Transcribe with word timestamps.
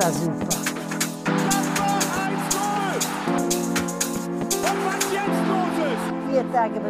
war 0.00 0.12
super. 0.12 0.46
Tage. 6.52 6.80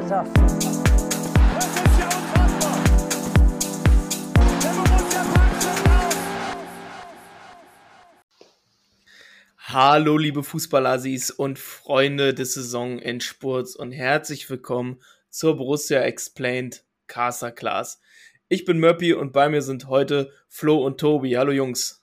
Hallo, 9.58 10.17
liebe 10.17 10.42
Fußballassis 10.42 11.31
und 11.31 11.58
Freunde 11.58 12.33
des 12.33 12.54
Saisonendspurts 12.54 13.77
und 13.77 13.92
herzlich 13.92 14.49
willkommen 14.49 15.01
zur 15.29 15.56
Borussia 15.56 16.01
Explained 16.01 16.84
Casa 17.06 17.51
Class. 17.51 18.01
Ich 18.48 18.65
bin 18.65 18.79
Möppi 18.79 19.12
und 19.15 19.33
bei 19.33 19.48
mir 19.48 19.62
sind 19.62 19.88
heute 19.88 20.33
Flo 20.48 20.84
und 20.84 20.98
Tobi. 20.98 21.34
Hallo 21.34 21.52
Jungs. 21.52 21.99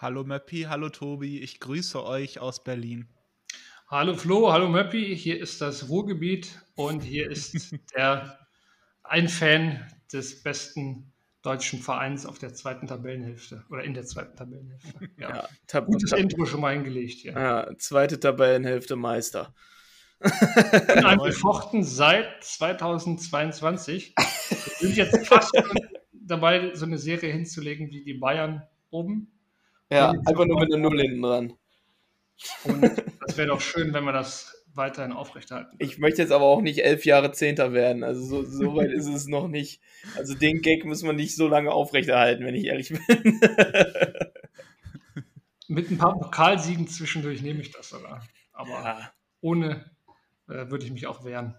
Hallo 0.00 0.22
Möppi, 0.22 0.66
hallo 0.68 0.90
Tobi, 0.90 1.40
ich 1.40 1.58
grüße 1.58 2.04
euch 2.04 2.38
aus 2.38 2.62
Berlin. 2.62 3.08
Hallo 3.88 4.14
Flo, 4.14 4.52
hallo 4.52 4.68
Möppi, 4.68 5.16
hier 5.16 5.40
ist 5.40 5.60
das 5.60 5.88
Ruhrgebiet 5.88 6.62
und 6.76 7.02
hier 7.02 7.28
ist 7.28 7.74
der 7.96 8.38
ein 9.02 9.28
Fan 9.28 9.84
des 10.12 10.44
besten 10.44 11.12
deutschen 11.42 11.80
Vereins 11.80 12.26
auf 12.26 12.38
der 12.38 12.54
zweiten 12.54 12.86
Tabellenhälfte 12.86 13.64
oder 13.70 13.82
in 13.82 13.92
der 13.92 14.04
zweiten 14.04 14.36
Tabellenhälfte. 14.36 15.10
Ja. 15.16 15.48
Tab 15.66 15.86
Gutes 15.86 16.10
tab 16.10 16.20
Intro 16.20 16.46
schon 16.46 16.60
mal 16.60 16.74
hingelegt 16.74 17.18
hier. 17.18 17.32
ja, 17.32 17.68
zweite 17.76 18.20
Tabellenhälfte 18.20 18.94
Meister. 18.94 19.52
Und 20.20 20.32
angefochten 21.04 21.82
seit 21.82 22.44
2022. 22.44 24.14
Wir 24.16 24.56
sind 24.78 24.96
jetzt 24.96 25.26
fast 25.26 25.50
dabei, 26.12 26.72
so 26.76 26.86
eine 26.86 26.98
Serie 26.98 27.32
hinzulegen 27.32 27.90
wie 27.90 28.04
die 28.04 28.14
Bayern 28.14 28.62
oben. 28.90 29.32
Ja, 29.90 30.10
einfach 30.10 30.44
nur 30.44 30.60
mit 30.60 30.72
einer 30.72 30.82
Null 30.82 31.00
hinten 31.00 31.22
dran. 31.22 31.52
Und 32.64 32.82
das 32.82 33.36
wäre 33.36 33.48
doch 33.48 33.60
schön, 33.60 33.92
wenn 33.92 34.04
wir 34.04 34.12
das 34.12 34.54
weiterhin 34.74 35.12
aufrechterhalten. 35.12 35.76
Ich 35.78 35.98
möchte 35.98 36.22
jetzt 36.22 36.30
aber 36.30 36.44
auch 36.44 36.60
nicht 36.60 36.84
elf 36.84 37.04
Jahre 37.04 37.32
Zehnter 37.32 37.72
werden. 37.72 38.04
Also 38.04 38.22
so, 38.22 38.44
so 38.44 38.76
weit 38.76 38.92
ist 38.92 39.08
es 39.08 39.26
noch 39.26 39.48
nicht. 39.48 39.82
Also 40.16 40.34
den 40.34 40.62
Gag 40.62 40.84
muss 40.84 41.02
man 41.02 41.16
nicht 41.16 41.36
so 41.36 41.48
lange 41.48 41.72
aufrechterhalten, 41.72 42.44
wenn 42.44 42.54
ich 42.54 42.64
ehrlich 42.64 42.88
bin. 42.90 43.00
Mit 45.68 45.90
ein 45.90 45.98
paar 45.98 46.18
Pokalsiegen 46.18 46.88
zwischendurch 46.88 47.42
nehme 47.42 47.60
ich 47.60 47.72
das 47.72 47.90
sogar. 47.90 48.24
Aber 48.52 48.70
ja. 48.70 49.12
ohne 49.40 49.84
äh, 50.48 50.70
würde 50.70 50.84
ich 50.84 50.92
mich 50.92 51.06
auch 51.06 51.24
wehren. 51.24 51.54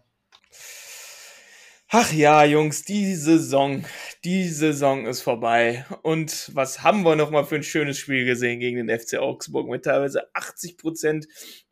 Ach 1.91 2.13
ja, 2.13 2.43
Jungs, 2.43 2.83
die 2.83 3.15
Saison, 3.15 3.83
die 4.23 4.47
Saison 4.47 5.07
ist 5.07 5.23
vorbei. 5.23 5.87
Und 6.03 6.51
was 6.53 6.83
haben 6.83 7.03
wir 7.03 7.15
noch 7.15 7.31
mal 7.31 7.45
für 7.45 7.55
ein 7.55 7.63
schönes 7.63 7.97
Spiel 7.97 8.25
gesehen 8.25 8.59
gegen 8.59 8.85
den 8.85 8.99
FC 8.99 9.17
Augsburg 9.17 9.67
mit 9.67 9.85
teilweise 9.85 10.29
80% 10.35 11.25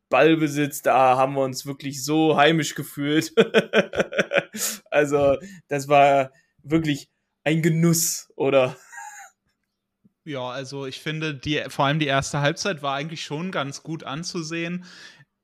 Ballbesitz. 0.09 0.81
Da 0.81 1.17
haben 1.17 1.35
wir 1.35 1.43
uns 1.43 1.67
wirklich 1.67 2.03
so 2.03 2.35
heimisch 2.35 2.73
gefühlt. 2.73 3.31
also, 4.89 5.38
das 5.67 5.88
war 5.88 6.31
wirklich 6.63 7.09
ein 7.43 7.61
Genuss, 7.61 8.27
oder? 8.35 8.75
Ja, 10.27 10.49
also 10.49 10.85
ich 10.85 10.99
finde, 10.99 11.35
die, 11.35 11.63
vor 11.69 11.85
allem 11.85 11.99
die 11.99 12.07
erste 12.07 12.41
Halbzeit 12.41 12.81
war 12.81 12.95
eigentlich 12.95 13.23
schon 13.23 13.51
ganz 13.51 13.81
gut 13.81 14.03
anzusehen. 14.03 14.83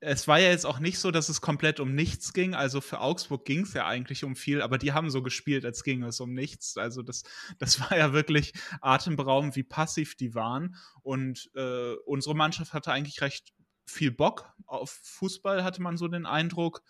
Es 0.06 0.28
war 0.28 0.40
ja 0.40 0.50
jetzt 0.50 0.66
auch 0.66 0.80
nicht 0.80 1.00
so, 1.00 1.12
dass 1.12 1.30
es 1.30 1.40
komplett 1.40 1.80
um 1.80 1.96
nichts 1.96 2.34
ging. 2.34 2.54
Also 2.54 2.82
für 2.82 3.00
Augsburg 3.00 3.46
ging 3.46 3.62
es 3.62 3.74
ja 3.74 3.88
eigentlich 3.88 4.24
um 4.24 4.36
viel, 4.36 4.62
aber 4.62 4.78
die 4.78 4.92
haben 4.92 5.10
so 5.10 5.24
gespielt, 5.24 5.66
als 5.66 5.84
ging 5.84 6.04
es 6.04 6.20
um 6.20 6.34
nichts. 6.34 6.78
Also 6.78 7.02
das, 7.02 7.24
das 7.58 7.80
war 7.82 7.98
ja 7.98 8.14
wirklich 8.14 8.54
atemberaubend, 8.82 9.56
wie 9.56 9.64
passiv 9.64 10.16
die 10.16 10.36
waren. 10.36 10.76
Und 11.02 11.50
äh, 11.56 11.94
unsere 12.06 12.36
Mannschaft 12.36 12.74
hatte 12.74 12.92
eigentlich 12.92 13.22
recht 13.22 13.54
viel 13.86 14.12
Bock 14.12 14.52
auf 14.66 14.92
Fußball, 15.04 15.64
hatte 15.64 15.82
man 15.82 15.98
so 15.98 16.08
den 16.08 16.26
Eindruck. 16.26 16.84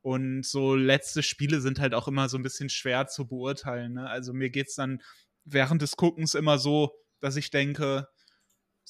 Und 0.00 0.44
so 0.44 0.74
letzte 0.74 1.22
Spiele 1.22 1.60
sind 1.60 1.80
halt 1.80 1.94
auch 1.94 2.08
immer 2.08 2.28
so 2.28 2.38
ein 2.38 2.42
bisschen 2.42 2.68
schwer 2.68 3.06
zu 3.08 3.26
beurteilen. 3.26 3.94
Ne? 3.94 4.08
Also 4.08 4.32
mir 4.32 4.50
geht 4.50 4.68
es 4.68 4.74
dann 4.74 5.02
während 5.44 5.82
des 5.82 5.96
Guckens 5.96 6.34
immer 6.34 6.58
so, 6.58 6.92
dass 7.20 7.36
ich 7.36 7.50
denke, 7.50 8.08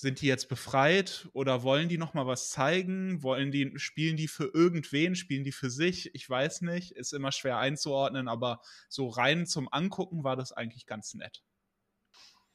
sind 0.00 0.20
die 0.20 0.26
jetzt 0.26 0.48
befreit 0.48 1.28
oder 1.32 1.62
wollen 1.62 1.88
die 1.88 1.98
noch 1.98 2.14
mal 2.14 2.26
was 2.26 2.50
zeigen? 2.50 3.22
Wollen 3.22 3.50
die 3.50 3.72
spielen 3.76 4.16
die 4.16 4.28
für 4.28 4.50
irgendwen? 4.54 5.14
Spielen 5.14 5.44
die 5.44 5.52
für 5.52 5.70
sich? 5.70 6.14
Ich 6.14 6.28
weiß 6.28 6.62
nicht, 6.62 6.92
ist 6.92 7.12
immer 7.12 7.32
schwer 7.32 7.58
einzuordnen, 7.58 8.26
aber 8.28 8.60
so 8.88 9.08
rein 9.08 9.46
zum 9.46 9.68
Angucken 9.70 10.24
war 10.24 10.36
das 10.36 10.52
eigentlich 10.52 10.86
ganz 10.86 11.14
nett. 11.14 11.42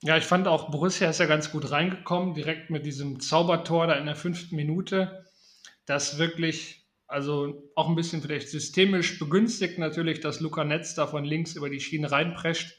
Ja, 0.02 0.18
ich 0.18 0.26
fand 0.26 0.48
auch, 0.48 0.70
Borussia 0.72 1.10
ist 1.10 1.20
ja 1.20 1.26
ganz 1.26 1.52
gut 1.52 1.72
reingekommen, 1.72 2.34
direkt 2.34 2.70
mit 2.70 2.86
diesem 2.86 3.20
Zaubertor 3.20 3.88
da 3.88 3.94
in 3.94 4.06
der 4.06 4.16
fünften 4.16 4.56
Minute. 4.56 5.26
Das 5.86 6.18
wirklich, 6.18 6.88
also 7.08 7.72
auch 7.76 7.88
ein 7.88 7.96
bisschen 7.96 8.22
vielleicht 8.22 8.50
systemisch 8.50 9.20
begünstigt 9.20 9.78
natürlich, 9.78 10.20
dass 10.20 10.42
Luca 10.42 10.64
Netz 10.64 10.96
da 10.96 11.08
von 11.08 11.24
links 11.24 11.56
über 11.56 11.70
die 11.70 11.80
Schiene 11.80 12.12
reinprescht, 12.12 12.76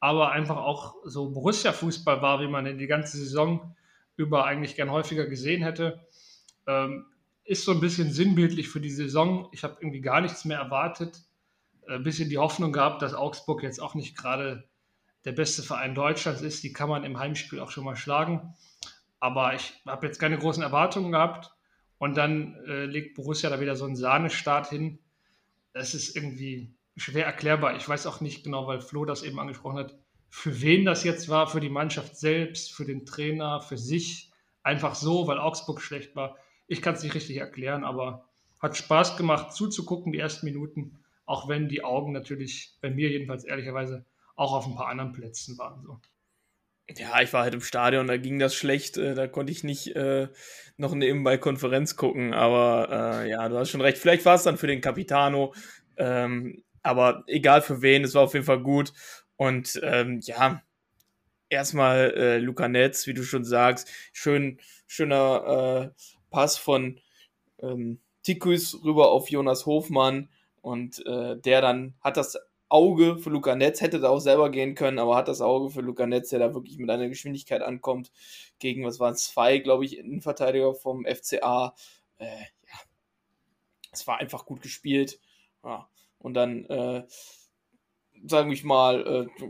aber 0.00 0.32
einfach 0.32 0.56
auch 0.56 0.96
so 1.04 1.30
Borussia-Fußball 1.30 2.22
war, 2.22 2.40
wie 2.40 2.48
man 2.48 2.66
in 2.66 2.78
die 2.78 2.86
ganze 2.86 3.18
Saison 3.18 3.74
über 4.18 4.44
eigentlich 4.44 4.76
gern 4.76 4.90
häufiger 4.90 5.26
gesehen 5.26 5.62
hätte. 5.62 6.00
Ähm, 6.66 7.06
ist 7.44 7.64
so 7.64 7.72
ein 7.72 7.80
bisschen 7.80 8.12
sinnbildlich 8.12 8.68
für 8.68 8.80
die 8.80 8.90
Saison. 8.90 9.48
Ich 9.52 9.64
habe 9.64 9.78
irgendwie 9.80 10.02
gar 10.02 10.20
nichts 10.20 10.44
mehr 10.44 10.58
erwartet. 10.58 11.22
Ein 11.88 12.02
bisschen 12.02 12.28
die 12.28 12.36
Hoffnung 12.36 12.72
gehabt, 12.72 13.00
dass 13.00 13.14
Augsburg 13.14 13.62
jetzt 13.62 13.80
auch 13.80 13.94
nicht 13.94 14.18
gerade 14.18 14.68
der 15.24 15.32
beste 15.32 15.62
Verein 15.62 15.94
Deutschlands 15.94 16.42
ist. 16.42 16.62
Die 16.62 16.74
kann 16.74 16.90
man 16.90 17.04
im 17.04 17.18
Heimspiel 17.18 17.60
auch 17.60 17.70
schon 17.70 17.84
mal 17.84 17.96
schlagen. 17.96 18.54
Aber 19.20 19.54
ich 19.54 19.72
habe 19.86 20.06
jetzt 20.06 20.18
keine 20.18 20.36
großen 20.36 20.62
Erwartungen 20.62 21.12
gehabt. 21.12 21.50
Und 21.96 22.16
dann 22.16 22.54
äh, 22.66 22.84
legt 22.84 23.14
Borussia 23.14 23.48
da 23.48 23.60
wieder 23.60 23.76
so 23.76 23.86
einen 23.86 23.96
Sahnestart 23.96 24.68
hin. 24.68 24.98
Das 25.72 25.94
ist 25.94 26.14
irgendwie 26.14 26.74
schwer 26.96 27.24
erklärbar. 27.24 27.76
Ich 27.76 27.88
weiß 27.88 28.06
auch 28.06 28.20
nicht 28.20 28.44
genau, 28.44 28.66
weil 28.66 28.80
Flo 28.80 29.04
das 29.04 29.22
eben 29.22 29.40
angesprochen 29.40 29.78
hat, 29.78 29.94
für 30.30 30.60
wen 30.60 30.84
das 30.84 31.04
jetzt 31.04 31.28
war, 31.28 31.46
für 31.46 31.60
die 31.60 31.70
Mannschaft 31.70 32.16
selbst, 32.16 32.72
für 32.72 32.84
den 32.84 33.06
Trainer, 33.06 33.60
für 33.60 33.78
sich. 33.78 34.30
Einfach 34.62 34.94
so, 34.94 35.26
weil 35.26 35.38
Augsburg 35.38 35.80
schlecht 35.80 36.14
war. 36.16 36.36
Ich 36.66 36.82
kann 36.82 36.94
es 36.94 37.02
nicht 37.02 37.14
richtig 37.14 37.38
erklären, 37.38 37.84
aber 37.84 38.28
hat 38.60 38.76
Spaß 38.76 39.16
gemacht 39.16 39.52
zuzugucken, 39.52 40.12
die 40.12 40.18
ersten 40.18 40.46
Minuten. 40.46 40.98
Auch 41.24 41.48
wenn 41.48 41.68
die 41.68 41.84
Augen 41.84 42.12
natürlich, 42.12 42.74
bei 42.80 42.90
mir 42.90 43.08
jedenfalls 43.10 43.44
ehrlicherweise, 43.44 44.04
auch 44.36 44.52
auf 44.52 44.66
ein 44.66 44.76
paar 44.76 44.88
anderen 44.88 45.12
Plätzen 45.12 45.58
waren. 45.58 45.82
So. 45.82 46.00
Ja, 46.96 47.20
ich 47.20 47.32
war 47.32 47.42
halt 47.42 47.54
im 47.54 47.60
Stadion, 47.60 48.06
da 48.06 48.16
ging 48.16 48.38
das 48.38 48.54
schlecht. 48.54 48.96
Äh, 48.96 49.14
da 49.14 49.26
konnte 49.26 49.52
ich 49.52 49.62
nicht 49.62 49.94
äh, 49.94 50.28
noch 50.76 50.94
nebenbei 50.94 51.36
Konferenz 51.36 51.96
gucken. 51.96 52.32
Aber 52.32 53.22
äh, 53.22 53.30
ja, 53.30 53.48
du 53.48 53.58
hast 53.58 53.70
schon 53.70 53.80
recht. 53.80 53.98
Vielleicht 53.98 54.24
war 54.24 54.36
es 54.36 54.42
dann 54.42 54.56
für 54.56 54.66
den 54.66 54.80
Capitano. 54.80 55.54
Ähm, 55.96 56.62
aber 56.82 57.24
egal 57.26 57.60
für 57.60 57.82
wen, 57.82 58.04
es 58.04 58.14
war 58.14 58.22
auf 58.22 58.34
jeden 58.34 58.46
Fall 58.46 58.62
gut. 58.62 58.92
Und 59.38 59.80
ähm, 59.84 60.18
ja, 60.22 60.60
erstmal 61.48 62.12
äh, 62.16 62.38
Luca 62.38 62.68
Netz, 62.68 63.06
wie 63.06 63.14
du 63.14 63.22
schon 63.22 63.44
sagst, 63.44 63.88
schön, 64.12 64.58
schöner 64.88 65.92
äh, 65.94 66.02
Pass 66.30 66.58
von 66.58 67.00
ähm, 67.60 68.00
Tikus 68.24 68.82
rüber 68.84 69.12
auf 69.12 69.30
Jonas 69.30 69.64
Hofmann. 69.64 70.28
Und 70.60 71.06
äh, 71.06 71.36
der 71.38 71.60
dann 71.60 71.94
hat 72.00 72.16
das 72.16 72.36
Auge 72.68 73.16
für 73.16 73.30
Luca 73.30 73.54
Netz, 73.54 73.80
hätte 73.80 74.00
da 74.00 74.08
auch 74.08 74.18
selber 74.18 74.50
gehen 74.50 74.74
können, 74.74 74.98
aber 74.98 75.16
hat 75.16 75.28
das 75.28 75.40
Auge 75.40 75.70
für 75.70 75.82
Luca 75.82 76.04
Netz, 76.06 76.30
der 76.30 76.40
da 76.40 76.52
wirklich 76.52 76.78
mit 76.78 76.90
einer 76.90 77.08
Geschwindigkeit 77.08 77.62
ankommt, 77.62 78.10
gegen, 78.58 78.84
was 78.84 78.98
waren 78.98 79.14
es, 79.14 79.24
zwei, 79.24 79.58
glaube 79.58 79.84
ich, 79.84 79.98
Innenverteidiger 79.98 80.74
vom 80.74 81.06
FCA. 81.06 81.74
Äh, 82.18 82.26
ja, 82.26 82.78
es 83.92 84.06
war 84.08 84.18
einfach 84.18 84.44
gut 84.44 84.62
gespielt. 84.62 85.20
Ja. 85.64 85.88
Und 86.18 86.34
dann, 86.34 86.64
äh, 86.66 87.04
sagen 88.26 88.50
wir 88.50 88.66
mal, 88.66 89.28
äh, 89.40 89.44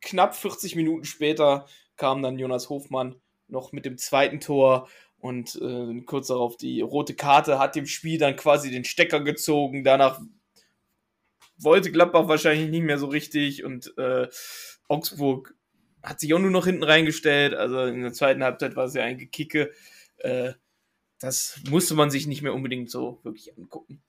knapp 0.00 0.34
40 0.34 0.76
Minuten 0.76 1.04
später 1.04 1.66
kam 1.96 2.22
dann 2.22 2.38
Jonas 2.38 2.68
Hofmann 2.68 3.16
noch 3.48 3.72
mit 3.72 3.84
dem 3.84 3.98
zweiten 3.98 4.40
Tor 4.40 4.88
und 5.18 5.56
äh, 5.60 6.00
kurz 6.02 6.28
darauf 6.28 6.56
die 6.56 6.80
rote 6.80 7.14
Karte 7.14 7.58
hat 7.58 7.74
dem 7.74 7.86
Spiel 7.86 8.18
dann 8.18 8.36
quasi 8.36 8.70
den 8.70 8.84
Stecker 8.84 9.20
gezogen. 9.20 9.84
Danach 9.84 10.20
wollte 11.56 11.90
Gladbach 11.90 12.28
wahrscheinlich 12.28 12.70
nicht 12.70 12.84
mehr 12.84 12.98
so 12.98 13.06
richtig 13.06 13.64
und 13.64 13.92
äh, 13.98 14.28
Augsburg 14.88 15.54
hat 16.02 16.20
sich 16.20 16.32
auch 16.32 16.38
nur 16.38 16.50
noch 16.50 16.66
hinten 16.66 16.84
reingestellt. 16.84 17.54
Also 17.54 17.84
in 17.84 18.02
der 18.02 18.12
zweiten 18.12 18.44
Halbzeit 18.44 18.76
war 18.76 18.84
es 18.84 18.94
ja 18.94 19.02
ein 19.02 19.18
Gekicke. 19.18 19.72
Äh, 20.18 20.52
das 21.20 21.60
musste 21.68 21.94
man 21.94 22.10
sich 22.10 22.26
nicht 22.28 22.42
mehr 22.42 22.54
unbedingt 22.54 22.90
so 22.90 23.18
wirklich 23.24 23.56
angucken. 23.58 24.02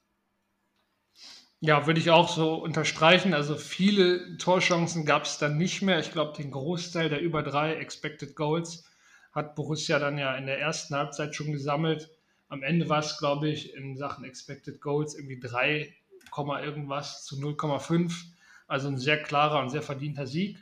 Ja, 1.61 1.85
würde 1.87 1.99
ich 1.99 2.09
auch 2.09 2.29
so 2.29 2.53
unterstreichen. 2.55 3.33
Also 3.33 3.55
viele 3.55 4.37
Torchancen 4.37 5.05
gab 5.05 5.23
es 5.23 5.37
dann 5.37 5.57
nicht 5.57 5.81
mehr. 5.81 5.99
Ich 5.99 6.11
glaube, 6.11 6.37
den 6.37 6.51
Großteil 6.51 7.09
der 7.09 7.19
über 7.19 7.43
drei 7.43 7.75
Expected 7.75 8.35
Goals 8.35 8.85
hat 9.33 9.55
Borussia 9.55 9.99
dann 9.99 10.17
ja 10.17 10.35
in 10.35 10.45
der 10.45 10.59
ersten 10.59 10.95
Halbzeit 10.95 11.35
schon 11.35 11.51
gesammelt. 11.51 12.09
Am 12.47 12.63
Ende 12.63 12.87
war 12.87 12.99
es, 12.99 13.17
glaube 13.17 13.49
ich, 13.49 13.73
in 13.75 13.97
Sachen 13.97 14.23
Expected 14.23 14.79
Goals 14.81 15.15
irgendwie 15.15 15.39
3, 15.39 15.93
irgendwas 16.63 17.25
zu 17.25 17.35
0,5. 17.35 18.13
Also 18.67 18.87
ein 18.87 18.97
sehr 18.97 19.21
klarer 19.21 19.59
und 19.59 19.69
sehr 19.69 19.81
verdienter 19.81 20.27
Sieg. 20.27 20.57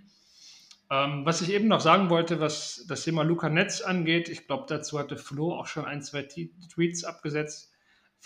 Ähm, 0.89 1.25
was 1.25 1.41
ich 1.41 1.51
eben 1.51 1.67
noch 1.67 1.81
sagen 1.81 2.09
wollte, 2.09 2.39
was 2.39 2.85
das 2.87 3.03
Thema 3.03 3.23
Luca 3.23 3.49
Netz 3.49 3.81
angeht, 3.81 4.29
ich 4.29 4.47
glaube, 4.47 4.65
dazu 4.67 4.97
hatte 4.97 5.17
Flo 5.17 5.53
auch 5.53 5.67
schon 5.67 5.85
ein, 5.85 6.01
zwei 6.01 6.23
Tweets 6.23 7.03
abgesetzt. 7.03 7.71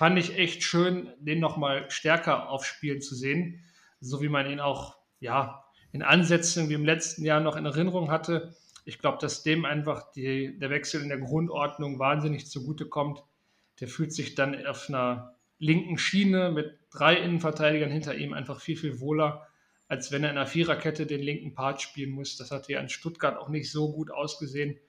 Fand 0.02 0.18
ich 0.18 0.36
echt 0.36 0.64
schön, 0.64 1.14
den 1.20 1.40
nochmal 1.40 1.86
stärker 1.92 2.50
aufspielen 2.50 3.04
zu 3.04 3.14
sehen, 3.14 3.64
so 4.00 4.20
wie 4.20 4.30
man 4.30 4.50
ihn 4.50 4.60
auch 4.60 4.98
ja, 5.20 5.64
in 5.92 6.02
Ansätzen 6.02 6.70
wie 6.70 6.74
im 6.74 6.86
letzten 6.86 7.24
Jahr 7.24 7.40
noch 7.40 7.56
in 7.56 7.68
Erinnerung 7.68 8.10
hatte. 8.10 8.56
Ich 8.84 8.98
glaube, 8.98 9.20
dass 9.22 9.44
dem 9.44 9.64
einfach 9.64 10.12
die, 10.14 10.58
der 10.58 10.72
Wechsel 10.72 11.04
in 11.04 11.10
der 11.10 11.20
Grundordnung 11.20 12.00
wahnsinnig 12.00 12.48
zugutekommt. 12.48 13.24
Der 13.80 13.88
fühlt 13.88 14.12
sich 14.12 14.34
dann 14.34 14.66
auf 14.66 14.90
einer 14.90 15.36
linken 15.60 16.00
Schiene 16.00 16.50
mit 16.50 16.80
drei 16.90 17.18
Innenverteidigern 17.18 17.92
hinter 17.92 18.16
ihm 18.16 18.34
einfach 18.34 18.60
viel, 18.60 18.78
viel 18.78 19.02
wohler 19.02 19.46
als 19.88 20.12
wenn 20.12 20.24
er 20.24 20.32
in 20.32 20.38
einer 20.38 20.48
Viererkette 20.48 21.06
den 21.06 21.22
linken 21.22 21.54
Part 21.54 21.80
spielen 21.80 22.10
muss. 22.10 22.38
Das 22.38 22.50
hat 22.50 22.66
hier 22.66 22.80
in 22.80 22.90
Stuttgart 22.90 23.38
auch 23.38 23.50
nicht 23.50 23.70
so 23.70 23.94
gut 23.94 24.10
ausgesehen. 24.10 24.80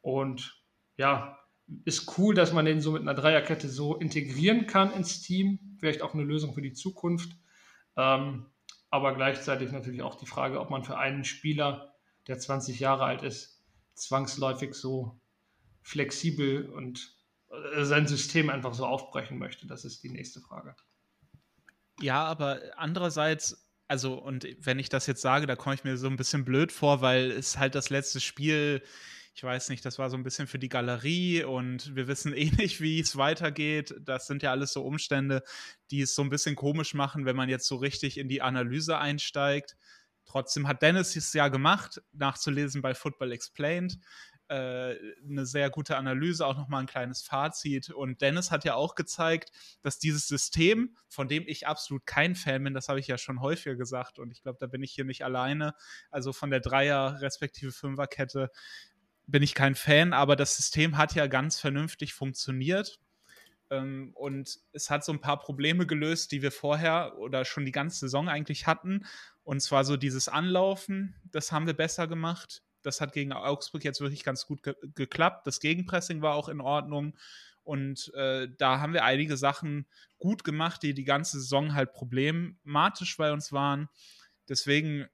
Und 0.00 0.60
ja, 0.96 1.38
ist 1.84 2.18
cool, 2.18 2.34
dass 2.34 2.52
man 2.52 2.64
den 2.64 2.80
so 2.80 2.92
mit 2.92 3.02
einer 3.02 3.14
Dreierkette 3.14 3.68
so 3.68 3.96
integrieren 3.96 4.66
kann 4.66 4.92
ins 4.92 5.20
Team. 5.20 5.76
Vielleicht 5.78 6.02
auch 6.02 6.14
eine 6.14 6.22
Lösung 6.22 6.54
für 6.54 6.62
die 6.62 6.72
Zukunft. 6.72 7.36
Ähm, 7.96 8.46
aber 8.90 9.14
gleichzeitig 9.14 9.70
natürlich 9.70 10.02
auch 10.02 10.14
die 10.14 10.26
Frage, 10.26 10.60
ob 10.60 10.70
man 10.70 10.84
für 10.84 10.98
einen 10.98 11.24
Spieler, 11.24 11.94
der 12.26 12.38
20 12.38 12.80
Jahre 12.80 13.04
alt 13.04 13.22
ist, 13.22 13.62
zwangsläufig 13.94 14.74
so 14.74 15.20
flexibel 15.82 16.66
und 16.66 17.16
äh, 17.50 17.84
sein 17.84 18.06
System 18.06 18.50
einfach 18.50 18.74
so 18.74 18.86
aufbrechen 18.86 19.38
möchte. 19.38 19.66
Das 19.66 19.84
ist 19.84 20.02
die 20.02 20.10
nächste 20.10 20.40
Frage. 20.40 20.74
Ja, 22.00 22.24
aber 22.24 22.60
andererseits 22.76 23.68
also, 23.88 24.14
und 24.14 24.46
wenn 24.60 24.78
ich 24.78 24.90
das 24.90 25.06
jetzt 25.06 25.22
sage, 25.22 25.46
da 25.46 25.56
komme 25.56 25.74
ich 25.74 25.82
mir 25.82 25.96
so 25.96 26.08
ein 26.08 26.16
bisschen 26.16 26.44
blöd 26.44 26.72
vor, 26.72 27.00
weil 27.00 27.30
es 27.30 27.56
halt 27.56 27.74
das 27.74 27.88
letzte 27.88 28.20
Spiel, 28.20 28.82
ich 29.38 29.44
weiß 29.44 29.68
nicht, 29.68 29.84
das 29.84 30.00
war 30.00 30.10
so 30.10 30.16
ein 30.16 30.24
bisschen 30.24 30.48
für 30.48 30.58
die 30.58 30.68
Galerie 30.68 31.44
und 31.44 31.94
wir 31.94 32.08
wissen 32.08 32.34
eh 32.34 32.50
nicht, 32.58 32.80
wie 32.80 32.98
es 32.98 33.16
weitergeht. 33.16 33.94
Das 34.00 34.26
sind 34.26 34.42
ja 34.42 34.50
alles 34.50 34.72
so 34.72 34.82
Umstände, 34.82 35.44
die 35.92 36.00
es 36.00 36.16
so 36.16 36.22
ein 36.22 36.28
bisschen 36.28 36.56
komisch 36.56 36.92
machen, 36.92 37.24
wenn 37.24 37.36
man 37.36 37.48
jetzt 37.48 37.68
so 37.68 37.76
richtig 37.76 38.18
in 38.18 38.28
die 38.28 38.42
Analyse 38.42 38.98
einsteigt. 38.98 39.76
Trotzdem 40.24 40.66
hat 40.66 40.82
Dennis 40.82 41.14
es 41.14 41.32
ja 41.34 41.46
gemacht, 41.46 42.02
nachzulesen 42.10 42.82
bei 42.82 42.94
Football 42.94 43.30
Explained 43.30 44.00
äh, 44.48 44.96
eine 45.28 45.46
sehr 45.46 45.70
gute 45.70 45.96
Analyse, 45.96 46.44
auch 46.44 46.56
nochmal 46.56 46.80
ein 46.80 46.86
kleines 46.86 47.22
Fazit. 47.22 47.90
Und 47.90 48.20
Dennis 48.22 48.50
hat 48.50 48.64
ja 48.64 48.74
auch 48.74 48.96
gezeigt, 48.96 49.52
dass 49.82 50.00
dieses 50.00 50.26
System, 50.26 50.96
von 51.08 51.28
dem 51.28 51.44
ich 51.46 51.68
absolut 51.68 52.06
kein 52.06 52.34
Fan 52.34 52.64
bin, 52.64 52.74
das 52.74 52.88
habe 52.88 52.98
ich 52.98 53.06
ja 53.06 53.18
schon 53.18 53.40
häufiger 53.40 53.76
gesagt 53.76 54.18
und 54.18 54.32
ich 54.32 54.42
glaube, 54.42 54.58
da 54.58 54.66
bin 54.66 54.82
ich 54.82 54.92
hier 54.92 55.04
nicht 55.04 55.24
alleine, 55.24 55.74
also 56.10 56.32
von 56.32 56.50
der 56.50 56.60
Dreier- 56.60 57.20
respektive 57.20 57.72
Fünferkette 57.72 58.50
bin 59.28 59.42
ich 59.42 59.54
kein 59.54 59.76
Fan, 59.76 60.12
aber 60.12 60.34
das 60.34 60.56
System 60.56 60.96
hat 60.96 61.14
ja 61.14 61.28
ganz 61.28 61.60
vernünftig 61.60 62.14
funktioniert. 62.14 62.98
Ähm, 63.70 64.10
und 64.14 64.58
es 64.72 64.90
hat 64.90 65.04
so 65.04 65.12
ein 65.12 65.20
paar 65.20 65.38
Probleme 65.38 65.86
gelöst, 65.86 66.32
die 66.32 66.42
wir 66.42 66.50
vorher 66.50 67.16
oder 67.18 67.44
schon 67.44 67.64
die 67.64 67.72
ganze 67.72 68.00
Saison 68.00 68.28
eigentlich 68.28 68.66
hatten. 68.66 69.06
Und 69.44 69.60
zwar 69.60 69.84
so 69.84 69.96
dieses 69.96 70.28
Anlaufen, 70.28 71.14
das 71.30 71.52
haben 71.52 71.66
wir 71.66 71.74
besser 71.74 72.08
gemacht 72.08 72.62
das 72.82 73.00
hat 73.00 73.12
gegen 73.12 73.32
Augsburg 73.32 73.84
jetzt 73.84 74.00
wirklich 74.00 74.24
ganz 74.24 74.46
gut 74.46 74.62
ge 74.62 74.74
geklappt. 74.94 75.46
Das 75.46 75.60
Gegenpressing 75.60 76.22
war 76.22 76.34
auch 76.34 76.48
in 76.48 76.60
Ordnung. 76.60 77.16
Und 77.64 78.12
äh, 78.14 78.48
da 78.56 78.80
haben 78.80 78.94
wir 78.94 79.04
einige 79.04 79.36
Sachen 79.36 79.86
gut 80.18 80.42
gemacht, 80.42 80.82
die 80.82 80.94
die 80.94 81.04
ganze 81.04 81.38
Saison 81.38 81.74
halt 81.74 81.92
problematisch 81.92 83.16
bei 83.16 83.32
uns 83.32 83.52
waren. 83.52 83.88
Deswegen, 84.48 85.06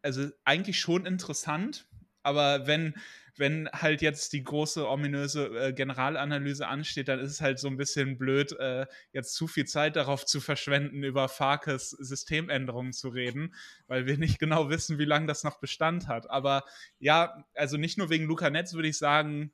also 0.00 0.28
eigentlich 0.44 0.80
schon 0.80 1.04
interessant. 1.04 1.86
Aber 2.28 2.66
wenn 2.66 2.94
wenn 3.38 3.68
halt 3.72 4.02
jetzt 4.02 4.32
die 4.32 4.42
große 4.42 4.88
ominöse 4.88 5.46
äh, 5.56 5.72
Generalanalyse 5.72 6.66
ansteht, 6.66 7.08
dann 7.08 7.20
ist 7.20 7.30
es 7.30 7.40
halt 7.40 7.58
so 7.58 7.68
ein 7.68 7.76
bisschen 7.76 8.18
blöd, 8.18 8.52
äh, 8.58 8.86
jetzt 9.12 9.34
zu 9.34 9.46
viel 9.46 9.64
Zeit 9.64 9.96
darauf 9.96 10.26
zu 10.26 10.40
verschwenden, 10.40 11.04
über 11.04 11.28
Farkes 11.28 11.90
Systemänderungen 11.90 12.92
zu 12.92 13.08
reden, 13.08 13.54
weil 13.86 14.06
wir 14.06 14.18
nicht 14.18 14.38
genau 14.38 14.70
wissen, 14.70 14.98
wie 14.98 15.04
lange 15.04 15.26
das 15.26 15.44
noch 15.44 15.60
Bestand 15.60 16.08
hat. 16.08 16.28
Aber 16.30 16.64
ja, 16.98 17.44
also 17.54 17.76
nicht 17.76 17.98
nur 17.98 18.10
wegen 18.10 18.26
Luca 18.26 18.50
Netz 18.50 18.74
würde 18.74 18.88
ich 18.88 18.98
sagen, 18.98 19.52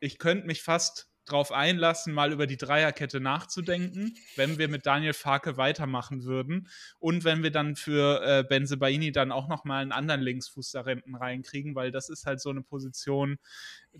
ich 0.00 0.18
könnte 0.18 0.46
mich 0.46 0.62
fast 0.62 1.08
drauf 1.24 1.52
einlassen, 1.52 2.12
mal 2.12 2.32
über 2.32 2.46
die 2.46 2.56
Dreierkette 2.56 3.20
nachzudenken, 3.20 4.16
wenn 4.36 4.58
wir 4.58 4.68
mit 4.68 4.86
Daniel 4.86 5.12
Farke 5.12 5.56
weitermachen 5.56 6.24
würden 6.24 6.68
und 6.98 7.24
wenn 7.24 7.42
wir 7.42 7.50
dann 7.50 7.76
für 7.76 8.22
äh, 8.22 8.44
Benzebaini 8.44 9.12
dann 9.12 9.32
auch 9.32 9.48
nochmal 9.48 9.82
einen 9.82 9.92
anderen 9.92 10.20
Linksfuß 10.20 10.70
da 10.72 10.84
hinten 10.84 11.14
reinkriegen, 11.14 11.74
weil 11.74 11.90
das 11.90 12.08
ist 12.08 12.26
halt 12.26 12.40
so 12.40 12.50
eine 12.50 12.62
Position, 12.62 13.38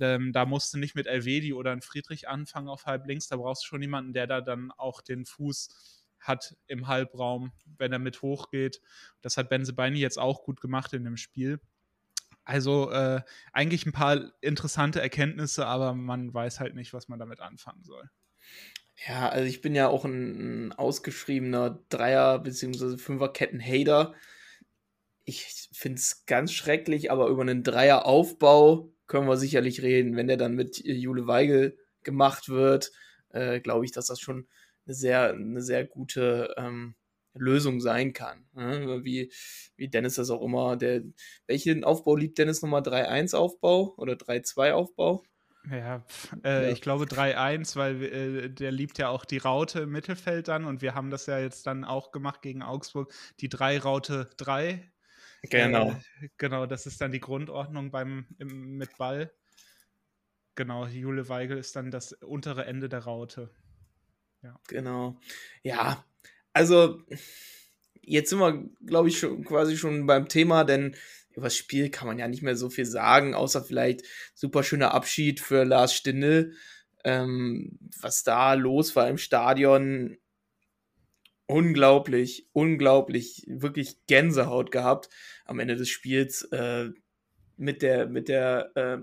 ähm, 0.00 0.32
da 0.32 0.44
musst 0.44 0.75
du 0.75 0.79
nicht 0.79 0.94
mit 0.94 1.06
Elvedi 1.06 1.53
oder 1.53 1.73
ein 1.73 1.82
Friedrich 1.82 2.29
anfangen 2.29 2.69
auf 2.69 2.87
halb 2.87 3.06
links, 3.06 3.29
da 3.29 3.37
brauchst 3.37 3.65
du 3.65 3.69
schon 3.69 3.82
jemanden, 3.82 4.12
der 4.12 4.27
da 4.27 4.41
dann 4.41 4.70
auch 4.73 5.00
den 5.00 5.25
Fuß 5.25 6.03
hat 6.20 6.56
im 6.67 6.87
Halbraum, 6.87 7.53
wenn 7.77 7.93
er 7.93 7.99
mit 7.99 8.23
hochgeht. 8.23 8.81
Das 9.20 9.37
hat 9.37 9.50
Benzebaini 9.50 9.99
jetzt 9.99 10.19
auch 10.19 10.43
gut 10.43 10.61
gemacht 10.61 10.93
in 10.93 11.05
dem 11.05 11.17
Spiel. 11.17 11.61
Also 12.44 12.91
äh, 12.91 13.23
eigentlich 13.52 13.87
ein 13.87 13.93
paar 13.93 14.32
interessante 14.41 15.00
Erkenntnisse, 15.00 15.67
aber 15.67 15.94
man 15.94 16.32
weiß 16.32 16.61
halt 16.61 16.75
nicht, 16.75 16.93
was 16.93 17.08
man 17.08 17.19
damit 17.19 17.41
anfangen 17.41 17.82
soll. 17.82 18.11
Ja, 19.08 19.29
also 19.29 19.46
ich 19.46 19.61
bin 19.61 19.75
ja 19.75 19.88
auch 19.88 20.05
ein, 20.05 20.69
ein 20.69 20.73
ausgeschriebener 20.73 21.82
Dreier- 21.88 22.38
bzw. 22.38 22.96
Fünferketten-Hater. 22.99 24.14
Ich 25.25 25.69
finde 25.73 25.99
es 25.99 26.26
ganz 26.26 26.52
schrecklich, 26.52 27.11
aber 27.11 27.29
über 27.29 27.43
einen 27.43 27.62
Dreier-Aufbau 27.62 28.93
können 29.06 29.26
wir 29.26 29.37
sicherlich 29.37 29.82
reden. 29.82 30.17
Wenn 30.17 30.29
der 30.29 30.37
dann 30.37 30.55
mit 30.55 30.85
Jule 30.85 31.26
Weigel 31.26 31.79
gemacht 32.02 32.49
wird, 32.49 32.93
äh, 33.31 33.61
glaube 33.61 33.85
ich, 33.85 33.93
dass 33.93 34.06
das 34.06 34.20
schon 34.20 34.46
eine 34.87 34.94
sehr, 34.94 35.31
eine 35.31 35.62
sehr 35.62 35.85
gute 35.85 36.55
ähm, 36.58 36.94
Lösung 37.35 37.81
sein 37.81 38.13
kann. 38.13 38.47
Ne? 38.53 39.05
Wie, 39.05 39.33
wie 39.77 39.89
Dennis 39.89 40.15
das 40.15 40.31
auch 40.31 40.43
immer, 40.43 40.77
der, 40.77 41.03
welchen 41.47 41.85
Aufbau 41.85 42.17
liebt 42.17 42.39
Dennis 42.39 42.63
nochmal? 42.63 42.83
3-1 42.83 43.35
Aufbau 43.35 43.95
oder 43.97 44.15
3-2 44.15 44.73
Aufbau? 44.73 45.23
Ja, 45.71 46.05
äh, 46.45 46.67
ja, 46.67 46.69
ich 46.71 46.83
glaube 46.83 47.05
3-1, 47.05 47.77
weil 47.77 48.03
äh, 48.03 48.51
der 48.51 48.71
liebt 48.71 48.99
ja 48.99 49.09
auch 49.09 49.25
die 49.25 49.39
Raute 49.39 49.81
im 49.81 49.93
Mittelfeld 49.93 50.49
dann 50.49 50.67
und 50.67 50.83
wir 50.83 50.95
haben 50.95 51.11
das 51.11 51.27
ja 51.27 51.39
jetzt 51.39 51.67
dann 51.67 51.85
auch 51.85 52.13
gemacht 52.13 52.43
gegen 52.43 52.63
Augsburg, 52.63 53.13
die 53.41 53.49
3-Raute 53.49 54.29
3. 54.37 54.91
Genau. 55.43 55.91
Äh, 56.21 56.29
genau, 56.37 56.67
das 56.67 56.87
ist 56.87 57.01
dann 57.01 57.13
die 57.13 57.21
Grundordnung 57.21 57.91
beim, 57.91 58.27
im, 58.39 58.77
mit 58.77 58.97
Ball. 58.99 59.33
Genau, 60.55 60.87
Jule 60.87 61.29
Weigel 61.29 61.58
ist 61.58 61.75
dann 61.77 61.91
das 61.91 62.13
untere 62.13 62.67
Ende 62.67 62.89
der 62.89 63.01
Raute. 63.01 63.51
Ja. 64.43 64.61
Genau. 64.69 65.19
Ja, 65.63 66.05
also 66.55 67.03
jetzt 68.01 68.31
sind 68.31 68.39
wir, 68.39 68.65
glaube 68.87 69.08
ich, 69.08 69.19
schon 69.19 69.44
quasi 69.44 69.77
schon 69.77 70.06
beim 70.06 70.29
Thema, 70.29 70.65
denn 70.65 70.96
über 71.32 71.46
das 71.46 71.56
Spiel 71.56 71.91
kann 71.91 72.06
man 72.06 72.19
ja 72.19 72.29
nicht 72.29 72.43
mehr 72.43 72.56
so 72.56 72.70
viel 72.70 72.87
sagen, 72.87 73.34
außer 73.34 73.63
vielleicht 73.63 74.03
super 74.34 74.63
schöner 74.63 74.94
Abschied 74.94 75.41
für 75.41 75.65
Lars 75.65 75.94
Stindl. 75.94 76.55
Ähm, 77.05 77.79
was 78.01 78.23
da 78.23 78.55
los 78.55 78.96
war 78.96 79.08
im 79.08 79.19
Stadion, 79.19 80.17
unglaublich, 81.46 82.49
unglaublich, 82.53 83.44
wirklich 83.46 84.06
Gänsehaut 84.06 84.70
gehabt 84.70 85.11
am 85.44 85.58
Ende 85.58 85.77
des 85.77 85.89
Spiels 85.89 86.43
äh, 86.53 86.91
mit 87.56 87.82
der, 87.82 88.06
mit 88.06 88.29
der 88.29 88.70
äh, 88.77 88.99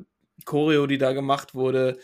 Choreo, 0.45 0.87
die 0.87 0.97
da 0.97 1.13
gemacht 1.13 1.53
wurde. 1.53 1.99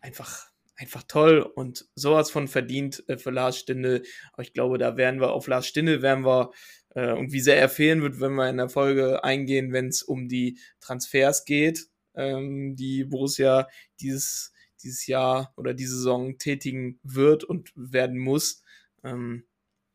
Einfach 0.00 0.48
einfach 0.76 1.02
toll 1.04 1.40
und 1.40 1.86
sowas 1.94 2.30
von 2.30 2.48
verdient 2.48 3.04
äh, 3.08 3.16
für 3.16 3.30
Lars 3.30 3.58
Stindl. 3.58 4.02
Aber 4.32 4.42
ich 4.42 4.52
glaube, 4.52 4.78
da 4.78 4.96
werden 4.96 5.20
wir 5.20 5.32
auf 5.32 5.46
Lars 5.46 5.66
Stindl 5.66 6.02
werden 6.02 6.24
wir 6.24 6.50
äh, 6.94 7.12
und 7.12 7.32
wie 7.32 7.40
sehr 7.40 7.58
er 7.58 7.68
fehlen 7.68 8.02
wird, 8.02 8.20
wenn 8.20 8.34
wir 8.34 8.48
in 8.48 8.56
der 8.56 8.68
Folge 8.68 9.22
eingehen, 9.24 9.72
wenn 9.72 9.88
es 9.88 10.02
um 10.02 10.28
die 10.28 10.58
Transfers 10.80 11.44
geht, 11.44 11.86
ähm, 12.14 12.76
die 12.76 13.04
Borussia 13.04 13.68
dieses 14.00 14.52
dieses 14.84 15.06
Jahr 15.06 15.52
oder 15.56 15.74
diese 15.74 15.96
Saison 15.96 16.38
tätigen 16.38 17.00
wird 17.02 17.42
und 17.42 17.72
werden 17.74 18.18
muss. 18.18 18.62
Ähm, 19.02 19.44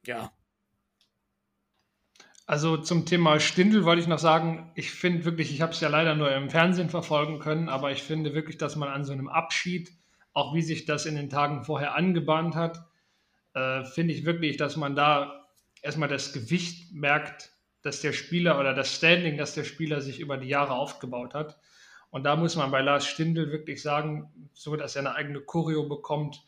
ja. 0.06 0.34
Also 2.46 2.78
zum 2.78 3.06
Thema 3.06 3.40
Stindel 3.40 3.86
wollte 3.86 4.02
ich 4.02 4.08
noch 4.08 4.18
sagen, 4.18 4.72
ich 4.74 4.90
finde 4.90 5.24
wirklich, 5.24 5.54
ich 5.54 5.62
habe 5.62 5.74
es 5.74 5.80
ja 5.82 5.88
leider 5.88 6.16
nur 6.16 6.32
im 6.32 6.50
Fernsehen 6.50 6.90
verfolgen 6.90 7.38
können, 7.38 7.70
aber 7.70 7.92
ich 7.92 8.02
finde 8.02 8.34
wirklich, 8.34 8.58
dass 8.58 8.76
man 8.76 8.90
an 8.90 9.06
so 9.06 9.14
einem 9.14 9.28
Abschied 9.28 9.92
auch 10.34 10.54
wie 10.54 10.62
sich 10.62 10.86
das 10.86 11.06
in 11.06 11.16
den 11.16 11.30
Tagen 11.30 11.64
vorher 11.64 11.96
angebahnt 11.96 12.56
hat, 12.56 12.86
äh, 13.54 13.84
finde 13.84 14.14
ich 14.14 14.26
wirklich, 14.26 14.58
dass 14.58 14.76
man 14.76 14.96
da 14.96 15.48
erstmal 15.82 16.10
das 16.10 16.34
Gewicht 16.34 16.94
merkt, 16.94 17.52
dass 17.82 18.02
der 18.02 18.14
Spieler 18.14 18.60
oder 18.60 18.74
das 18.74 18.94
Standing, 18.94 19.38
das 19.38 19.56
der 19.56 19.64
Spieler 19.64 20.02
sich 20.02 20.20
über 20.20 20.38
die 20.38 20.50
Jahre 20.50 20.74
aufgebaut 20.74 21.34
hat. 21.34 21.60
Und 22.12 22.24
da 22.24 22.36
muss 22.36 22.56
man 22.56 22.72
bei 22.72 22.82
Lars 22.82 23.06
Stindl 23.06 23.52
wirklich 23.52 23.82
sagen, 23.82 24.50
so 24.54 24.76
dass 24.76 24.96
er 24.96 25.02
eine 25.02 25.16
eigene 25.16 25.42
Choreo 25.42 25.88
bekommt, 25.88 26.42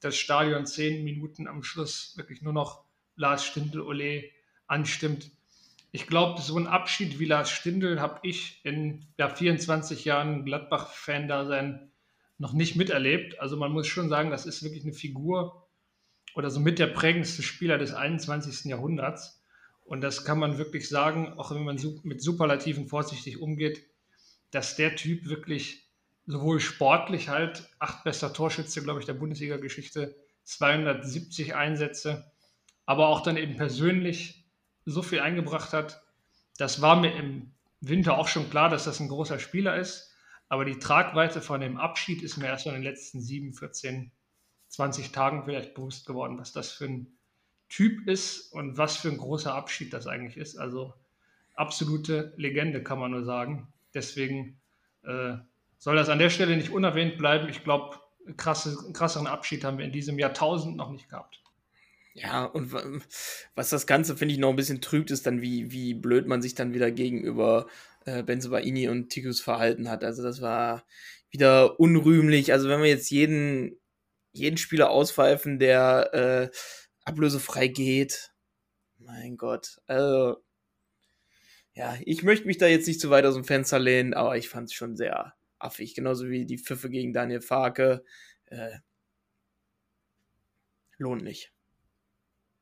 das 0.00 0.16
Stadion 0.16 0.66
zehn 0.66 1.04
Minuten 1.04 1.46
am 1.46 1.62
Schluss 1.62 2.16
wirklich 2.16 2.42
nur 2.42 2.52
noch 2.52 2.84
Lars 3.14 3.44
Stindl 3.44 3.82
Ole 3.82 4.24
anstimmt. 4.66 5.30
ich 5.94 6.06
glaube, 6.06 6.40
so 6.40 6.56
ein 6.56 6.66
Abschied 6.66 7.18
wie 7.18 7.26
Lars 7.26 7.50
Stindl 7.50 8.00
habe 8.00 8.20
ich 8.22 8.64
in 8.64 9.04
ja, 9.18 9.28
24 9.28 10.06
Jahren 10.06 10.44
Gladbach-Fan-Dasein 10.46 11.91
noch 12.42 12.52
nicht 12.52 12.74
miterlebt. 12.74 13.38
Also 13.40 13.56
man 13.56 13.70
muss 13.70 13.86
schon 13.86 14.08
sagen, 14.08 14.30
das 14.30 14.46
ist 14.46 14.64
wirklich 14.64 14.82
eine 14.82 14.92
Figur 14.92 15.68
oder 16.34 16.50
so 16.50 16.58
mit 16.58 16.80
der 16.80 16.88
prägendste 16.88 17.40
Spieler 17.40 17.78
des 17.78 17.94
21. 17.94 18.64
Jahrhunderts. 18.64 19.40
Und 19.84 20.00
das 20.00 20.24
kann 20.24 20.40
man 20.40 20.58
wirklich 20.58 20.88
sagen, 20.88 21.34
auch 21.38 21.52
wenn 21.52 21.62
man 21.62 21.78
mit 22.02 22.20
Superlativen 22.20 22.88
vorsichtig 22.88 23.40
umgeht, 23.40 23.84
dass 24.50 24.74
der 24.74 24.96
Typ 24.96 25.28
wirklich 25.28 25.88
sowohl 26.26 26.58
sportlich 26.58 27.28
halt, 27.28 27.68
acht 27.78 28.02
bester 28.02 28.32
Torschütze, 28.32 28.82
glaube 28.82 28.98
ich, 28.98 29.06
der 29.06 29.14
Bundesliga-Geschichte, 29.14 30.16
270 30.42 31.54
Einsätze, 31.54 32.32
aber 32.86 33.06
auch 33.06 33.22
dann 33.22 33.36
eben 33.36 33.56
persönlich 33.56 34.44
so 34.84 35.02
viel 35.02 35.20
eingebracht 35.20 35.72
hat. 35.72 36.02
Das 36.58 36.82
war 36.82 37.00
mir 37.00 37.14
im 37.14 37.52
Winter 37.80 38.18
auch 38.18 38.26
schon 38.26 38.50
klar, 38.50 38.68
dass 38.68 38.84
das 38.84 38.98
ein 38.98 39.08
großer 39.08 39.38
Spieler 39.38 39.76
ist. 39.76 40.11
Aber 40.52 40.66
die 40.66 40.78
Tragweite 40.78 41.40
von 41.40 41.62
dem 41.62 41.78
Abschied 41.78 42.22
ist 42.22 42.36
mir 42.36 42.48
erst 42.48 42.66
in 42.66 42.74
den 42.74 42.82
letzten 42.82 43.22
7, 43.22 43.54
14, 43.54 44.12
20 44.68 45.10
Tagen 45.10 45.44
vielleicht 45.46 45.72
bewusst 45.72 46.04
geworden, 46.04 46.36
was 46.36 46.52
das 46.52 46.72
für 46.72 46.84
ein 46.84 47.06
Typ 47.70 48.06
ist 48.06 48.52
und 48.52 48.76
was 48.76 48.98
für 48.98 49.08
ein 49.08 49.16
großer 49.16 49.54
Abschied 49.54 49.94
das 49.94 50.06
eigentlich 50.06 50.36
ist. 50.36 50.58
Also 50.58 50.92
absolute 51.54 52.34
Legende, 52.36 52.82
kann 52.82 52.98
man 52.98 53.12
nur 53.12 53.24
sagen. 53.24 53.72
Deswegen 53.94 54.60
äh, 55.04 55.36
soll 55.78 55.96
das 55.96 56.10
an 56.10 56.18
der 56.18 56.28
Stelle 56.28 56.54
nicht 56.54 56.68
unerwähnt 56.68 57.16
bleiben. 57.16 57.48
Ich 57.48 57.64
glaube, 57.64 57.98
krasse, 58.36 58.76
krasseren 58.92 59.28
Abschied 59.28 59.64
haben 59.64 59.78
wir 59.78 59.86
in 59.86 59.92
diesem 59.92 60.18
Jahrtausend 60.18 60.76
noch 60.76 60.90
nicht 60.90 61.08
gehabt. 61.08 61.40
Ja, 62.12 62.44
und 62.44 62.74
was 63.54 63.70
das 63.70 63.86
Ganze, 63.86 64.18
finde 64.18 64.34
ich, 64.34 64.38
noch 64.38 64.50
ein 64.50 64.56
bisschen 64.56 64.82
trübt, 64.82 65.10
ist 65.10 65.26
dann, 65.26 65.40
wie, 65.40 65.72
wie 65.72 65.94
blöd 65.94 66.26
man 66.26 66.42
sich 66.42 66.54
dann 66.54 66.74
wieder 66.74 66.90
gegenüber 66.90 67.68
äh, 68.04 68.22
Benzobaini 68.22 68.88
und 68.88 69.10
Tikus 69.10 69.40
verhalten 69.40 69.88
hat. 69.88 70.04
Also 70.04 70.22
das 70.22 70.40
war 70.40 70.84
wieder 71.30 71.78
unrühmlich. 71.80 72.52
Also 72.52 72.68
wenn 72.68 72.80
wir 72.80 72.88
jetzt 72.88 73.10
jeden, 73.10 73.80
jeden 74.32 74.56
Spieler 74.56 74.90
auspfeifen, 74.90 75.58
der 75.58 76.14
äh, 76.14 76.56
ablösefrei 77.04 77.68
geht, 77.68 78.30
mein 78.98 79.36
Gott. 79.36 79.78
Also, 79.86 80.42
ja, 81.74 81.96
ich 82.04 82.22
möchte 82.22 82.46
mich 82.46 82.58
da 82.58 82.66
jetzt 82.66 82.86
nicht 82.86 83.00
zu 83.00 83.10
weit 83.10 83.24
aus 83.24 83.34
dem 83.34 83.44
Fenster 83.44 83.78
lehnen, 83.78 84.14
aber 84.14 84.36
ich 84.36 84.48
fand 84.48 84.68
es 84.68 84.74
schon 84.74 84.96
sehr 84.96 85.34
affig. 85.58 85.94
Genauso 85.94 86.28
wie 86.28 86.44
die 86.44 86.58
Pfiffe 86.58 86.90
gegen 86.90 87.12
Daniel 87.12 87.40
Farke. 87.40 88.04
Äh, 88.46 88.78
lohnt 90.98 91.22
nicht. 91.22 91.52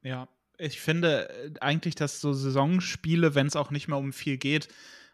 Ja, 0.02 0.28
ich 0.58 0.80
finde 0.80 1.28
äh, 1.28 1.50
eigentlich, 1.60 1.94
dass 1.94 2.20
so 2.20 2.32
Saisonspiele, 2.32 3.34
wenn 3.34 3.46
es 3.46 3.56
auch 3.56 3.70
nicht 3.70 3.88
mehr 3.88 3.98
um 3.98 4.12
viel 4.12 4.38
geht, 4.38 4.68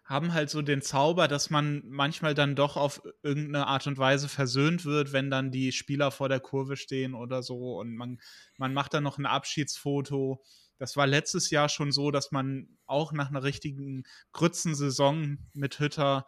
haben 0.07 0.33
halt 0.33 0.51
so 0.51 0.63
den 0.63 0.83
Zauber, 0.83 1.27
dass 1.27 1.51
man 1.51 1.83
manchmal 1.87 2.35
dann 2.35 2.55
doch 2.55 2.77
auf 2.77 3.03
irgendeine 3.23 3.67
Art 3.67 3.87
und 3.89 3.99
Weise 3.99 4.29
versöhnt 4.29 4.85
wird, 4.85 5.13
wenn 5.13 5.31
dann 5.31 5.51
die 5.51 5.73
Spieler 5.73 6.13
vor 6.13 6.29
der 6.29 6.41
Kurve 6.41 6.77
stehen 6.77 7.15
oder 7.15 7.43
so 7.43 7.79
und 7.79 7.97
man, 7.97 8.21
man 8.57 8.73
macht 8.73 8.95
dann 8.95 9.03
noch 9.03 9.19
ein 9.19 9.27
Abschiedsfoto. 9.27 10.43
Das 10.79 10.97
war 10.97 11.07
letztes 11.07 11.51
Jahr 11.51 11.69
schon 11.69 11.91
so, 11.91 12.11
dass 12.13 12.31
man 12.31 12.69
auch 12.87 13.13
nach 13.13 13.31
einer 13.31 13.43
richtigen 13.43 14.05
Grützensaison 14.33 15.39
mit 15.55 15.81
Hütter 15.81 16.27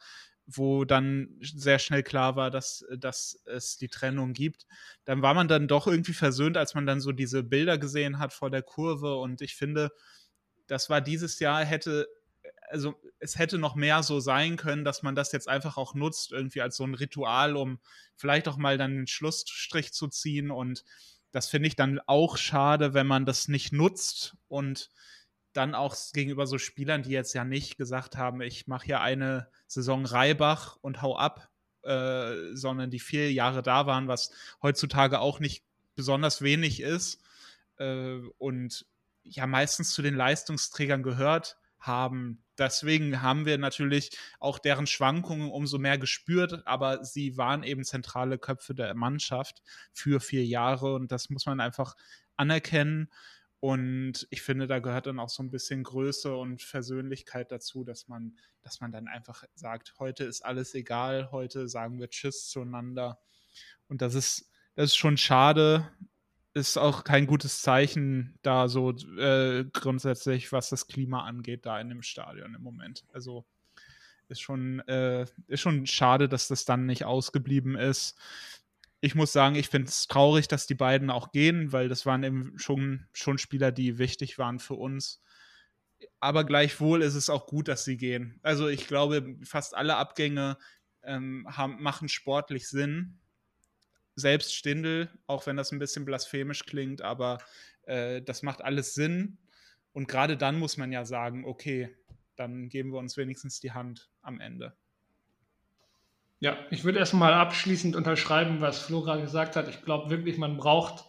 wo 0.51 0.87
dann 0.87 1.29
sehr 1.43 1.79
schnell 1.79 2.03
klar 2.03 2.35
war, 2.35 2.51
dass, 2.51 2.83
dass 2.97 3.39
es 3.45 3.77
die 3.77 3.89
Trennung 3.89 4.33
gibt. 4.33 4.67
Dann 5.05 5.21
war 5.21 5.35
man 5.35 5.47
dann 5.47 5.69
doch 5.69 5.87
irgendwie 5.87 6.15
versöhnt, 6.15 6.57
als 6.57 6.75
man 6.75 6.87
dann 6.87 7.03
so 7.03 7.13
diese 7.13 7.43
Bilder 7.43 7.77
gesehen 7.77 8.19
hat 8.19 8.33
vor 8.33 8.51
der 8.51 8.63
Kurve. 8.63 9.17
Und 9.17 9.43
ich 9.43 9.57
finde, 9.57 9.91
das 10.67 10.89
war 10.89 11.03
dieses 11.03 11.39
Jahr, 11.39 11.65
hätte, 11.65 12.09
also 12.71 12.95
es 13.19 13.39
hätte 13.39 13.59
noch 13.59 13.75
mehr 13.75 14.03
so 14.03 14.21
sein 14.21 14.57
können, 14.57 14.85
dass 14.85 15.03
man 15.03 15.15
das 15.15 15.33
jetzt 15.33 15.49
einfach 15.49 15.77
auch 15.77 15.95
nutzt, 15.95 16.33
irgendwie 16.33 16.63
als 16.63 16.77
so 16.77 16.85
ein 16.85 16.95
Ritual, 16.95 17.57
um 17.57 17.79
vielleicht 18.17 18.49
auch 18.49 18.57
mal 18.57 18.79
dann 18.79 18.95
den 18.95 19.07
Schlussstrich 19.07 19.93
zu 19.93 20.09
ziehen. 20.09 20.51
Und 20.51 20.85
das 21.33 21.49
finde 21.49 21.69
ich 21.69 21.77
dann 21.77 22.01
auch 22.07 22.37
schade, 22.37 22.95
wenn 22.95 23.07
man 23.07 23.27
das 23.27 23.49
nicht 23.49 23.73
nutzt 23.73 24.37
und 24.49 24.91
dann 25.53 25.75
auch 25.75 25.97
gegenüber 26.13 26.47
so 26.47 26.59
Spielern, 26.59 27.03
die 27.03 27.11
jetzt 27.11 27.35
ja 27.35 27.45
nicht 27.45 27.77
gesagt 27.79 28.17
haben, 28.17 28.41
ich 28.43 28.67
mache 28.67 28.87
hier 28.87 29.01
eine 29.01 29.49
Saison 29.67 30.05
Reibach 30.05 30.77
und 30.81 31.03
hau 31.03 31.17
ab, 31.17 31.51
äh, 31.83 32.55
sondern 32.55 32.91
die 32.91 33.01
vier 33.01 33.33
Jahre 33.33 33.63
da 33.63 33.87
waren, 33.87 34.09
was 34.09 34.31
heutzutage 34.63 35.21
auch 35.21 35.41
nicht 35.41 35.65
besonders 35.97 36.43
wenig 36.43 36.81
ist 36.81 37.23
äh, 37.79 38.19
und 38.39 38.87
ja 39.25 39.47
meistens 39.47 39.93
zu 39.93 40.03
den 40.03 40.15
Leistungsträgern 40.15 41.03
gehört 41.03 41.57
haben. 41.79 42.43
Deswegen 42.59 43.23
haben 43.23 43.47
wir 43.47 43.57
natürlich 43.57 44.11
auch 44.41 44.59
deren 44.59 44.87
Schwankungen 44.87 45.51
umso 45.51 45.79
mehr 45.79 45.99
gespürt, 45.99 46.67
aber 46.67 47.05
sie 47.05 47.37
waren 47.37 47.63
eben 47.63 47.85
zentrale 47.85 48.39
Köpfe 48.39 48.75
der 48.75 48.95
Mannschaft 48.95 49.63
für 49.93 50.21
vier 50.21 50.45
Jahre 50.45 50.95
und 50.95 51.13
das 51.13 51.31
muss 51.31 51.47
man 51.47 51.61
einfach 51.61 51.95
anerkennen. 52.37 53.09
Und 53.61 54.29
ich 54.31 54.43
finde, 54.43 54.67
da 54.69 54.79
gehört 54.79 55.07
dann 55.07 55.19
auch 55.19 55.29
so 55.29 55.43
ein 55.43 55.51
bisschen 55.51 55.83
Größe 55.83 56.35
und 56.37 56.63
Versöhnlichkeit 56.63 57.51
dazu, 57.51 57.83
dass 57.83 58.07
man, 58.07 58.37
dass 58.63 58.81
man 58.81 58.93
dann 58.93 59.09
einfach 59.09 59.45
sagt, 59.55 59.95
heute 59.99 60.25
ist 60.25 60.45
alles 60.45 60.75
egal, 60.75 61.31
heute 61.33 61.69
sagen 61.69 61.99
wir 61.99 62.09
Tschüss 62.09 62.49
zueinander. 62.49 63.19
Und 63.89 64.01
das 64.01 64.15
ist, 64.15 64.53
das 64.77 64.91
ist 64.91 64.97
schon 64.97 65.17
schade. 65.17 65.91
Ist 66.59 66.77
auch 66.77 67.05
kein 67.05 67.27
gutes 67.27 67.63
Zeichen 67.63 68.39
da 68.43 68.69
so 68.69 68.91
äh, 68.91 69.65
grundsätzlich, 69.73 70.51
was 70.53 70.71
das 70.71 70.87
Klima 70.87 71.25
angeht, 71.25 71.67
da 71.67 71.81
in 71.81 71.89
dem 71.89 72.03
Stadion 72.03 72.55
im 72.55 72.63
Moment. 72.63 73.05
Also 73.13 73.45
ist 74.29 74.41
schon, 74.41 74.81
äh, 74.89 75.27
ist 75.47 75.61
schon 75.61 75.87
schade, 75.87 76.29
dass 76.29 76.49
das 76.49 76.65
dann 76.65 76.87
nicht 76.87 77.05
ausgeblieben 77.05 77.77
ist 77.77 78.19
ich 79.01 79.15
muss 79.15 79.33
sagen, 79.33 79.55
ich 79.55 79.69
finde 79.69 79.89
es 79.89 80.09
traurig, 80.09 80.49
dass 80.49 80.67
die 80.67 80.75
beiden 80.75 81.11
auch 81.11 81.31
gehen, 81.31 81.73
weil 81.73 81.89
das 81.89 82.05
waren 82.05 82.25
eben 82.25 82.59
schon, 82.59 83.07
schon 83.13 83.39
Spieler, 83.39 83.71
die 83.71 83.99
wichtig 83.99 84.39
waren 84.39 84.59
für 84.59 84.75
uns. 84.75 85.23
Aber 86.21 86.45
gleichwohl 86.45 87.03
ist 87.03 87.15
es 87.15 87.31
auch 87.31 87.47
gut, 87.47 87.69
dass 87.69 87.85
sie 87.85 87.97
gehen. 87.97 88.39
Also 88.43 88.69
ich 88.69 88.87
glaube, 88.87 89.37
fast 89.45 89.77
alle 89.77 89.97
Abgänge 89.97 90.59
ähm, 91.03 91.47
haben, 91.49 91.83
machen 91.83 92.09
sportlich 92.09 92.69
Sinn. 92.69 93.19
Selbst 94.19 94.55
Stindel, 94.55 95.09
auch 95.27 95.47
wenn 95.47 95.57
das 95.57 95.73
ein 95.73 95.79
bisschen 95.79 96.05
blasphemisch 96.05 96.67
klingt, 96.67 97.03
aber 97.03 97.39
äh, 97.87 98.23
das 98.23 98.43
macht 98.43 98.63
alles 98.63 98.95
Sinn. 98.95 99.39
Und 99.93 100.09
gerade 100.09 100.37
dann 100.37 100.59
muss 100.59 100.77
man 100.77 100.93
ja 100.93 101.05
sagen, 101.05 101.45
okay, 101.45 101.95
dann 102.37 102.69
geben 102.69 102.93
wir 102.93 102.99
uns 102.99 103.17
wenigstens 103.17 103.61
die 103.61 103.73
Hand 103.73 104.11
am 104.23 104.41
Ende. 104.41 104.75
Ja, 106.41 106.57
ich 106.71 106.85
würde 106.85 107.01
erstmal 107.01 107.35
abschließend 107.35 107.97
unterschreiben, 107.97 108.61
was 108.61 108.79
Flo 108.79 109.03
gerade 109.03 109.23
gesagt 109.23 109.57
hat. 109.57 109.69
Ich 109.69 109.83
glaube 109.83 110.11
wirklich, 110.11 110.39
man 110.39 110.57
braucht 110.57 111.05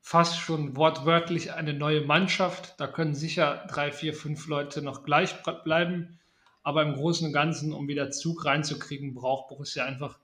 fast 0.00 0.38
schon 0.38 0.76
wortwörtlich 0.76 1.52
eine 1.52 1.74
neue 1.74 2.02
Mannschaft. 2.02 2.78
Da 2.78 2.86
können 2.86 3.14
sicher 3.14 3.66
drei, 3.68 3.90
vier, 3.90 4.14
fünf 4.14 4.46
Leute 4.46 4.82
noch 4.82 5.04
gleich 5.04 5.42
bleiben. 5.64 6.20
Aber 6.62 6.82
im 6.82 6.94
Großen 6.94 7.26
und 7.26 7.32
Ganzen, 7.32 7.72
um 7.72 7.88
wieder 7.88 8.10
Zug 8.10 8.44
reinzukriegen, 8.44 9.14
braucht 9.14 9.48
Borussia 9.48 9.84
einfach 9.84 10.18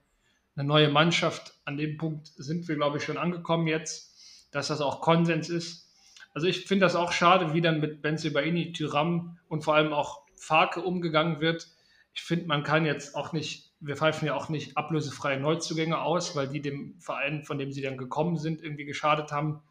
eine 0.59 0.67
neue 0.67 0.89
Mannschaft. 0.89 1.53
An 1.65 1.77
dem 1.77 1.97
Punkt 1.97 2.27
sind 2.35 2.67
wir, 2.67 2.75
glaube 2.75 2.97
ich, 2.97 3.03
schon 3.03 3.17
angekommen 3.17 3.67
jetzt, 3.67 4.49
dass 4.51 4.67
das 4.67 4.81
auch 4.81 5.01
Konsens 5.01 5.49
ist. 5.49 5.87
Also 6.33 6.47
ich 6.47 6.65
finde 6.65 6.85
das 6.85 6.95
auch 6.95 7.11
schade, 7.11 7.53
wie 7.53 7.61
dann 7.61 7.79
mit 7.79 8.01
Benzebaini, 8.01 8.73
Tyram 8.73 9.39
und 9.47 9.63
vor 9.63 9.75
allem 9.75 9.93
auch 9.93 10.23
Farke 10.35 10.81
umgegangen 10.81 11.39
wird. 11.39 11.67
Ich 12.13 12.21
finde, 12.21 12.45
man 12.47 12.63
kann 12.63 12.85
jetzt 12.85 13.15
auch 13.15 13.33
nicht 13.33 13.69
wir 13.79 13.95
pfeifen 13.95 14.27
ja 14.27 14.35
auch 14.35 14.49
nicht 14.49 14.77
ablösefreie 14.77 15.39
Neuzugänge 15.39 16.01
aus, 16.01 16.35
weil 16.35 16.47
die 16.47 16.61
dem 16.61 16.99
Verein, 16.99 17.43
von 17.43 17.57
dem 17.57 17.71
sie 17.71 17.81
dann 17.81 17.97
gekommen 17.97 18.37
sind, 18.37 18.61
irgendwie 18.61 18.85
geschadet 18.85 19.31
haben. 19.31 19.61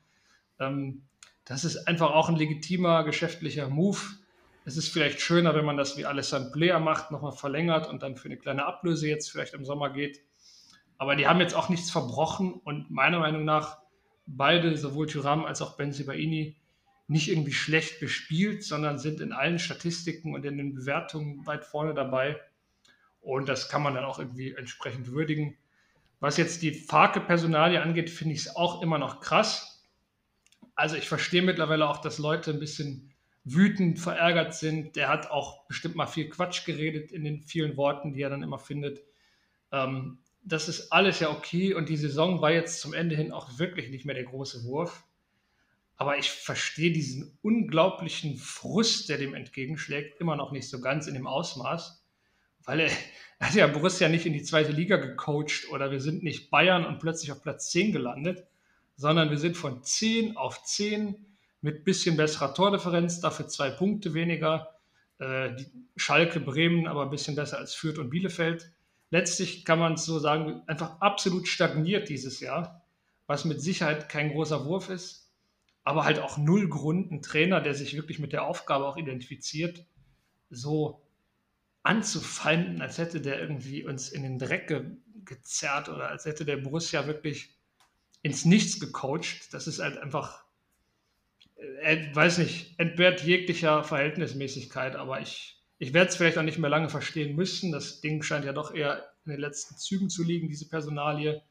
Ähm, 0.58 1.02
das 1.44 1.64
ist 1.64 1.86
einfach 1.86 2.10
auch 2.10 2.28
ein 2.28 2.36
legitimer 2.36 3.04
geschäftlicher 3.04 3.68
Move. 3.68 3.98
Es 4.64 4.76
ist 4.76 4.88
vielleicht 4.88 5.20
schöner, 5.20 5.54
wenn 5.54 5.64
man 5.64 5.76
das 5.76 5.96
wie 5.96 6.06
Alessandro 6.06 6.52
Player 6.52 6.80
macht, 6.80 7.10
nochmal 7.10 7.32
verlängert 7.32 7.88
und 7.88 8.02
dann 8.02 8.16
für 8.16 8.28
eine 8.28 8.36
kleine 8.36 8.66
Ablöse 8.66 9.08
jetzt 9.08 9.30
vielleicht 9.30 9.54
im 9.54 9.64
Sommer 9.64 9.90
geht. 9.90 10.20
Aber 10.98 11.16
die 11.16 11.26
haben 11.26 11.40
jetzt 11.40 11.54
auch 11.54 11.68
nichts 11.68 11.90
verbrochen 11.90 12.52
und 12.52 12.90
meiner 12.90 13.20
Meinung 13.20 13.44
nach 13.44 13.78
beide, 14.26 14.76
sowohl 14.76 15.06
Thuram 15.06 15.44
als 15.44 15.62
auch 15.62 15.76
Benzibaini, 15.76 16.56
nicht 17.06 17.30
irgendwie 17.30 17.52
schlecht 17.52 18.00
gespielt, 18.00 18.62
sondern 18.62 18.98
sind 18.98 19.20
in 19.20 19.32
allen 19.32 19.58
Statistiken 19.58 20.34
und 20.34 20.44
in 20.44 20.58
den 20.58 20.74
Bewertungen 20.74 21.46
weit 21.46 21.64
vorne 21.64 21.94
dabei. 21.94 22.38
Und 23.20 23.48
das 23.48 23.68
kann 23.68 23.82
man 23.82 23.94
dann 23.94 24.04
auch 24.04 24.18
irgendwie 24.18 24.52
entsprechend 24.52 25.10
würdigen. 25.10 25.56
Was 26.20 26.36
jetzt 26.36 26.62
die 26.62 26.72
Farke-Personalie 26.72 27.80
angeht, 27.80 28.10
finde 28.10 28.34
ich 28.34 28.40
es 28.40 28.56
auch 28.56 28.82
immer 28.82 28.98
noch 28.98 29.20
krass. 29.20 29.86
Also 30.74 30.96
ich 30.96 31.08
verstehe 31.08 31.42
mittlerweile 31.42 31.88
auch, 31.88 31.98
dass 31.98 32.18
Leute 32.18 32.50
ein 32.50 32.60
bisschen 32.60 33.14
wütend, 33.44 33.98
verärgert 33.98 34.54
sind. 34.54 34.96
Der 34.96 35.08
hat 35.08 35.30
auch 35.30 35.66
bestimmt 35.66 35.94
mal 35.94 36.06
viel 36.06 36.28
Quatsch 36.28 36.66
geredet 36.66 37.10
in 37.12 37.24
den 37.24 37.42
vielen 37.42 37.76
Worten, 37.76 38.12
die 38.12 38.20
er 38.20 38.30
dann 38.30 38.42
immer 38.42 38.58
findet. 38.58 39.00
Ähm, 39.72 40.18
das 40.42 40.68
ist 40.68 40.92
alles 40.92 41.20
ja 41.20 41.30
okay 41.30 41.74
und 41.74 41.88
die 41.88 41.96
Saison 41.96 42.40
war 42.40 42.50
jetzt 42.50 42.80
zum 42.80 42.94
Ende 42.94 43.16
hin 43.16 43.32
auch 43.32 43.58
wirklich 43.58 43.90
nicht 43.90 44.04
mehr 44.04 44.14
der 44.14 44.24
große 44.24 44.64
Wurf. 44.64 45.04
Aber 45.96 46.16
ich 46.16 46.30
verstehe 46.30 46.92
diesen 46.92 47.36
unglaublichen 47.42 48.36
Frust, 48.36 49.08
der 49.08 49.18
dem 49.18 49.34
entgegenschlägt, 49.34 50.20
immer 50.20 50.36
noch 50.36 50.52
nicht 50.52 50.68
so 50.68 50.80
ganz 50.80 51.08
in 51.08 51.14
dem 51.14 51.26
Ausmaß, 51.26 52.04
weil 52.64 52.80
er, 52.80 52.90
hat 53.40 53.54
ja 53.54 53.66
Borussia 53.66 54.08
nicht 54.08 54.26
in 54.26 54.32
die 54.32 54.42
zweite 54.42 54.72
Liga 54.72 54.96
gecoacht 54.96 55.68
oder 55.70 55.90
wir 55.90 56.00
sind 56.00 56.22
nicht 56.22 56.50
Bayern 56.50 56.86
und 56.86 56.98
plötzlich 56.98 57.32
auf 57.32 57.42
Platz 57.42 57.70
10 57.70 57.92
gelandet, 57.92 58.46
sondern 58.96 59.30
wir 59.30 59.38
sind 59.38 59.56
von 59.56 59.82
10 59.82 60.36
auf 60.36 60.62
10 60.64 61.24
mit 61.60 61.84
bisschen 61.84 62.16
besserer 62.16 62.54
Tordifferenz, 62.54 63.20
dafür 63.20 63.48
zwei 63.48 63.70
Punkte 63.70 64.14
weniger. 64.14 64.74
Äh, 65.18 65.50
Schalke, 65.96 66.40
Bremen 66.40 66.86
aber 66.86 67.02
ein 67.02 67.10
bisschen 67.10 67.34
besser 67.34 67.58
als 67.58 67.74
Fürth 67.74 67.98
und 67.98 68.10
Bielefeld. 68.10 68.70
Letztlich 69.10 69.64
kann 69.64 69.78
man 69.78 69.94
es 69.94 70.04
so 70.04 70.18
sagen, 70.18 70.62
einfach 70.66 71.00
absolut 71.00 71.48
stagniert 71.48 72.08
dieses 72.08 72.40
Jahr, 72.40 72.84
was 73.26 73.44
mit 73.44 73.60
Sicherheit 73.62 74.08
kein 74.08 74.30
großer 74.30 74.66
Wurf 74.66 74.90
ist 74.90 75.28
aber 75.88 76.04
halt 76.04 76.18
auch 76.18 76.36
null 76.36 76.68
Grund, 76.68 77.10
ein 77.10 77.22
Trainer, 77.22 77.62
der 77.62 77.72
sich 77.72 77.96
wirklich 77.96 78.18
mit 78.18 78.34
der 78.34 78.44
Aufgabe 78.44 78.84
auch 78.84 78.98
identifiziert, 78.98 79.86
so 80.50 81.00
anzufeinden, 81.82 82.82
als 82.82 82.98
hätte 82.98 83.22
der 83.22 83.40
irgendwie 83.40 83.86
uns 83.86 84.10
in 84.10 84.22
den 84.22 84.38
Dreck 84.38 84.68
ge 84.68 84.84
gezerrt 85.24 85.88
oder 85.88 86.10
als 86.10 86.26
hätte 86.26 86.44
der 86.44 86.58
Borussia 86.58 87.06
wirklich 87.06 87.56
ins 88.20 88.44
Nichts 88.44 88.80
gecoacht. 88.80 89.52
Das 89.52 89.66
ist 89.66 89.78
halt 89.78 89.96
einfach, 89.96 90.44
äh, 91.56 92.14
weiß 92.14 92.36
nicht, 92.36 92.78
entbehrt 92.78 93.22
jeglicher 93.22 93.82
Verhältnismäßigkeit, 93.82 94.94
aber 94.94 95.22
ich, 95.22 95.57
ich 95.78 95.94
werde 95.94 96.10
es 96.10 96.16
vielleicht 96.16 96.38
auch 96.38 96.42
nicht 96.42 96.58
mehr 96.58 96.70
lange 96.70 96.88
verstehen 96.88 97.36
müssen. 97.36 97.72
Das 97.72 98.00
Ding 98.00 98.22
scheint 98.22 98.44
ja 98.44 98.52
doch 98.52 98.74
eher 98.74 99.12
in 99.24 99.32
den 99.32 99.40
letzten 99.40 99.76
Zügen 99.76 100.10
zu 100.10 100.24
liegen, 100.24 100.48
diese 100.48 100.68
Personalie. 100.68 101.42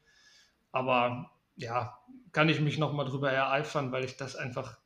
Aber 0.70 1.30
ja, 1.56 1.98
kann 2.32 2.48
ich 2.48 2.60
mich 2.60 2.78
nochmal 2.78 3.06
drüber 3.06 3.32
ereifern, 3.32 3.90
weil 3.90 4.04
ich 4.04 4.16
das 4.16 4.36
einfach 4.36 4.78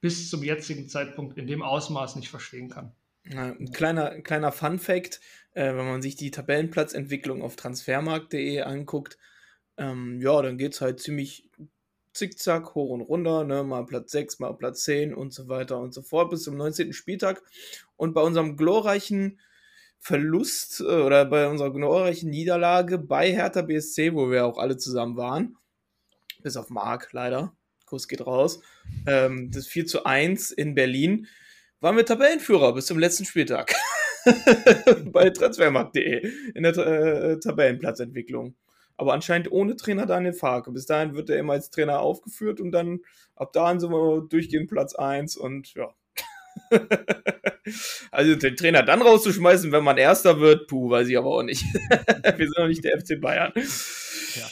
bis 0.00 0.30
zum 0.30 0.42
jetzigen 0.42 0.88
Zeitpunkt 0.88 1.36
in 1.36 1.46
dem 1.46 1.62
Ausmaß 1.62 2.16
nicht 2.16 2.28
verstehen 2.28 2.70
kann. 2.70 2.92
ein 3.28 3.70
kleiner, 3.72 4.22
kleiner 4.22 4.52
Fun-Fact: 4.52 5.20
äh, 5.52 5.74
Wenn 5.74 5.86
man 5.86 6.02
sich 6.02 6.16
die 6.16 6.30
Tabellenplatzentwicklung 6.30 7.42
auf 7.42 7.56
transfermarkt.de 7.56 8.62
anguckt, 8.62 9.18
ähm, 9.76 10.20
ja, 10.20 10.40
dann 10.40 10.58
geht 10.58 10.72
es 10.74 10.80
halt 10.80 11.00
ziemlich 11.00 11.50
zickzack, 12.16 12.74
hoch 12.74 12.90
und 12.90 13.02
runter, 13.02 13.44
ne? 13.44 13.62
mal 13.64 13.84
Platz 13.84 14.12
6, 14.12 14.38
mal 14.38 14.52
Platz 14.54 14.84
10 14.84 15.14
und 15.14 15.32
so 15.32 15.48
weiter 15.48 15.78
und 15.78 15.94
so 15.94 16.02
fort 16.02 16.30
bis 16.30 16.42
zum 16.42 16.56
19. 16.56 16.92
Spieltag. 16.92 17.42
Und 17.96 18.14
bei 18.14 18.22
unserem 18.22 18.56
glorreichen 18.56 19.40
Verlust 19.98 20.80
äh, 20.80 20.84
oder 20.84 21.24
bei 21.24 21.48
unserer 21.48 21.72
glorreichen 21.72 22.30
Niederlage 22.30 22.98
bei 22.98 23.32
Hertha 23.32 23.62
BSC, 23.62 24.14
wo 24.14 24.30
wir 24.30 24.46
auch 24.46 24.58
alle 24.58 24.76
zusammen 24.76 25.16
waren, 25.16 25.56
bis 26.42 26.56
auf 26.56 26.70
Marc 26.70 27.12
leider, 27.12 27.56
Kuss 27.86 28.08
geht 28.08 28.26
raus, 28.26 28.60
ähm, 29.06 29.50
das 29.50 29.66
4 29.66 29.86
zu 29.86 30.04
1 30.04 30.52
in 30.52 30.74
Berlin, 30.74 31.26
waren 31.80 31.96
wir 31.96 32.06
Tabellenführer 32.06 32.72
bis 32.74 32.86
zum 32.86 32.98
letzten 32.98 33.24
Spieltag. 33.24 33.74
Bei 35.12 35.30
transfermarkt.de 35.30 36.30
in 36.54 36.62
der 36.62 36.76
äh, 36.76 37.38
Tabellenplatzentwicklung. 37.38 38.56
Aber 38.96 39.12
anscheinend 39.12 39.50
ohne 39.52 39.76
Trainer 39.76 40.06
Daniel 40.06 40.32
Farke. 40.32 40.70
Bis 40.72 40.86
dahin 40.86 41.14
wird 41.14 41.30
er 41.30 41.38
immer 41.38 41.54
als 41.54 41.70
Trainer 41.70 42.00
aufgeführt 42.00 42.60
und 42.60 42.72
dann 42.72 43.00
ab 43.34 43.52
dahin 43.52 43.80
sind 43.80 43.90
wir 43.90 44.22
durchgehend 44.22 44.70
Platz 44.70 44.94
1 44.94 45.36
und 45.36 45.74
ja. 45.74 45.94
also 48.10 48.34
den 48.34 48.56
Trainer 48.56 48.82
dann 48.82 49.02
rauszuschmeißen, 49.02 49.72
wenn 49.72 49.84
man 49.84 49.98
Erster 49.98 50.40
wird, 50.40 50.68
puh, 50.68 50.90
weiß 50.90 51.08
ich 51.08 51.18
aber 51.18 51.28
auch 51.28 51.42
nicht. 51.42 51.62
wir 51.92 52.46
sind 52.46 52.58
noch 52.58 52.68
nicht 52.68 52.84
der 52.84 52.98
FC 52.98 53.20
Bayern. 53.20 53.52
Ja. 53.54 54.48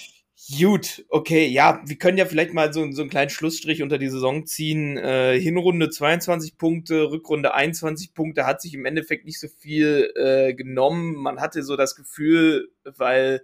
Gut, 0.59 1.07
okay, 1.09 1.47
ja, 1.47 1.81
wir 1.87 1.97
können 1.97 2.19
ja 2.19 2.27
vielleicht 2.27 2.53
mal 2.53 2.71
so, 2.71 2.91
so 2.93 3.01
einen 3.01 3.11
kleinen 3.11 3.31
Schlussstrich 3.31 3.83
unter 3.83 3.97
die 3.97 4.11
Saison 4.11 4.45
ziehen. 4.45 4.99
Äh, 4.99 5.41
Hinrunde 5.41 5.89
22 5.89 6.59
Punkte, 6.59 7.11
Rückrunde 7.11 7.55
21 7.55 8.13
Punkte, 8.13 8.45
hat 8.45 8.61
sich 8.61 8.75
im 8.75 8.85
Endeffekt 8.85 9.25
nicht 9.25 9.41
so 9.41 9.49
viel 9.49 10.13
äh, 10.17 10.53
genommen. 10.53 11.15
Man 11.15 11.41
hatte 11.41 11.63
so 11.63 11.77
das 11.77 11.97
Gefühl, 11.97 12.69
weil 12.85 13.43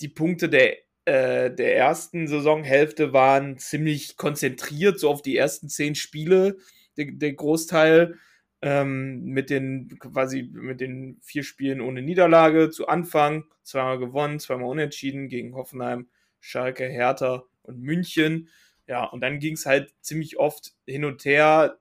die 0.00 0.08
Punkte 0.08 0.48
der, 0.48 0.76
äh, 1.04 1.50
der 1.54 1.76
ersten 1.76 2.28
Saisonhälfte 2.28 3.12
waren 3.12 3.58
ziemlich 3.58 4.16
konzentriert, 4.16 4.98
so 4.98 5.10
auf 5.10 5.22
die 5.22 5.36
ersten 5.36 5.68
zehn 5.68 5.94
Spiele, 5.94 6.58
der, 6.96 7.06
der 7.12 7.32
Großteil. 7.32 8.16
Ähm, 8.62 9.24
mit 9.24 9.48
den 9.48 9.98
quasi 9.98 10.42
mit 10.52 10.82
den 10.82 11.18
vier 11.22 11.44
Spielen 11.44 11.80
ohne 11.80 12.02
Niederlage 12.02 12.68
zu 12.68 12.88
Anfang, 12.88 13.44
zweimal 13.62 13.98
gewonnen, 13.98 14.38
zweimal 14.38 14.68
unentschieden 14.68 15.30
gegen 15.30 15.54
Hoffenheim, 15.54 16.10
Schalke, 16.40 16.84
Hertha 16.86 17.44
und 17.62 17.80
München. 17.80 18.50
Ja, 18.86 19.04
und 19.06 19.22
dann 19.22 19.38
ging 19.38 19.54
es 19.54 19.64
halt 19.64 19.94
ziemlich 20.02 20.38
oft 20.38 20.74
hin 20.86 21.06
und 21.06 21.24
her. 21.24 21.78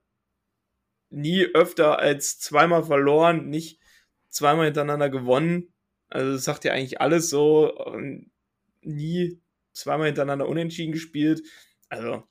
Nie 1.10 1.48
öfter 1.54 2.00
als 2.00 2.40
zweimal 2.40 2.84
verloren, 2.84 3.50
nicht 3.50 3.80
zweimal 4.30 4.66
hintereinander 4.66 5.10
gewonnen. 5.10 5.74
Also 6.10 6.34
das 6.34 6.44
sagt 6.44 6.66
ja 6.66 6.74
eigentlich 6.74 7.02
alles 7.02 7.30
so. 7.30 7.74
Nie 8.82 9.40
zweimal 9.74 10.08
hintereinander 10.08 10.48
unentschieden 10.48 10.92
gespielt. 10.92 11.42
Also 11.90 12.24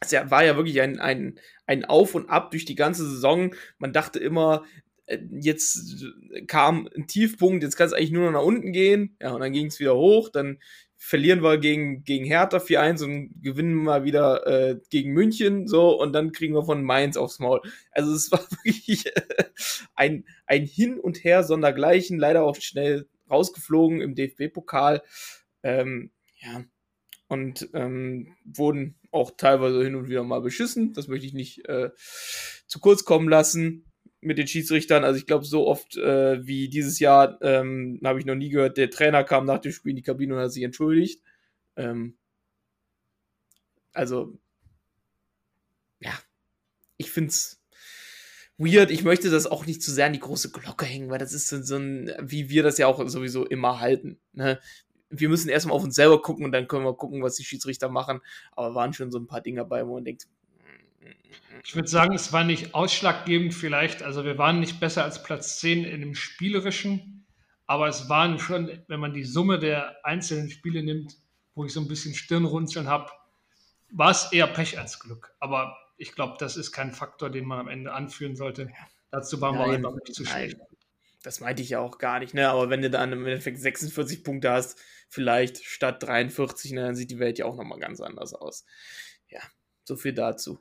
es 0.00 0.12
war 0.12 0.44
ja 0.44 0.56
wirklich 0.56 0.80
ein, 0.80 1.00
ein, 1.00 1.38
ein 1.66 1.84
Auf 1.84 2.14
und 2.14 2.30
Ab 2.30 2.50
durch 2.50 2.64
die 2.64 2.76
ganze 2.76 3.08
Saison. 3.08 3.54
Man 3.78 3.92
dachte 3.92 4.18
immer, 4.18 4.64
äh, 5.06 5.18
jetzt 5.40 6.04
kam 6.46 6.88
ein 6.94 7.06
Tiefpunkt, 7.06 7.62
jetzt 7.64 7.76
kann 7.76 7.88
es 7.88 7.92
eigentlich 7.92 8.12
nur 8.12 8.26
noch 8.26 8.40
nach 8.40 8.46
unten 8.46 8.72
gehen. 8.72 9.16
Ja, 9.20 9.32
und 9.32 9.40
dann 9.40 9.52
ging 9.52 9.66
es 9.66 9.80
wieder 9.80 9.96
hoch. 9.96 10.28
Dann 10.28 10.58
verlieren 10.98 11.42
wir 11.42 11.58
gegen, 11.58 12.02
gegen 12.02 12.24
Hertha 12.24 12.58
4-1 12.58 13.04
und 13.04 13.40
gewinnen 13.40 13.74
mal 13.74 14.04
wieder 14.04 14.46
äh, 14.46 14.80
gegen 14.90 15.12
München 15.12 15.68
so 15.68 15.98
und 15.98 16.12
dann 16.12 16.32
kriegen 16.32 16.54
wir 16.54 16.64
von 16.64 16.82
Mainz 16.82 17.16
aufs 17.16 17.38
Maul. 17.38 17.62
Also 17.92 18.12
es 18.12 18.30
war 18.32 18.40
wirklich 18.64 19.04
ein, 19.94 20.26
ein 20.46 20.66
Hin 20.66 20.98
und 20.98 21.22
Her 21.22 21.44
sondergleichen, 21.44 22.18
leider 22.18 22.42
auch 22.42 22.56
schnell 22.56 23.08
rausgeflogen 23.30 24.00
im 24.00 24.14
DFB-Pokal. 24.14 25.02
Ähm, 25.62 26.10
ja, 26.40 26.64
und 27.28 27.68
ähm, 27.74 28.34
wurden 28.44 28.96
auch 29.12 29.30
teilweise 29.36 29.82
hin 29.84 29.94
und 29.94 30.08
wieder 30.08 30.24
mal 30.24 30.40
beschissen. 30.40 30.94
Das 30.94 31.08
möchte 31.08 31.26
ich 31.26 31.34
nicht 31.34 31.68
äh, 31.68 31.90
zu 32.66 32.80
kurz 32.80 33.04
kommen 33.04 33.28
lassen 33.28 33.87
mit 34.20 34.38
den 34.38 34.48
Schiedsrichtern. 34.48 35.04
Also 35.04 35.18
ich 35.18 35.26
glaube, 35.26 35.44
so 35.44 35.66
oft 35.66 35.96
äh, 35.96 36.44
wie 36.46 36.68
dieses 36.68 36.98
Jahr 36.98 37.40
ähm, 37.42 38.00
habe 38.04 38.18
ich 38.18 38.26
noch 38.26 38.34
nie 38.34 38.48
gehört, 38.50 38.76
der 38.76 38.90
Trainer 38.90 39.24
kam 39.24 39.44
nach 39.44 39.58
dem 39.58 39.72
Spiel 39.72 39.90
in 39.90 39.96
die 39.96 40.02
Kabine 40.02 40.34
und 40.34 40.40
hat 40.40 40.52
sich 40.52 40.62
entschuldigt. 40.62 41.22
Ähm, 41.76 42.16
also, 43.92 44.38
ja, 46.00 46.12
ich 46.96 47.10
finde 47.10 47.30
es 47.30 47.60
weird. 48.58 48.90
Ich 48.90 49.04
möchte 49.04 49.30
das 49.30 49.46
auch 49.46 49.66
nicht 49.66 49.82
zu 49.82 49.90
sehr 49.92 50.06
an 50.06 50.12
die 50.12 50.20
große 50.20 50.50
Glocke 50.50 50.84
hängen, 50.84 51.10
weil 51.10 51.18
das 51.18 51.32
ist 51.32 51.48
so, 51.48 51.76
ein, 51.76 52.12
wie 52.20 52.50
wir 52.50 52.62
das 52.62 52.78
ja 52.78 52.86
auch 52.86 53.06
sowieso 53.08 53.46
immer 53.46 53.80
halten. 53.80 54.20
Ne? 54.32 54.60
Wir 55.10 55.28
müssen 55.28 55.48
erstmal 55.48 55.76
auf 55.76 55.84
uns 55.84 55.94
selber 55.94 56.20
gucken 56.20 56.44
und 56.44 56.52
dann 56.52 56.68
können 56.68 56.84
wir 56.84 56.94
gucken, 56.96 57.22
was 57.22 57.36
die 57.36 57.44
Schiedsrichter 57.44 57.88
machen. 57.88 58.20
Aber 58.52 58.74
waren 58.74 58.92
schon 58.92 59.10
so 59.10 59.18
ein 59.18 59.26
paar 59.26 59.40
Dinge 59.40 59.60
dabei, 59.60 59.86
wo 59.86 59.94
man 59.94 60.04
denkt, 60.04 60.28
ich 61.64 61.74
würde 61.74 61.88
sagen, 61.88 62.14
es 62.14 62.32
war 62.32 62.44
nicht 62.44 62.74
ausschlaggebend 62.74 63.54
vielleicht. 63.54 64.02
Also 64.02 64.24
wir 64.24 64.38
waren 64.38 64.60
nicht 64.60 64.80
besser 64.80 65.04
als 65.04 65.22
Platz 65.22 65.60
10 65.60 65.84
in 65.84 66.00
dem 66.00 66.14
Spielerischen, 66.14 67.26
aber 67.66 67.88
es 67.88 68.08
waren 68.08 68.38
schon, 68.38 68.82
wenn 68.88 69.00
man 69.00 69.12
die 69.12 69.24
Summe 69.24 69.58
der 69.58 70.04
einzelnen 70.04 70.50
Spiele 70.50 70.82
nimmt, 70.82 71.16
wo 71.54 71.64
ich 71.64 71.72
so 71.72 71.80
ein 71.80 71.88
bisschen 71.88 72.14
Stirnrunzeln 72.14 72.88
habe, 72.88 73.10
war 73.90 74.10
es 74.10 74.32
eher 74.32 74.46
Pech 74.46 74.78
als 74.78 75.00
Glück. 75.00 75.34
Aber 75.40 75.76
ich 75.96 76.12
glaube, 76.12 76.36
das 76.38 76.56
ist 76.56 76.72
kein 76.72 76.92
Faktor, 76.92 77.30
den 77.30 77.44
man 77.44 77.58
am 77.58 77.68
Ende 77.68 77.92
anführen 77.92 78.36
sollte. 78.36 78.70
Dazu 79.10 79.40
waren 79.40 79.56
nein, 79.56 79.68
wir 79.68 79.76
einfach 79.76 79.94
nicht 79.94 80.14
zu 80.14 80.24
schlecht. 80.24 80.56
Das 81.22 81.40
meinte 81.40 81.62
ich 81.62 81.70
ja 81.70 81.80
auch 81.80 81.98
gar 81.98 82.20
nicht, 82.20 82.32
ne? 82.32 82.48
Aber 82.48 82.70
wenn 82.70 82.80
du 82.80 82.90
dann 82.90 83.12
im 83.12 83.26
Endeffekt 83.26 83.58
46 83.58 84.22
Punkte 84.22 84.50
hast, 84.50 84.80
vielleicht 85.08 85.64
statt 85.64 86.02
43, 86.02 86.72
ne, 86.72 86.82
dann 86.82 86.94
sieht 86.94 87.10
die 87.10 87.18
Welt 87.18 87.38
ja 87.38 87.46
auch 87.46 87.56
nochmal 87.56 87.80
ganz 87.80 88.00
anders 88.00 88.34
aus. 88.34 88.64
Ja, 89.28 89.40
so 89.84 89.96
viel 89.96 90.12
dazu. 90.12 90.60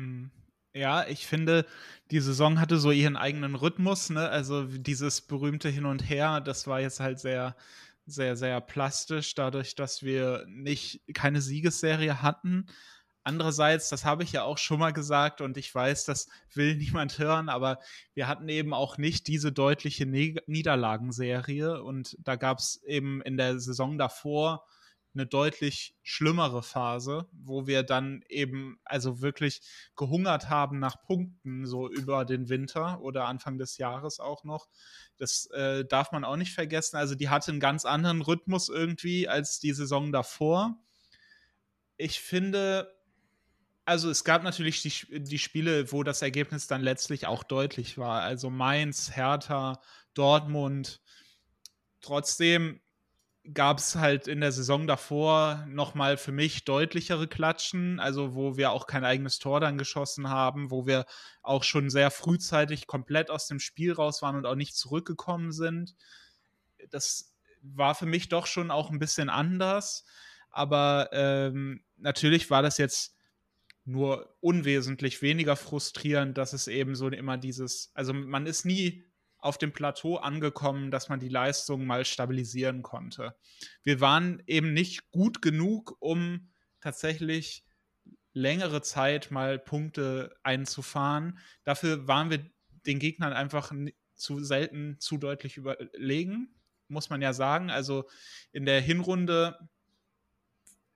Mhm. 0.00 0.30
Ja, 0.72 1.06
ich 1.08 1.26
finde, 1.26 1.66
die 2.12 2.20
Saison 2.20 2.60
hatte 2.60 2.78
so 2.78 2.92
ihren 2.92 3.16
eigenen 3.16 3.56
Rhythmus, 3.56 4.08
ne? 4.10 4.28
Also 4.28 4.64
dieses 4.64 5.20
berühmte 5.20 5.68
Hin 5.68 5.84
und 5.84 6.08
Her, 6.08 6.40
das 6.40 6.66
war 6.68 6.80
jetzt 6.80 7.00
halt 7.00 7.18
sehr, 7.18 7.56
sehr, 8.06 8.36
sehr 8.36 8.60
plastisch, 8.60 9.34
dadurch, 9.34 9.74
dass 9.74 10.02
wir 10.04 10.44
nicht 10.48 11.02
keine 11.12 11.40
Siegesserie 11.42 12.22
hatten. 12.22 12.66
Andererseits, 13.24 13.88
das 13.90 14.04
habe 14.04 14.22
ich 14.22 14.32
ja 14.32 14.44
auch 14.44 14.58
schon 14.58 14.78
mal 14.78 14.92
gesagt 14.92 15.40
und 15.40 15.56
ich 15.56 15.74
weiß, 15.74 16.04
das 16.04 16.28
will 16.54 16.76
niemand 16.76 17.18
hören, 17.18 17.48
aber 17.48 17.80
wir 18.14 18.28
hatten 18.28 18.48
eben 18.48 18.72
auch 18.72 18.96
nicht 18.96 19.26
diese 19.26 19.52
deutliche 19.52 20.06
Niederlagenserie 20.06 21.82
und 21.82 22.16
da 22.20 22.36
gab 22.36 22.58
es 22.58 22.82
eben 22.84 23.20
in 23.22 23.36
der 23.36 23.58
Saison 23.58 23.98
davor 23.98 24.66
eine 25.14 25.26
deutlich 25.26 25.96
schlimmere 26.02 26.62
Phase, 26.62 27.28
wo 27.32 27.66
wir 27.66 27.82
dann 27.82 28.22
eben 28.28 28.78
also 28.84 29.20
wirklich 29.20 29.60
gehungert 29.96 30.48
haben 30.48 30.78
nach 30.78 31.02
Punkten, 31.02 31.66
so 31.66 31.90
über 31.90 32.24
den 32.24 32.48
Winter 32.48 33.00
oder 33.00 33.26
Anfang 33.26 33.58
des 33.58 33.76
Jahres 33.78 34.20
auch 34.20 34.44
noch. 34.44 34.68
Das 35.16 35.46
äh, 35.46 35.84
darf 35.84 36.12
man 36.12 36.24
auch 36.24 36.36
nicht 36.36 36.54
vergessen. 36.54 36.96
Also 36.96 37.14
die 37.14 37.28
hatte 37.28 37.50
einen 37.50 37.60
ganz 37.60 37.84
anderen 37.84 38.22
Rhythmus 38.22 38.68
irgendwie 38.68 39.28
als 39.28 39.58
die 39.58 39.72
Saison 39.72 40.12
davor. 40.12 40.78
Ich 41.96 42.20
finde, 42.20 42.94
also 43.84 44.10
es 44.10 44.22
gab 44.22 44.44
natürlich 44.44 44.82
die, 44.82 45.22
die 45.22 45.38
Spiele, 45.38 45.90
wo 45.90 46.04
das 46.04 46.22
Ergebnis 46.22 46.68
dann 46.68 46.82
letztlich 46.82 47.26
auch 47.26 47.42
deutlich 47.42 47.98
war. 47.98 48.22
Also 48.22 48.48
Mainz, 48.48 49.16
Hertha, 49.16 49.80
Dortmund. 50.14 51.00
Trotzdem 52.00 52.80
gab 53.54 53.78
es 53.78 53.96
halt 53.96 54.28
in 54.28 54.40
der 54.40 54.52
Saison 54.52 54.86
davor 54.86 55.64
nochmal 55.68 56.16
für 56.16 56.32
mich 56.32 56.64
deutlichere 56.64 57.28
Klatschen, 57.28 58.00
also 58.00 58.34
wo 58.34 58.56
wir 58.56 58.72
auch 58.72 58.86
kein 58.86 59.04
eigenes 59.04 59.38
Tor 59.38 59.60
dann 59.60 59.78
geschossen 59.78 60.28
haben, 60.28 60.70
wo 60.70 60.86
wir 60.86 61.06
auch 61.42 61.64
schon 61.64 61.90
sehr 61.90 62.10
frühzeitig 62.10 62.86
komplett 62.86 63.30
aus 63.30 63.46
dem 63.46 63.60
Spiel 63.60 63.92
raus 63.92 64.22
waren 64.22 64.36
und 64.36 64.46
auch 64.46 64.54
nicht 64.54 64.76
zurückgekommen 64.76 65.52
sind. 65.52 65.94
Das 66.90 67.34
war 67.62 67.94
für 67.94 68.06
mich 68.06 68.28
doch 68.28 68.46
schon 68.46 68.70
auch 68.70 68.90
ein 68.90 68.98
bisschen 68.98 69.28
anders, 69.28 70.04
aber 70.50 71.10
ähm, 71.12 71.82
natürlich 71.96 72.50
war 72.50 72.62
das 72.62 72.78
jetzt 72.78 73.16
nur 73.84 74.36
unwesentlich 74.40 75.22
weniger 75.22 75.56
frustrierend, 75.56 76.38
dass 76.38 76.52
es 76.52 76.68
eben 76.68 76.94
so 76.94 77.08
immer 77.08 77.38
dieses, 77.38 77.90
also 77.94 78.12
man 78.12 78.46
ist 78.46 78.64
nie 78.64 79.04
auf 79.42 79.58
dem 79.58 79.72
Plateau 79.72 80.16
angekommen, 80.16 80.90
dass 80.90 81.08
man 81.08 81.20
die 81.20 81.28
Leistung 81.28 81.86
mal 81.86 82.04
stabilisieren 82.04 82.82
konnte. 82.82 83.34
Wir 83.82 84.00
waren 84.00 84.42
eben 84.46 84.72
nicht 84.72 85.10
gut 85.10 85.42
genug, 85.42 85.96
um 86.00 86.50
tatsächlich 86.80 87.64
längere 88.32 88.82
Zeit 88.82 89.30
mal 89.30 89.58
Punkte 89.58 90.34
einzufahren. 90.42 91.38
Dafür 91.64 92.06
waren 92.06 92.30
wir 92.30 92.50
den 92.86 92.98
Gegnern 92.98 93.32
einfach 93.32 93.72
zu 94.14 94.42
selten 94.42 94.96
zu 95.00 95.18
deutlich 95.18 95.56
überlegen, 95.56 96.54
muss 96.88 97.10
man 97.10 97.22
ja 97.22 97.32
sagen. 97.32 97.70
Also 97.70 98.08
in 98.52 98.66
der 98.66 98.80
Hinrunde 98.80 99.58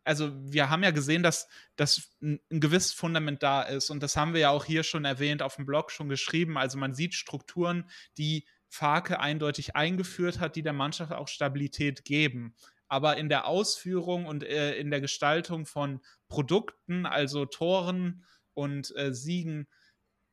also 0.05 0.33
wir 0.35 0.71
haben 0.71 0.83
ja 0.83 0.91
gesehen, 0.91 1.23
dass, 1.23 1.49
dass 1.77 2.11
ein, 2.23 2.41
ein 2.51 2.61
gewisses 2.61 2.93
Fundament 2.93 3.43
da 3.43 3.63
ist 3.63 3.91
und 3.91 4.03
das 4.03 4.17
haben 4.17 4.35
wir 4.35 4.41
ja 4.41 4.51
auch 4.51 4.65
hier 4.65 4.83
schon 4.83 5.05
erwähnt, 5.05 5.43
auf 5.43 5.57
dem 5.57 5.67
Blog 5.67 5.91
schon 5.91 6.09
geschrieben. 6.09 6.59
Also 6.59 6.79
man 6.79 6.95
sieht 6.95 7.15
Strukturen, 7.15 7.89
die 8.19 8.47
Farke 8.69 9.21
eindeutig 9.21 9.77
eingeführt 9.77 10.41
hat, 10.41 10.57
die 10.57 10.63
der 10.63 10.73
Mannschaft 10.73 11.13
auch 11.13 11.29
Stabilität 11.29 12.05
geben. 12.05 12.55
Aber 12.89 13.17
in 13.17 13.29
der 13.29 13.47
Ausführung 13.47 14.27
und 14.27 14.45
äh, 14.45 14.77
in 14.77 14.91
der 14.91 15.01
Gestaltung 15.01 15.65
von 15.65 16.01
Produkten, 16.29 17.07
also 17.07 17.47
Toren 17.47 18.25
und 18.53 18.95
äh, 18.97 19.15
Siegen, 19.15 19.67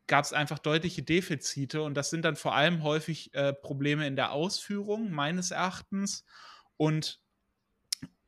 gab 0.08 0.26
es 0.26 0.34
einfach 0.34 0.60
deutliche 0.60 1.04
Defizite 1.04 1.82
und 1.84 1.94
das 1.94 2.10
sind 2.10 2.26
dann 2.26 2.36
vor 2.36 2.54
allem 2.54 2.84
häufig 2.84 3.34
äh, 3.34 3.54
Probleme 3.54 4.06
in 4.06 4.18
der 4.18 4.34
Ausführung 4.34 5.12
meines 5.12 5.52
Erachtens 5.52 6.26
und 6.76 7.22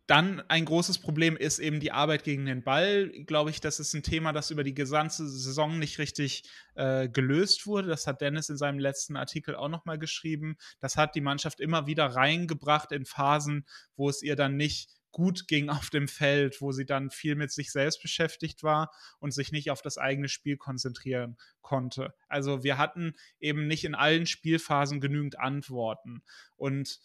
dann 0.08 0.42
ein 0.50 0.66
großes 0.66 1.00
Problem 1.00 1.38
ist 1.38 1.60
eben 1.60 1.80
die 1.80 1.94
Arbeit 1.94 2.24
gegen 2.24 2.46
den 2.46 2.63
Ball. 2.63 3.10
Glaube 3.26 3.52
ich, 3.52 3.62
das 3.62 3.80
ist 3.80 3.94
ein 3.94 4.04
Thema, 4.04 4.34
das 4.34 4.52
über 4.52 4.63
die 4.63 4.74
gesamte 4.74 5.28
Saison 5.28 5.80
nicht 5.80 5.98
richtig 5.98 6.44
äh, 6.76 7.08
gelöst 7.08 7.66
wurde. 7.68 7.88
Das 7.88 8.06
hat 8.06 8.20
Dennis 8.20 8.50
in 8.50 8.58
seinem 8.58 8.80
letzten 8.80 9.16
Artikel 9.16 9.56
auch 9.56 9.70
nochmal 9.70 9.98
geschrieben. 9.98 10.58
Das 10.82 10.98
hat 10.98 11.16
die 11.16 11.22
Mannschaft 11.22 11.62
immer 11.62 11.88
wieder 11.88 12.08
reingebracht 12.08 12.92
in 12.92 13.06
Phasen, 13.06 13.66
wo 13.96 14.10
es 14.10 14.22
ihr 14.22 14.36
dann 14.36 14.58
nicht 14.58 14.89
gut 15.13 15.48
ging 15.48 15.70
auf 15.70 15.89
dem 15.89 16.10
Feld, 16.10 16.60
wo 16.60 16.74
sie 16.74 16.86
dann 16.86 17.10
viel 17.10 17.36
mit 17.36 17.52
sich 17.52 17.72
selbst 17.72 18.02
beschäftigt 18.02 18.63
war 18.63 18.92
und 19.20 19.32
sich 19.32 19.54
nicht 19.54 19.72
auf 19.72 19.82
das 19.82 19.98
eigene 19.98 20.28
Spiel 20.28 20.58
konzentrieren 20.58 21.38
konnte. 21.62 22.13
Also 22.28 22.63
wir 22.63 22.78
hatten 22.78 23.13
eben 23.39 23.68
nicht 23.68 23.86
in 23.86 23.96
allen 23.96 24.26
Spielphasen 24.26 25.00
genügend 25.00 25.39
Antworten. 25.39 26.24
Und 26.58 27.00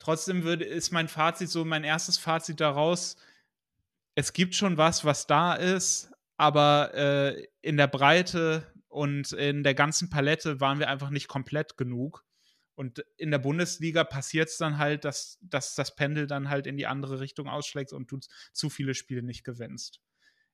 Trotzdem 0.00 0.42
würde, 0.42 0.64
ist 0.64 0.92
mein 0.92 1.08
Fazit 1.08 1.50
so, 1.50 1.64
mein 1.64 1.84
erstes 1.84 2.18
Fazit 2.18 2.58
daraus, 2.58 3.16
es 4.14 4.32
gibt 4.32 4.54
schon 4.54 4.76
was, 4.76 5.04
was 5.04 5.26
da 5.26 5.54
ist, 5.54 6.10
aber 6.36 6.92
äh, 6.94 7.46
in 7.60 7.76
der 7.76 7.86
Breite 7.86 8.66
und 8.88 9.32
in 9.32 9.62
der 9.62 9.74
ganzen 9.74 10.10
Palette 10.10 10.58
waren 10.58 10.78
wir 10.78 10.88
einfach 10.88 11.10
nicht 11.10 11.28
komplett 11.28 11.76
genug. 11.76 12.24
Und 12.74 13.04
in 13.18 13.30
der 13.30 13.38
Bundesliga 13.38 14.04
passiert 14.04 14.48
es 14.48 14.56
dann 14.56 14.78
halt, 14.78 15.04
dass, 15.04 15.38
dass 15.42 15.74
das 15.74 15.94
Pendel 15.94 16.26
dann 16.26 16.48
halt 16.48 16.66
in 16.66 16.78
die 16.78 16.86
andere 16.86 17.20
Richtung 17.20 17.46
ausschlägt 17.46 17.92
und 17.92 18.10
du 18.10 18.18
zu 18.52 18.70
viele 18.70 18.94
Spiele 18.94 19.22
nicht 19.22 19.44
gewinnst. 19.44 20.00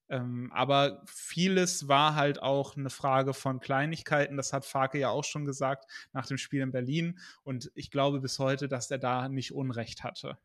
Ähm, 0.08 0.52
aber 0.52 1.02
vieles 1.06 1.88
war 1.88 2.14
halt 2.14 2.40
auch 2.42 2.76
eine 2.76 2.90
Frage 2.90 3.34
von 3.34 3.60
Kleinigkeiten. 3.60 4.36
Das 4.36 4.52
hat 4.52 4.64
Farke 4.64 4.98
ja 4.98 5.10
auch 5.10 5.24
schon 5.24 5.44
gesagt 5.44 5.90
nach 6.12 6.26
dem 6.26 6.38
Spiel 6.38 6.62
in 6.62 6.72
Berlin. 6.72 7.18
Und 7.42 7.70
ich 7.74 7.90
glaube 7.90 8.20
bis 8.20 8.38
heute, 8.38 8.68
dass 8.68 8.90
er 8.90 8.98
da 8.98 9.28
nicht 9.28 9.52
Unrecht 9.52 10.04
hatte. 10.04 10.38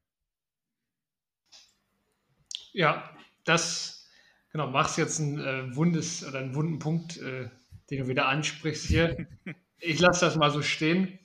Ja, 2.74 3.10
das, 3.44 4.10
genau, 4.52 4.68
machst 4.68 4.98
jetzt 4.98 5.20
ein 5.20 5.40
äh, 5.40 5.76
wundes 5.76 6.26
oder 6.26 6.40
einen 6.40 6.56
wunden 6.56 6.80
Punkt, 6.80 7.18
äh, 7.18 7.50
den 7.90 8.00
du 8.00 8.08
wieder 8.08 8.28
ansprichst 8.28 8.86
hier. 8.86 9.28
ich 9.78 10.00
lasse 10.00 10.26
das 10.26 10.38
mal 10.38 10.52
so 10.52 10.62
stehen. 10.62 11.20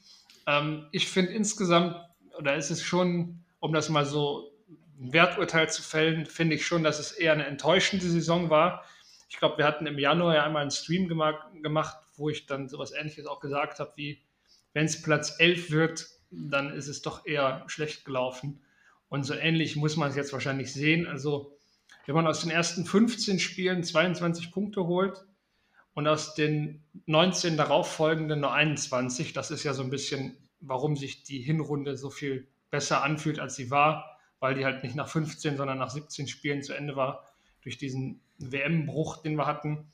Ähm, 0.47 0.87
ich 0.93 1.09
finde 1.09 1.33
insgesamt, 1.33 1.97
oder 2.37 2.57
ist 2.57 2.71
es 2.71 2.83
schon, 2.83 3.45
um 3.61 3.73
das 3.73 3.89
mal 3.89 4.05
so 4.05 4.56
ein 4.99 5.13
Werturteil 5.13 5.69
zu 5.69 5.83
fällen, 5.83 6.27
finde 6.27 6.57
ich 6.57 6.67
schon, 6.67 6.83
dass 6.83 6.99
es 6.99 7.13
eher 7.13 7.33
eine 7.33 7.47
enttäuschende 7.47 8.07
Saison 8.07 8.51
war. 8.51 8.85
Ich 9.29 9.39
glaube, 9.39 9.59
wir 9.59 9.67
hatten 9.67 9.87
im 9.87 9.99
Januar 9.99 10.35
ja 10.35 10.45
einmal 10.45 10.63
einen 10.63 10.71
Stream 10.71 11.09
gemacht, 11.09 11.97
wo 12.17 12.31
ich 12.31 12.47
dann 12.47 12.69
sowas 12.69 12.93
ähnliches 12.93 13.27
auch 13.27 13.41
gesagt 13.41 13.81
habe, 13.81 13.93
wie 13.97 14.23
wenn 14.73 14.87
es 14.87 15.03
Platz 15.03 15.37
11 15.39 15.71
wird, 15.71 16.07
dann 16.31 16.73
ist 16.73 16.89
es 16.89 17.03
doch 17.03 17.27
eher 17.27 17.65
schlecht 17.67 18.05
gelaufen. 18.05 18.63
Und 19.09 19.25
so 19.25 19.35
ähnlich 19.35 19.77
muss 19.77 19.97
man 19.97 20.11
es 20.11 20.17
jetzt 20.17 20.33
wahrscheinlich 20.33 20.73
sehen. 20.73 21.07
Also, 21.07 21.59
wenn 22.07 22.15
man 22.15 22.27
aus 22.27 22.41
den 22.41 22.51
ersten 22.51 22.85
15 22.85 23.39
Spielen 23.39 23.85
22 23.85 24.53
Punkte 24.53 24.87
holt 24.87 25.25
und 25.95 26.07
aus 26.07 26.35
den 26.35 26.85
19 27.07 27.57
darauffolgenden 27.57 28.41
nur 28.41 28.53
21, 28.53 29.33
das 29.33 29.51
ist 29.51 29.65
ja 29.65 29.75
so 29.75 29.83
ein 29.83 29.91
bisschen, 29.91 30.37
warum 30.61 30.97
sich 30.97 31.23
die 31.23 31.41
Hinrunde 31.41 31.97
so 31.97 32.11
viel 32.11 32.49
besser 32.71 33.03
anfühlt, 33.03 33.39
als 33.39 33.57
sie 33.57 33.71
war 33.71 34.16
weil 34.41 34.55
die 34.55 34.65
halt 34.65 34.83
nicht 34.83 34.97
nach 34.97 35.09
15, 35.09 35.57
sondern 35.57 35.79
nach 35.79 35.91
17 35.91 36.29
Spielen 36.29 36.63
zu 36.63 36.75
Ende 36.75 36.97
war, 36.97 37.25
durch 37.63 37.79
diesen 37.79 38.21
WM-Bruch, 38.39 39.23
den 39.23 39.37
wir 39.37 39.47
hatten. 39.47 39.91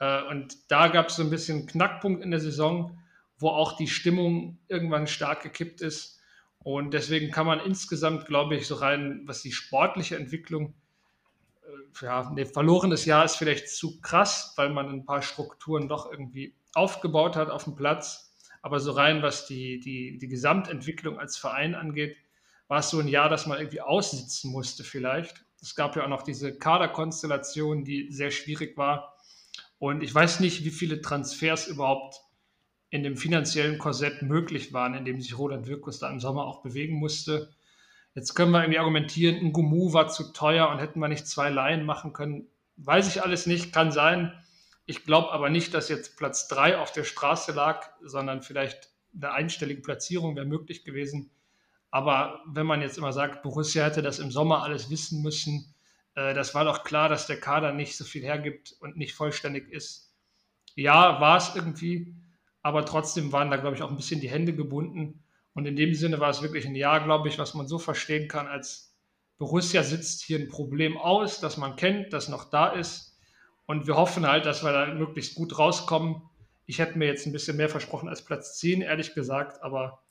Äh, 0.00 0.22
und 0.24 0.70
da 0.70 0.88
gab 0.88 1.08
es 1.08 1.16
so 1.16 1.22
ein 1.22 1.30
bisschen 1.30 1.66
Knackpunkt 1.66 2.22
in 2.22 2.30
der 2.30 2.40
Saison, 2.40 2.98
wo 3.38 3.48
auch 3.48 3.76
die 3.76 3.88
Stimmung 3.88 4.58
irgendwann 4.68 5.06
stark 5.06 5.42
gekippt 5.42 5.80
ist. 5.80 6.20
Und 6.58 6.94
deswegen 6.94 7.30
kann 7.30 7.46
man 7.46 7.60
insgesamt, 7.60 8.26
glaube 8.26 8.56
ich, 8.56 8.66
so 8.66 8.76
rein, 8.76 9.22
was 9.26 9.42
die 9.42 9.52
sportliche 9.52 10.16
Entwicklung, 10.16 10.74
äh, 11.62 12.04
ja, 12.04 12.30
ne, 12.30 12.46
verlorenes 12.46 13.04
Jahr 13.04 13.24
ist 13.24 13.36
vielleicht 13.36 13.68
zu 13.68 14.00
krass, 14.00 14.54
weil 14.56 14.70
man 14.70 14.88
ein 14.88 15.04
paar 15.04 15.22
Strukturen 15.22 15.88
doch 15.88 16.10
irgendwie 16.10 16.54
aufgebaut 16.74 17.36
hat 17.36 17.50
auf 17.50 17.64
dem 17.64 17.76
Platz. 17.76 18.32
Aber 18.62 18.80
so 18.80 18.92
rein, 18.92 19.22
was 19.22 19.46
die, 19.46 19.78
die, 19.78 20.16
die 20.16 20.28
Gesamtentwicklung 20.28 21.18
als 21.18 21.36
Verein 21.36 21.74
angeht, 21.74 22.16
war 22.68 22.80
es 22.80 22.90
so 22.90 22.98
ein 22.98 23.08
Jahr, 23.08 23.28
das 23.28 23.46
man 23.46 23.58
irgendwie 23.58 23.80
aussitzen 23.80 24.50
musste 24.50 24.84
vielleicht. 24.84 25.44
Es 25.60 25.74
gab 25.74 25.96
ja 25.96 26.04
auch 26.04 26.08
noch 26.08 26.22
diese 26.22 26.56
Kaderkonstellation, 26.56 27.84
die 27.84 28.10
sehr 28.10 28.30
schwierig 28.30 28.76
war. 28.76 29.16
Und 29.78 30.02
ich 30.02 30.14
weiß 30.14 30.40
nicht, 30.40 30.64
wie 30.64 30.70
viele 30.70 31.00
Transfers 31.00 31.66
überhaupt 31.66 32.20
in 32.90 33.02
dem 33.02 33.16
finanziellen 33.16 33.78
Korsett 33.78 34.22
möglich 34.22 34.72
waren, 34.72 34.94
in 34.94 35.04
dem 35.04 35.20
sich 35.20 35.36
Roland 35.36 35.66
Wirkus 35.66 35.98
da 35.98 36.08
im 36.10 36.20
Sommer 36.20 36.44
auch 36.44 36.62
bewegen 36.62 36.94
musste. 36.96 37.52
Jetzt 38.14 38.34
können 38.34 38.52
wir 38.52 38.60
irgendwie 38.60 38.78
argumentieren, 38.78 39.36
ein 39.36 39.52
Gumu 39.52 39.92
war 39.92 40.08
zu 40.08 40.32
teuer 40.32 40.68
und 40.68 40.78
hätten 40.78 41.00
wir 41.00 41.08
nicht 41.08 41.26
zwei 41.26 41.50
Laien 41.50 41.84
machen 41.84 42.12
können. 42.12 42.46
Weiß 42.76 43.08
ich 43.08 43.22
alles 43.22 43.46
nicht, 43.46 43.72
kann 43.72 43.90
sein. 43.90 44.32
Ich 44.86 45.04
glaube 45.04 45.32
aber 45.32 45.50
nicht, 45.50 45.74
dass 45.74 45.88
jetzt 45.88 46.16
Platz 46.16 46.46
drei 46.46 46.78
auf 46.78 46.92
der 46.92 47.04
Straße 47.04 47.52
lag, 47.52 47.88
sondern 48.02 48.42
vielleicht 48.42 48.90
eine 49.14 49.32
einstellige 49.32 49.80
Platzierung 49.80 50.36
wäre 50.36 50.46
möglich 50.46 50.84
gewesen. 50.84 51.30
Aber 51.94 52.42
wenn 52.44 52.66
man 52.66 52.82
jetzt 52.82 52.98
immer 52.98 53.12
sagt, 53.12 53.44
Borussia 53.44 53.84
hätte 53.84 54.02
das 54.02 54.18
im 54.18 54.32
Sommer 54.32 54.64
alles 54.64 54.90
wissen 54.90 55.22
müssen, 55.22 55.72
äh, 56.16 56.34
das 56.34 56.52
war 56.52 56.64
doch 56.64 56.82
klar, 56.82 57.08
dass 57.08 57.28
der 57.28 57.38
Kader 57.38 57.72
nicht 57.72 57.96
so 57.96 58.02
viel 58.02 58.24
hergibt 58.24 58.74
und 58.80 58.96
nicht 58.96 59.14
vollständig 59.14 59.70
ist. 59.70 60.12
Ja, 60.74 61.20
war 61.20 61.36
es 61.36 61.54
irgendwie, 61.54 62.12
aber 62.62 62.84
trotzdem 62.84 63.30
waren 63.30 63.48
da, 63.48 63.58
glaube 63.58 63.76
ich, 63.76 63.82
auch 63.82 63.90
ein 63.90 63.96
bisschen 63.96 64.20
die 64.20 64.28
Hände 64.28 64.56
gebunden. 64.56 65.22
Und 65.52 65.66
in 65.66 65.76
dem 65.76 65.94
Sinne 65.94 66.18
war 66.18 66.30
es 66.30 66.42
wirklich 66.42 66.66
ein 66.66 66.74
Jahr, 66.74 66.98
glaube 66.98 67.28
ich, 67.28 67.38
was 67.38 67.54
man 67.54 67.68
so 67.68 67.78
verstehen 67.78 68.26
kann, 68.26 68.48
als 68.48 68.96
Borussia 69.38 69.84
sitzt 69.84 70.22
hier 70.22 70.40
ein 70.40 70.48
Problem 70.48 70.96
aus, 70.96 71.38
das 71.38 71.58
man 71.58 71.76
kennt, 71.76 72.12
das 72.12 72.28
noch 72.28 72.50
da 72.50 72.70
ist. 72.70 73.16
Und 73.66 73.86
wir 73.86 73.94
hoffen 73.94 74.26
halt, 74.26 74.46
dass 74.46 74.64
wir 74.64 74.72
da 74.72 74.92
möglichst 74.92 75.36
gut 75.36 75.60
rauskommen. 75.60 76.22
Ich 76.66 76.80
hätte 76.80 76.98
mir 76.98 77.06
jetzt 77.06 77.24
ein 77.24 77.32
bisschen 77.32 77.56
mehr 77.56 77.68
versprochen 77.68 78.08
als 78.08 78.24
Platz 78.24 78.58
10, 78.58 78.80
ehrlich 78.80 79.14
gesagt, 79.14 79.62
aber 79.62 80.03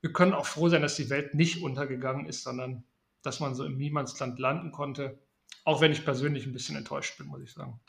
wir 0.00 0.12
können 0.12 0.32
auch 0.32 0.46
froh 0.46 0.68
sein, 0.68 0.82
dass 0.82 0.96
die 0.96 1.10
Welt 1.10 1.34
nicht 1.34 1.62
untergegangen 1.62 2.26
ist, 2.26 2.42
sondern 2.42 2.84
dass 3.22 3.40
man 3.40 3.54
so 3.54 3.64
im 3.64 3.76
Niemandsland 3.76 4.38
landen 4.38 4.72
konnte. 4.72 5.18
Auch 5.64 5.80
wenn 5.80 5.92
ich 5.92 6.04
persönlich 6.04 6.46
ein 6.46 6.52
bisschen 6.52 6.76
enttäuscht 6.76 7.18
bin, 7.18 7.26
muss 7.26 7.42
ich 7.42 7.52
sagen. 7.52 7.80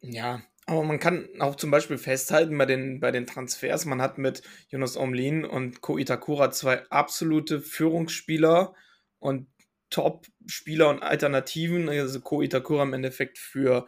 Ja, 0.00 0.42
aber 0.66 0.82
man 0.82 0.98
kann 0.98 1.28
auch 1.38 1.54
zum 1.54 1.70
Beispiel 1.70 1.96
festhalten 1.96 2.58
bei 2.58 2.66
den, 2.66 3.00
bei 3.00 3.12
den 3.12 3.26
Transfers, 3.26 3.84
man 3.86 4.02
hat 4.02 4.18
mit 4.18 4.42
Jonas 4.68 4.96
Omlin 4.96 5.44
und 5.44 5.80
Ko 5.80 5.96
Itakura 5.96 6.50
zwei 6.50 6.88
absolute 6.90 7.60
Führungsspieler 7.60 8.74
und 9.18 9.48
Top-Spieler 9.90 10.88
und 10.90 11.02
Alternativen, 11.02 11.88
also 11.88 12.20
Ko 12.20 12.42
Itakura 12.42 12.82
im 12.82 12.92
Endeffekt 12.92 13.38
für, 13.38 13.86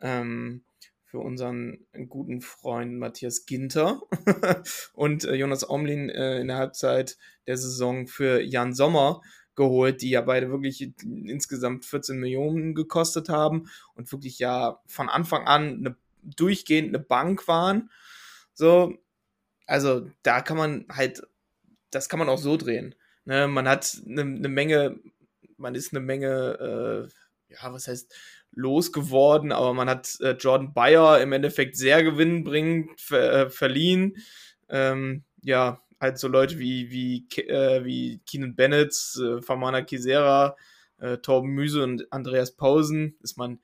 ähm, 0.00 0.64
für 1.14 1.20
unseren 1.20 1.78
guten 2.08 2.40
Freund 2.40 2.98
Matthias 2.98 3.46
Ginter 3.46 4.02
und 4.94 5.22
äh, 5.22 5.36
Jonas 5.36 5.70
Omlin 5.70 6.10
äh, 6.10 6.40
in 6.40 6.48
der 6.48 6.56
Halbzeit 6.56 7.16
der 7.46 7.56
Saison 7.56 8.08
für 8.08 8.42
Jan 8.42 8.74
Sommer 8.74 9.22
geholt, 9.54 10.02
die 10.02 10.10
ja 10.10 10.22
beide 10.22 10.50
wirklich 10.50 10.92
insgesamt 11.04 11.84
14 11.84 12.18
Millionen 12.18 12.74
gekostet 12.74 13.28
haben 13.28 13.70
und 13.94 14.10
wirklich 14.10 14.40
ja 14.40 14.80
von 14.88 15.08
Anfang 15.08 15.46
an 15.46 15.76
eine 15.78 15.96
durchgehend 16.24 16.88
eine 16.88 16.98
Bank 16.98 17.46
waren. 17.46 17.90
So, 18.52 18.98
also 19.68 20.10
da 20.24 20.40
kann 20.40 20.56
man 20.56 20.84
halt, 20.90 21.22
das 21.92 22.08
kann 22.08 22.18
man 22.18 22.28
auch 22.28 22.38
so 22.38 22.56
drehen. 22.56 22.96
Ne? 23.24 23.46
Man 23.46 23.68
hat 23.68 24.02
eine, 24.04 24.22
eine 24.22 24.48
Menge, 24.48 24.98
man 25.58 25.76
ist 25.76 25.92
eine 25.92 26.00
Menge, 26.00 27.08
äh, 27.08 27.23
ja, 27.48 27.72
was 27.72 27.88
heißt, 27.88 28.14
losgeworden, 28.56 29.52
aber 29.52 29.74
man 29.74 29.88
hat 29.88 30.16
äh, 30.20 30.32
Jordan 30.32 30.72
Bayer 30.72 31.20
im 31.20 31.32
Endeffekt 31.32 31.76
sehr 31.76 32.02
gewinnbringend 32.04 33.00
ver 33.00 33.32
äh, 33.32 33.50
verliehen. 33.50 34.16
Ähm, 34.68 35.24
ja, 35.42 35.82
halt 36.00 36.18
so 36.18 36.28
Leute 36.28 36.58
wie, 36.58 36.90
wie, 36.90 37.26
äh, 37.40 37.84
wie 37.84 38.20
Keenan 38.26 38.54
Bennett, 38.54 38.94
äh, 39.20 39.42
Famana 39.42 39.82
Kisera, 39.82 40.56
äh, 40.98 41.18
Torben 41.18 41.50
Müse 41.50 41.82
und 41.82 42.12
Andreas 42.12 42.52
Pausen, 42.56 43.16
ist 43.22 43.36
man, 43.36 43.60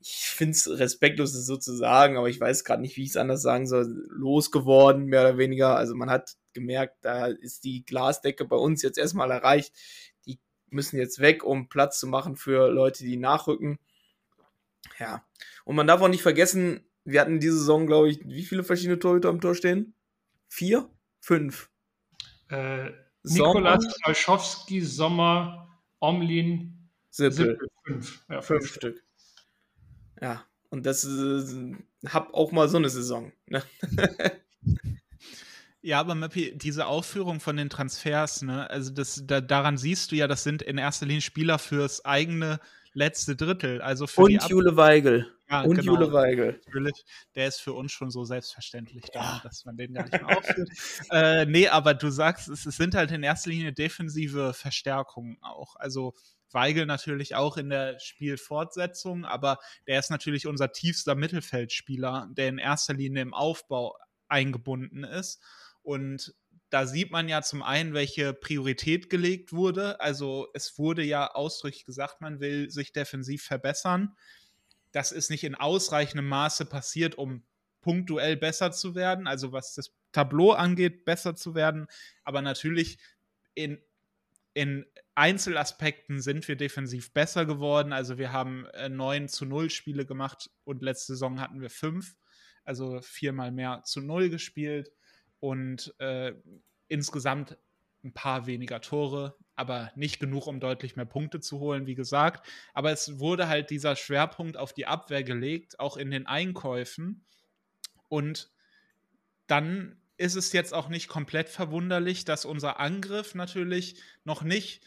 ich 0.00 0.28
finde 0.28 0.52
es 0.52 0.68
respektlos, 0.78 1.32
das 1.32 1.46
so 1.46 1.56
zu 1.56 1.74
sagen, 1.74 2.16
aber 2.16 2.28
ich 2.28 2.40
weiß 2.40 2.64
gerade 2.64 2.82
nicht, 2.82 2.96
wie 2.96 3.02
ich 3.02 3.10
es 3.10 3.16
anders 3.16 3.42
sagen 3.42 3.66
soll, 3.66 4.06
losgeworden, 4.10 5.06
mehr 5.06 5.22
oder 5.22 5.38
weniger. 5.38 5.76
Also 5.76 5.94
man 5.94 6.10
hat 6.10 6.36
gemerkt, 6.52 6.98
da 7.02 7.26
ist 7.26 7.64
die 7.64 7.84
Glasdecke 7.84 8.44
bei 8.44 8.56
uns 8.56 8.82
jetzt 8.82 8.98
erstmal 8.98 9.30
erreicht. 9.30 9.74
Müssen 10.70 10.98
jetzt 10.98 11.20
weg, 11.20 11.44
um 11.44 11.68
Platz 11.68 11.98
zu 11.98 12.06
machen 12.06 12.36
für 12.36 12.68
Leute, 12.68 13.04
die 13.04 13.16
nachrücken. 13.16 13.78
Ja. 14.98 15.24
Und 15.64 15.76
man 15.76 15.86
darf 15.86 16.00
auch 16.00 16.08
nicht 16.08 16.22
vergessen, 16.22 16.84
wir 17.04 17.20
hatten 17.20 17.40
diese 17.40 17.58
Saison, 17.58 17.86
glaube 17.86 18.10
ich, 18.10 18.20
wie 18.24 18.44
viele 18.44 18.64
verschiedene 18.64 18.98
Torhüter 18.98 19.30
am 19.30 19.40
Tor 19.40 19.54
stehen? 19.54 19.94
Vier? 20.48 20.90
Fünf? 21.20 21.70
Äh, 22.50 22.90
Nikolas 23.22 23.84
Walschowski, 24.04 24.80
Sommer, 24.80 25.68
Omlin, 26.00 26.90
Sippel. 27.10 27.32
Sippel, 27.32 27.68
fünf. 27.84 28.24
Ja, 28.28 28.40
Fünf 28.42 28.74
Stück. 28.74 29.04
Ja, 30.20 30.44
und 30.70 30.86
das 30.86 31.04
äh, 31.04 31.74
hab 32.06 32.34
auch 32.34 32.52
mal 32.52 32.68
so 32.68 32.76
eine 32.76 32.88
Saison. 32.88 33.32
Ne? 33.46 33.62
Ja, 35.88 36.00
aber 36.00 36.14
Mappi, 36.14 36.52
diese 36.54 36.84
Aufführung 36.84 37.40
von 37.40 37.56
den 37.56 37.70
Transfers, 37.70 38.42
ne, 38.42 38.68
also 38.68 38.92
das, 38.92 39.22
da, 39.24 39.40
daran 39.40 39.78
siehst 39.78 40.12
du 40.12 40.16
ja, 40.16 40.28
das 40.28 40.44
sind 40.44 40.60
in 40.60 40.76
erster 40.76 41.06
Linie 41.06 41.22
Spieler 41.22 41.58
fürs 41.58 42.04
eigene 42.04 42.60
letzte 42.92 43.36
Drittel. 43.36 43.80
Also 43.80 44.06
für 44.06 44.20
Und 44.20 44.50
Jule 44.50 44.76
Weigel. 44.76 45.32
Ja, 45.48 45.62
Und 45.62 45.76
genau. 45.76 45.94
Jule 45.94 46.12
Weigel. 46.12 46.60
Natürlich, 46.66 47.06
der 47.34 47.48
ist 47.48 47.62
für 47.62 47.72
uns 47.72 47.90
schon 47.90 48.10
so 48.10 48.26
selbstverständlich 48.26 49.06
da, 49.14 49.40
dass 49.42 49.64
man 49.64 49.78
den 49.78 49.94
gar 49.94 50.02
nicht 50.02 50.12
mehr 50.12 50.36
aufführt. 50.36 50.68
äh, 51.10 51.46
nee, 51.46 51.68
aber 51.68 51.94
du 51.94 52.10
sagst, 52.10 52.50
es, 52.50 52.66
es 52.66 52.76
sind 52.76 52.94
halt 52.94 53.10
in 53.10 53.22
erster 53.22 53.48
Linie 53.48 53.72
defensive 53.72 54.52
Verstärkungen 54.52 55.38
auch. 55.40 55.74
Also 55.76 56.12
Weigel 56.52 56.84
natürlich 56.84 57.34
auch 57.34 57.56
in 57.56 57.70
der 57.70 57.98
Spielfortsetzung, 57.98 59.24
aber 59.24 59.58
der 59.86 59.98
ist 59.98 60.10
natürlich 60.10 60.46
unser 60.46 60.70
tiefster 60.70 61.14
Mittelfeldspieler, 61.14 62.28
der 62.32 62.48
in 62.48 62.58
erster 62.58 62.92
Linie 62.92 63.22
im 63.22 63.32
Aufbau 63.32 63.96
eingebunden 64.28 65.04
ist. 65.04 65.42
Und 65.88 66.34
da 66.68 66.84
sieht 66.84 67.10
man 67.12 67.30
ja 67.30 67.40
zum 67.40 67.62
einen, 67.62 67.94
welche 67.94 68.34
Priorität 68.34 69.08
gelegt 69.08 69.54
wurde. 69.54 69.98
Also 70.02 70.48
es 70.52 70.78
wurde 70.78 71.02
ja 71.02 71.30
ausdrücklich 71.30 71.86
gesagt, 71.86 72.20
man 72.20 72.40
will 72.40 72.70
sich 72.70 72.92
defensiv 72.92 73.42
verbessern. 73.42 74.14
Das 74.92 75.12
ist 75.12 75.30
nicht 75.30 75.44
in 75.44 75.54
ausreichendem 75.54 76.28
Maße 76.28 76.66
passiert, 76.66 77.14
um 77.14 77.42
punktuell 77.80 78.36
besser 78.36 78.70
zu 78.70 78.94
werden, 78.94 79.26
also 79.26 79.52
was 79.52 79.72
das 79.72 79.94
Tableau 80.12 80.52
angeht, 80.52 81.06
besser 81.06 81.34
zu 81.34 81.54
werden. 81.54 81.86
Aber 82.22 82.42
natürlich 82.42 82.98
in, 83.54 83.82
in 84.52 84.84
Einzelaspekten 85.14 86.20
sind 86.20 86.48
wir 86.48 86.56
defensiv 86.56 87.14
besser 87.14 87.46
geworden. 87.46 87.94
Also 87.94 88.18
wir 88.18 88.30
haben 88.30 88.66
äh, 88.74 88.90
9 88.90 89.28
zu 89.28 89.46
0 89.46 89.70
Spiele 89.70 90.04
gemacht 90.04 90.50
und 90.64 90.82
letzte 90.82 91.14
Saison 91.14 91.40
hatten 91.40 91.62
wir 91.62 91.70
fünf, 91.70 92.14
also 92.62 93.00
viermal 93.00 93.52
mehr 93.52 93.84
zu 93.86 94.02
0 94.02 94.28
gespielt 94.28 94.92
und 95.40 95.94
äh, 95.98 96.34
insgesamt 96.88 97.58
ein 98.04 98.14
paar 98.14 98.46
weniger 98.46 98.80
Tore, 98.80 99.36
aber 99.56 99.90
nicht 99.96 100.20
genug, 100.20 100.46
um 100.46 100.60
deutlich 100.60 100.96
mehr 100.96 101.04
Punkte 101.04 101.40
zu 101.40 101.58
holen, 101.58 101.86
wie 101.86 101.94
gesagt. 101.94 102.46
Aber 102.72 102.92
es 102.92 103.18
wurde 103.18 103.48
halt 103.48 103.70
dieser 103.70 103.96
Schwerpunkt 103.96 104.56
auf 104.56 104.72
die 104.72 104.86
Abwehr 104.86 105.24
gelegt, 105.24 105.80
auch 105.80 105.96
in 105.96 106.10
den 106.10 106.26
Einkäufen. 106.26 107.24
Und 108.08 108.50
dann 109.46 110.00
ist 110.16 110.36
es 110.36 110.52
jetzt 110.52 110.74
auch 110.74 110.88
nicht 110.88 111.08
komplett 111.08 111.48
verwunderlich, 111.48 112.24
dass 112.24 112.44
unser 112.44 112.80
Angriff 112.80 113.34
natürlich 113.34 114.00
noch 114.24 114.42
nicht 114.42 114.82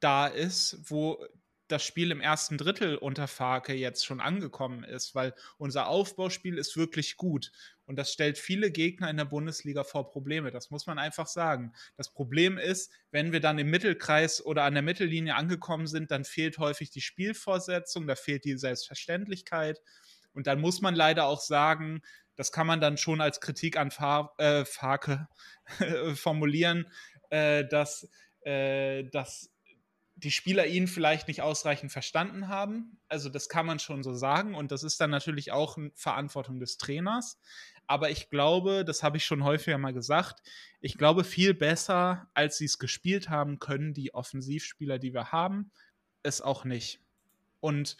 da 0.00 0.26
ist, 0.26 0.90
wo 0.90 1.24
das 1.72 1.84
Spiel 1.84 2.10
im 2.10 2.20
ersten 2.20 2.58
Drittel 2.58 2.96
unter 2.96 3.26
Farke 3.26 3.72
jetzt 3.72 4.04
schon 4.04 4.20
angekommen 4.20 4.84
ist, 4.84 5.14
weil 5.14 5.34
unser 5.56 5.88
Aufbauspiel 5.88 6.58
ist 6.58 6.76
wirklich 6.76 7.16
gut. 7.16 7.50
Und 7.86 7.96
das 7.96 8.12
stellt 8.12 8.38
viele 8.38 8.70
Gegner 8.70 9.10
in 9.10 9.16
der 9.16 9.24
Bundesliga 9.24 9.82
vor 9.82 10.10
Probleme. 10.10 10.50
Das 10.50 10.70
muss 10.70 10.86
man 10.86 10.98
einfach 10.98 11.26
sagen. 11.26 11.72
Das 11.96 12.12
Problem 12.12 12.58
ist, 12.58 12.92
wenn 13.10 13.32
wir 13.32 13.40
dann 13.40 13.58
im 13.58 13.70
Mittelkreis 13.70 14.44
oder 14.44 14.64
an 14.64 14.74
der 14.74 14.82
Mittellinie 14.82 15.34
angekommen 15.34 15.86
sind, 15.86 16.10
dann 16.10 16.24
fehlt 16.24 16.58
häufig 16.58 16.90
die 16.90 17.00
Spielvorsetzung, 17.00 18.06
da 18.06 18.14
fehlt 18.14 18.44
die 18.44 18.58
Selbstverständlichkeit. 18.58 19.80
Und 20.34 20.46
dann 20.46 20.60
muss 20.60 20.80
man 20.80 20.94
leider 20.94 21.26
auch 21.26 21.40
sagen, 21.40 22.02
das 22.36 22.52
kann 22.52 22.66
man 22.66 22.80
dann 22.80 22.96
schon 22.96 23.20
als 23.20 23.40
Kritik 23.40 23.76
an 23.76 23.90
Fa 23.90 24.32
äh, 24.38 24.64
Farke 24.64 25.28
formulieren, 26.14 26.90
äh, 27.30 27.64
dass, 27.66 28.08
äh, 28.42 29.04
dass 29.04 29.51
die 30.14 30.30
Spieler 30.30 30.66
ihn 30.66 30.86
vielleicht 30.86 31.28
nicht 31.28 31.42
ausreichend 31.42 31.90
verstanden 31.90 32.48
haben. 32.48 32.98
Also 33.08 33.28
das 33.28 33.48
kann 33.48 33.66
man 33.66 33.78
schon 33.78 34.02
so 34.02 34.14
sagen 34.14 34.54
und 34.54 34.70
das 34.70 34.82
ist 34.82 35.00
dann 35.00 35.10
natürlich 35.10 35.52
auch 35.52 35.76
eine 35.76 35.90
Verantwortung 35.94 36.60
des 36.60 36.76
Trainers. 36.76 37.38
Aber 37.86 38.10
ich 38.10 38.30
glaube, 38.30 38.84
das 38.84 39.02
habe 39.02 39.16
ich 39.16 39.24
schon 39.24 39.44
häufiger 39.44 39.78
mal 39.78 39.92
gesagt, 39.92 40.42
ich 40.80 40.96
glaube 40.96 41.24
viel 41.24 41.54
besser, 41.54 42.28
als 42.34 42.58
sie 42.58 42.66
es 42.66 42.78
gespielt 42.78 43.28
haben, 43.28 43.58
können 43.58 43.94
die 43.94 44.14
Offensivspieler, 44.14 44.98
die 44.98 45.12
wir 45.12 45.32
haben, 45.32 45.70
es 46.22 46.40
auch 46.40 46.64
nicht. 46.64 47.00
Und 47.60 47.96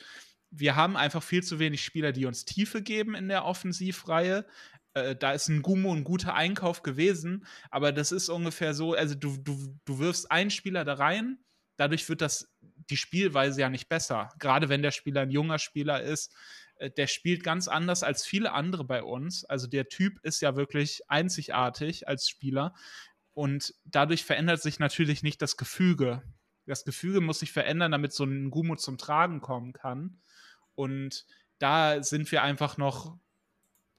wir 0.51 0.77
haben 0.77 0.97
einfach 0.97 1.23
viel 1.23 1.43
zu 1.43 1.59
wenig 1.59 1.85
Spieler, 1.85 2.13
die 2.13 2.27
uns 2.27 2.45
Tiefe 2.45 2.83
geben 2.83 3.15
in 3.15 3.29
der 3.29 3.45
Offensivreihe. 3.45 4.47
Äh, 4.95 5.17
da 5.17 5.33
ist 5.33 5.49
ein 5.49 5.63
Gummo 5.63 5.93
ein 5.93 6.05
guter 6.05 6.35
Einkauf 6.35 6.83
gewesen, 6.83 7.47
aber 7.71 7.93
das 7.93 8.13
ist 8.13 8.29
ungefähr 8.29 8.75
so, 8.75 8.93
also 8.93 9.15
du, 9.15 9.37
du, 9.39 9.79
du 9.85 9.99
wirfst 9.99 10.31
einen 10.31 10.51
Spieler 10.51 10.85
da 10.85 10.95
rein, 10.95 11.39
dadurch 11.83 12.09
wird 12.09 12.21
das 12.21 12.49
die 12.91 12.97
Spielweise 12.97 13.61
ja 13.61 13.69
nicht 13.69 13.89
besser. 13.89 14.31
Gerade 14.39 14.69
wenn 14.69 14.83
der 14.83 14.93
Spieler 14.93 15.23
ein 15.23 15.31
junger 15.31 15.59
Spieler 15.59 16.01
ist, 16.01 16.33
äh, 16.77 16.91
der 16.91 17.09
spielt 17.09 17.43
ganz 17.43 17.67
anders 17.69 18.03
als 18.03 18.25
viele 18.25 18.53
andere 18.53 18.85
bei 18.85 19.03
uns. 19.03 19.45
Also 19.45 19.67
der 19.67 19.89
Typ 19.89 20.19
ist 20.23 20.41
ja 20.43 20.55
wirklich 20.57 21.03
einzigartig 21.09 22.07
als 22.09 22.29
Spieler 22.29 22.75
und 23.33 23.75
dadurch 23.85 24.25
verändert 24.25 24.63
sich 24.63 24.79
natürlich 24.79 25.23
nicht 25.23 25.43
das 25.43 25.57
Gefüge. 25.57 26.23
Das 26.67 26.85
Gefüge 26.85 27.21
muss 27.21 27.41
sich 27.41 27.51
verändern, 27.51 27.91
damit 27.91 28.13
so 28.13 28.25
ein 28.25 28.51
Gumo 28.51 28.77
zum 28.77 28.97
Tragen 28.97 29.41
kommen 29.41 29.73
kann. 29.73 30.21
Und 30.75 31.27
da 31.59 32.03
sind 32.03 32.31
wir 32.31 32.43
einfach 32.43 32.77
noch 32.77 33.19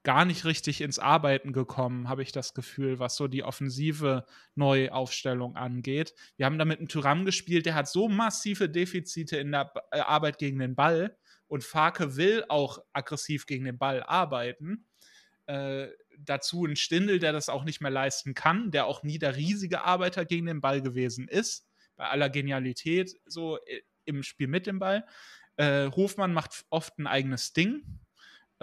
gar 0.04 0.26
nicht 0.26 0.46
richtig 0.46 0.82
ins 0.82 1.00
Arbeiten 1.00 1.54
gekommen, 1.54 2.10
habe 2.10 2.24
ich 2.24 2.32
das 2.32 2.54
Gefühl, 2.54 3.00
was 3.00 3.16
so 3.16 3.28
die 3.28 3.44
offensive 3.44 4.26
Neuaufstellung 4.56 5.56
angeht. 5.56 6.14
Wir 6.36 6.46
haben 6.46 6.60
damit 6.60 6.80
einen 6.80 6.90
Tyram 6.90 7.26
gespielt, 7.26 7.66
der 7.66 7.76
hat 7.76 7.88
so 7.88 8.10
massive 8.10 8.70
Defizite 8.70 9.38
in 9.38 9.52
der 9.52 9.74
äh, 9.92 10.00
Arbeit 10.00 10.38
gegen 10.38 10.60
den 10.60 10.76
Ball 10.76 11.18
und 11.48 11.64
Farke 11.64 12.18
will 12.18 12.44
auch 12.50 12.80
aggressiv 12.92 13.46
gegen 13.46 13.66
den 13.66 13.78
Ball 13.78 14.04
arbeiten. 14.04 14.86
Äh, 15.46 15.88
dazu 16.18 16.66
ein 16.66 16.76
Stindel, 16.76 17.20
der 17.20 17.32
das 17.32 17.50
auch 17.50 17.64
nicht 17.64 17.82
mehr 17.82 17.92
leisten 17.92 18.34
kann, 18.34 18.72
der 18.72 18.88
auch 18.88 19.04
nie 19.04 19.20
der 19.20 19.36
riesige 19.36 19.84
Arbeiter 19.84 20.26
gegen 20.26 20.48
den 20.48 20.62
Ball 20.62 20.82
gewesen 20.82 21.28
ist, 21.28 21.68
bei 21.96 22.06
aller 22.06 22.30
Genialität 22.30 23.16
so 23.26 23.58
äh, 23.66 23.82
im 24.06 24.24
Spiel 24.24 24.48
mit 24.48 24.68
dem 24.68 24.80
Ball. 24.80 25.06
Äh, 25.56 25.92
Hofmann 25.92 26.34
macht 26.34 26.66
oft 26.70 26.98
ein 26.98 27.08
eigenes 27.08 27.54
Ding, 27.54 27.84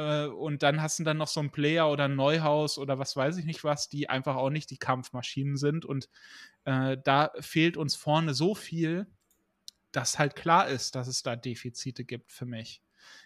äh, 0.00 0.26
und 0.26 0.62
dann 0.62 0.80
hast 0.80 0.98
du 0.98 1.04
dann 1.04 1.18
noch 1.18 1.28
so 1.28 1.40
einen 1.40 1.50
Player 1.50 1.90
oder 1.90 2.04
ein 2.04 2.16
Neuhaus 2.16 2.78
oder 2.78 2.98
was 2.98 3.16
weiß 3.16 3.36
ich 3.36 3.44
nicht 3.44 3.64
was, 3.64 3.88
die 3.88 4.08
einfach 4.08 4.36
auch 4.36 4.50
nicht 4.50 4.70
die 4.70 4.78
Kampfmaschinen 4.78 5.56
sind. 5.56 5.84
Und 5.84 6.08
äh, 6.64 6.96
da 7.04 7.32
fehlt 7.40 7.76
uns 7.76 7.96
vorne 7.96 8.34
so 8.34 8.54
viel, 8.54 9.06
dass 9.92 10.18
halt 10.18 10.36
klar 10.36 10.68
ist, 10.68 10.94
dass 10.94 11.08
es 11.08 11.22
da 11.22 11.36
Defizite 11.36 12.04
gibt 12.04 12.32
für 12.32 12.46
mich. 12.46 12.82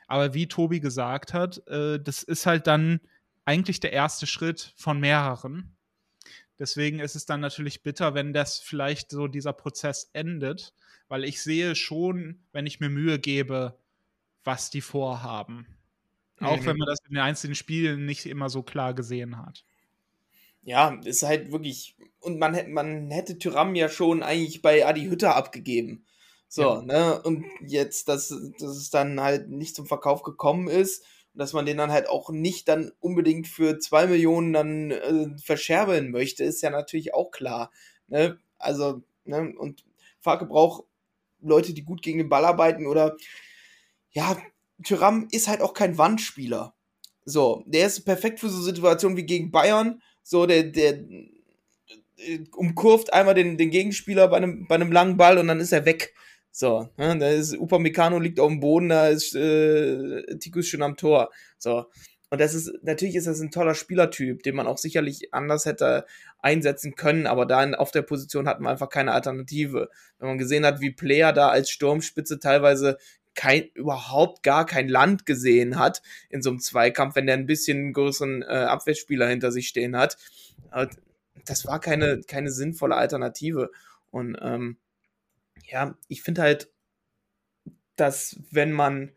Aber 0.06 0.34
wie 0.34 0.48
Tobi 0.48 0.80
gesagt 0.80 1.32
hat, 1.32 1.66
äh, 1.68 2.00
das 2.00 2.22
ist 2.22 2.46
halt 2.46 2.66
dann 2.66 3.00
eigentlich 3.44 3.80
der 3.80 3.92
erste 3.92 4.26
Schritt 4.26 4.72
von 4.76 4.98
mehreren. 4.98 5.76
Deswegen 6.58 7.00
ist 7.00 7.16
es 7.16 7.26
dann 7.26 7.40
natürlich 7.40 7.82
bitter, 7.82 8.14
wenn 8.14 8.32
das 8.32 8.60
vielleicht 8.60 9.10
so 9.10 9.26
dieser 9.26 9.52
Prozess 9.52 10.10
endet, 10.12 10.72
weil 11.08 11.24
ich 11.24 11.42
sehe 11.42 11.74
schon, 11.74 12.44
wenn 12.52 12.66
ich 12.66 12.80
mir 12.80 12.88
Mühe 12.88 13.18
gebe, 13.18 13.78
was 14.44 14.70
die 14.70 14.80
vorhaben. 14.80 15.66
Auch 16.40 16.60
Mhm. 16.60 16.66
wenn 16.66 16.76
man 16.76 16.88
das 16.88 16.98
in 17.08 17.14
den 17.14 17.22
einzelnen 17.22 17.54
Spielen 17.54 18.06
nicht 18.06 18.26
immer 18.26 18.48
so 18.48 18.62
klar 18.62 18.94
gesehen 18.94 19.38
hat. 19.38 19.64
Ja, 20.62 20.98
ist 21.04 21.22
halt 21.22 21.52
wirklich. 21.52 21.96
Und 22.20 22.38
man, 22.38 22.54
hätte- 22.54 22.70
man 22.70 23.10
hätte 23.10 23.38
Tyram 23.38 23.74
ja 23.74 23.88
schon 23.88 24.22
eigentlich 24.22 24.62
bei 24.62 24.86
Adi 24.86 25.04
Hütter 25.06 25.36
abgegeben. 25.36 26.06
So, 26.48 26.62
Ja. 26.62 26.82
ne? 26.82 27.22
Und 27.22 27.44
jetzt, 27.66 28.08
dass, 28.08 28.28
dass 28.58 28.76
es 28.76 28.90
dann 28.90 29.20
halt 29.20 29.48
nicht 29.50 29.74
zum 29.76 29.86
Verkauf 29.86 30.22
gekommen 30.22 30.68
ist 30.68 31.04
und 31.34 31.38
dass 31.40 31.52
man 31.52 31.66
den 31.66 31.76
dann 31.76 31.90
halt 31.92 32.08
auch 32.08 32.30
nicht 32.30 32.68
dann 32.68 32.92
unbedingt 33.00 33.46
für 33.46 33.78
zwei 33.78 34.06
Millionen 34.06 34.52
dann 34.52 34.90
äh, 34.90 35.36
verscherbeln 35.38 36.10
möchte, 36.10 36.44
ist 36.44 36.62
ja 36.62 36.70
natürlich 36.70 37.12
auch 37.14 37.30
klar. 37.30 37.70
Ne? 38.08 38.38
Also, 38.58 39.02
ne? 39.24 39.52
Und 39.58 39.84
Farke 40.20 40.46
braucht 40.46 40.84
Leute, 41.40 41.74
die 41.74 41.82
gut 41.84 42.00
gegen 42.02 42.18
den 42.18 42.28
Ball 42.30 42.44
arbeiten 42.44 42.86
oder 42.86 43.16
ja, 44.12 44.36
Tyram 44.82 45.28
ist 45.30 45.48
halt 45.48 45.60
auch 45.60 45.74
kein 45.74 45.98
Wandspieler. 45.98 46.74
So, 47.24 47.64
der 47.66 47.86
ist 47.86 48.04
perfekt 48.04 48.40
für 48.40 48.48
so 48.48 48.60
Situationen 48.60 49.16
wie 49.16 49.24
gegen 49.24 49.50
Bayern. 49.50 50.02
So, 50.22 50.46
der, 50.46 50.64
der 50.64 50.94
äh, 52.16 52.40
umkurvt 52.56 53.12
einmal 53.12 53.34
den, 53.34 53.56
den 53.56 53.70
Gegenspieler 53.70 54.28
bei 54.28 54.38
einem, 54.38 54.66
bei 54.66 54.74
einem 54.74 54.92
langen 54.92 55.16
Ball 55.16 55.38
und 55.38 55.48
dann 55.48 55.60
ist 55.60 55.72
er 55.72 55.84
weg. 55.84 56.14
So, 56.50 56.88
ne, 56.96 57.18
da 57.18 57.30
ist 57.30 57.56
Upamecano 57.58 58.20
liegt 58.20 58.38
auf 58.38 58.48
dem 58.48 58.60
Boden, 58.60 58.88
da 58.88 59.08
ist 59.08 59.34
äh, 59.34 60.36
Tikus 60.38 60.68
schon 60.68 60.82
am 60.82 60.96
Tor. 60.96 61.30
So. 61.58 61.86
Und 62.30 62.40
das 62.40 62.54
ist, 62.54 62.72
natürlich 62.82 63.16
ist 63.16 63.26
das 63.26 63.40
ein 63.40 63.50
toller 63.50 63.74
Spielertyp, 63.74 64.42
den 64.42 64.56
man 64.56 64.66
auch 64.66 64.78
sicherlich 64.78 65.32
anders 65.32 65.66
hätte 65.66 66.04
einsetzen 66.38 66.94
können, 66.94 67.26
aber 67.26 67.46
da 67.46 67.70
auf 67.74 67.90
der 67.90 68.02
Position 68.02 68.48
hatten 68.48 68.64
wir 68.64 68.70
einfach 68.70 68.88
keine 68.88 69.12
Alternative. 69.12 69.88
Wenn 70.18 70.28
man 70.28 70.38
gesehen 70.38 70.66
hat, 70.66 70.80
wie 70.80 70.90
Player 70.90 71.32
da 71.32 71.48
als 71.48 71.70
Sturmspitze 71.70 72.38
teilweise 72.38 72.98
kein, 73.34 73.68
überhaupt 73.74 74.42
gar 74.42 74.66
kein 74.66 74.88
Land 74.88 75.26
gesehen 75.26 75.78
hat 75.78 76.02
in 76.30 76.42
so 76.42 76.50
einem 76.50 76.60
Zweikampf, 76.60 77.16
wenn 77.16 77.26
der 77.26 77.36
ein 77.36 77.46
bisschen 77.46 77.92
größeren 77.92 78.42
äh, 78.42 78.46
Abwehrspieler 78.46 79.28
hinter 79.28 79.52
sich 79.52 79.68
stehen 79.68 79.96
hat. 79.96 80.16
Aber 80.70 80.90
das 81.44 81.66
war 81.66 81.80
keine, 81.80 82.20
keine 82.22 82.50
sinnvolle 82.50 82.96
Alternative. 82.96 83.70
Und 84.10 84.36
ähm, 84.40 84.78
ja, 85.66 85.96
ich 86.08 86.22
finde 86.22 86.42
halt, 86.42 86.70
dass 87.96 88.40
wenn 88.50 88.72
man 88.72 89.12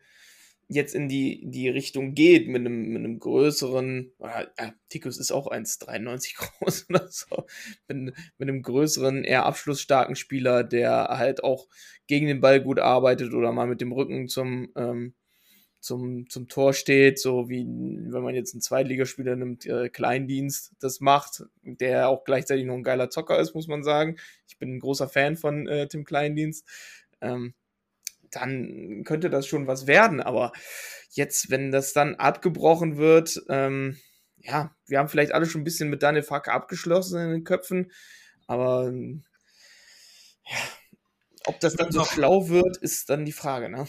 jetzt 0.68 0.94
in 0.94 1.08
die, 1.08 1.42
die 1.44 1.68
Richtung 1.68 2.14
geht 2.14 2.46
mit 2.46 2.60
einem, 2.60 2.88
mit 2.88 2.98
einem 2.98 3.18
größeren, 3.18 4.12
ja, 4.20 4.74
Tikus 4.90 5.18
ist 5.18 5.32
auch 5.32 5.50
1,93 5.50 6.36
groß 6.60 6.86
oder 6.90 7.08
so, 7.08 7.46
mit, 7.88 8.14
mit 8.36 8.48
einem 8.48 8.62
größeren, 8.62 9.24
eher 9.24 9.46
abschlussstarken 9.46 10.14
Spieler, 10.14 10.64
der 10.64 11.08
halt 11.10 11.42
auch 11.42 11.68
gegen 12.06 12.26
den 12.26 12.40
Ball 12.40 12.62
gut 12.62 12.78
arbeitet 12.78 13.32
oder 13.32 13.50
mal 13.52 13.66
mit 13.66 13.80
dem 13.80 13.92
Rücken 13.92 14.28
zum, 14.28 14.70
ähm, 14.76 15.14
zum, 15.80 16.28
zum 16.28 16.48
Tor 16.48 16.74
steht, 16.74 17.18
so 17.18 17.48
wie 17.48 17.64
wenn 17.64 18.22
man 18.22 18.34
jetzt 18.34 18.52
einen 18.52 18.60
Zweitligaspieler 18.60 19.36
nimmt, 19.36 19.64
äh, 19.64 19.88
Kleindienst 19.88 20.74
das 20.80 21.00
macht, 21.00 21.44
der 21.62 22.08
auch 22.08 22.24
gleichzeitig 22.24 22.66
noch 22.66 22.74
ein 22.74 22.82
geiler 22.82 23.10
Zocker 23.10 23.38
ist, 23.38 23.54
muss 23.54 23.68
man 23.68 23.82
sagen. 23.82 24.16
Ich 24.48 24.58
bin 24.58 24.74
ein 24.74 24.80
großer 24.80 25.08
Fan 25.08 25.36
von 25.36 25.66
äh, 25.66 25.88
Tim 25.88 26.04
Kleindienst. 26.04 26.66
Ähm, 27.20 27.54
dann 28.30 29.02
könnte 29.04 29.30
das 29.30 29.46
schon 29.46 29.66
was 29.66 29.86
werden, 29.86 30.20
aber 30.20 30.52
jetzt, 31.10 31.50
wenn 31.50 31.70
das 31.70 31.92
dann 31.92 32.16
abgebrochen 32.16 32.96
wird, 32.96 33.42
ähm, 33.48 33.98
ja, 34.38 34.74
wir 34.86 34.98
haben 34.98 35.08
vielleicht 35.08 35.32
alle 35.32 35.46
schon 35.46 35.62
ein 35.62 35.64
bisschen 35.64 35.90
mit 35.90 36.02
Daniel 36.02 36.22
Farke 36.22 36.52
abgeschlossen 36.52 37.20
in 37.20 37.30
den 37.30 37.44
Köpfen, 37.44 37.92
aber 38.46 38.88
ähm, 38.88 39.24
ja, 40.44 40.58
ob 41.46 41.60
das 41.60 41.74
dann 41.74 41.92
so 41.92 42.04
schlau 42.04 42.48
wird, 42.48 42.76
ist 42.78 43.10
dann 43.10 43.24
die 43.24 43.32
Frage, 43.32 43.68
ne? 43.68 43.86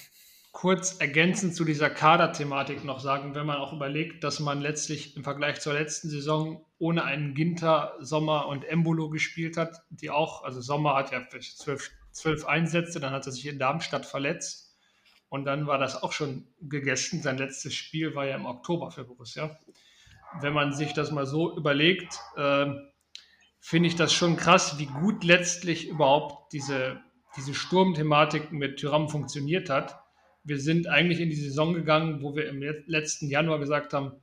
kurz 0.52 0.98
ergänzend 1.00 1.56
zu 1.56 1.64
dieser 1.64 1.90
Kader-Thematik 1.90 2.84
noch 2.84 3.00
sagen, 3.00 3.36
wenn 3.36 3.46
man 3.46 3.58
auch 3.58 3.72
überlegt, 3.72 4.24
dass 4.24 4.40
man 4.40 4.62
letztlich 4.62 5.16
im 5.16 5.24
Vergleich 5.24 5.62
zur 5.62 5.74
letzten 5.74 6.10
Saison 6.10 6.66
ohne 6.80 7.04
einen 7.04 7.34
Ginter, 7.34 7.96
Sommer 8.00 8.48
und 8.48 8.66
Embolo 8.66 9.10
gespielt 9.10 9.58
hat, 9.58 9.84
die 9.90 10.10
auch, 10.10 10.44
also 10.44 10.60
Sommer 10.60 10.96
hat 10.96 11.12
ja 11.12 11.22
zwölf, 11.56 11.92
zwölf 12.20 12.46
Einsätze, 12.46 13.00
dann 13.00 13.14
hat 13.14 13.26
er 13.26 13.32
sich 13.32 13.46
in 13.48 13.60
Darmstadt 13.60 14.06
verletzt 14.06 14.78
und 15.30 15.46
dann 15.46 15.68
war 15.68 15.78
das 15.78 16.02
auch 16.02 16.12
schon 16.12 16.48
gegessen. 16.62 17.22
Sein 17.22 17.38
letztes 17.38 17.74
Spiel 17.74 18.16
war 18.16 18.26
ja 18.26 18.36
im 18.36 18.46
Oktober 18.46 18.92
für 18.92 19.04
Borussia. 19.04 19.60
Wenn 20.42 20.54
man 20.54 20.74
sich 20.74 20.94
das 20.94 21.12
mal 21.12 21.26
so 21.26 21.56
überlegt, 21.56 22.20
ähm, 22.38 22.80
finde 23.60 23.88
ich 23.88 23.96
das 23.96 24.14
schon 24.14 24.38
krass, 24.38 24.78
wie 24.78 24.86
gut 24.86 25.24
letztlich 25.24 25.88
überhaupt 25.88 26.54
diese, 26.54 27.02
diese 27.36 27.54
Sturmthematik 27.54 28.52
mit 28.52 28.78
Tyram 28.78 29.10
funktioniert 29.10 29.70
hat 29.70 30.00
wir 30.44 30.60
sind 30.60 30.88
eigentlich 30.88 31.20
in 31.20 31.30
die 31.30 31.36
Saison 31.36 31.74
gegangen, 31.74 32.22
wo 32.22 32.36
wir 32.36 32.48
im 32.48 32.62
letzten 32.88 33.30
Januar 33.30 33.60
gesagt 33.60 33.94
haben, 33.94 34.14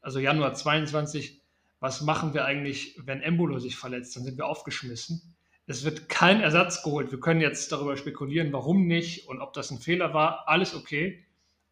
also 0.00 0.18
Januar 0.18 0.54
22, 0.54 1.40
was 1.80 2.00
machen 2.02 2.34
wir 2.34 2.44
eigentlich, 2.44 2.98
wenn 3.04 3.20
Embolo 3.20 3.58
sich 3.58 3.76
verletzt? 3.76 4.16
Dann 4.16 4.24
sind 4.24 4.38
wir 4.38 4.46
aufgeschmissen. 4.46 5.31
Es 5.72 5.84
wird 5.84 6.10
kein 6.10 6.42
Ersatz 6.42 6.82
geholt. 6.82 7.12
Wir 7.12 7.18
können 7.18 7.40
jetzt 7.40 7.72
darüber 7.72 7.96
spekulieren, 7.96 8.52
warum 8.52 8.86
nicht 8.86 9.26
und 9.26 9.40
ob 9.40 9.54
das 9.54 9.70
ein 9.70 9.78
Fehler 9.78 10.12
war. 10.12 10.46
Alles 10.46 10.74
okay. 10.74 11.24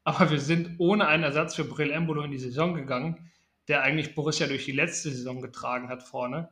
Aber 0.04 0.30
wir 0.30 0.40
sind 0.40 0.76
ohne 0.78 1.06
einen 1.06 1.22
Ersatz 1.22 1.54
für 1.54 1.64
Brill 1.64 1.90
Embolo 1.90 2.22
in 2.22 2.30
die 2.30 2.38
Saison 2.38 2.72
gegangen, 2.72 3.30
der 3.68 3.82
eigentlich 3.82 4.14
Borussia 4.14 4.46
durch 4.46 4.64
die 4.64 4.72
letzte 4.72 5.10
Saison 5.10 5.42
getragen 5.42 5.90
hat 5.90 6.02
vorne. 6.02 6.48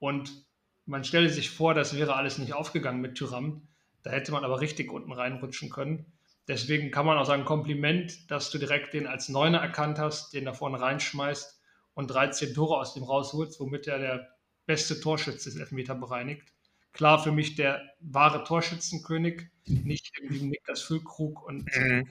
Und 0.00 0.44
man 0.84 1.04
stelle 1.04 1.30
sich 1.30 1.48
vor, 1.48 1.74
das 1.74 1.96
wäre 1.96 2.16
alles 2.16 2.38
nicht 2.38 2.54
aufgegangen 2.54 3.00
mit 3.00 3.14
Tyram. 3.14 3.68
Da 4.02 4.10
hätte 4.10 4.32
man 4.32 4.42
aber 4.42 4.60
richtig 4.60 4.90
unten 4.90 5.12
reinrutschen 5.12 5.70
können. 5.70 6.12
Deswegen 6.48 6.90
kann 6.90 7.06
man 7.06 7.18
auch 7.18 7.24
sagen, 7.24 7.44
Kompliment, 7.44 8.28
dass 8.32 8.50
du 8.50 8.58
direkt 8.58 8.94
den 8.94 9.06
als 9.06 9.28
Neuner 9.28 9.58
erkannt 9.58 10.00
hast, 10.00 10.34
den 10.34 10.44
da 10.44 10.52
vorne 10.52 10.80
reinschmeißt 10.80 11.56
und 11.94 12.08
13 12.08 12.52
Tore 12.52 12.78
aus 12.78 12.94
dem 12.94 13.04
rausholst, 13.04 13.60
womit 13.60 13.86
er 13.86 14.00
der 14.00 14.28
beste 14.66 14.98
Torschütze 14.98 15.50
des 15.50 15.60
Elfmeter 15.60 15.94
bereinigt. 15.94 16.53
Klar, 16.94 17.22
für 17.22 17.32
mich 17.32 17.56
der 17.56 17.82
wahre 18.00 18.44
Torschützenkönig, 18.44 19.48
nicht 19.66 20.12
irgendwie 20.16 20.46
Niklas 20.46 20.80
Füllkrug 20.80 21.46
und 21.46 21.66
Mhm. 21.76 22.06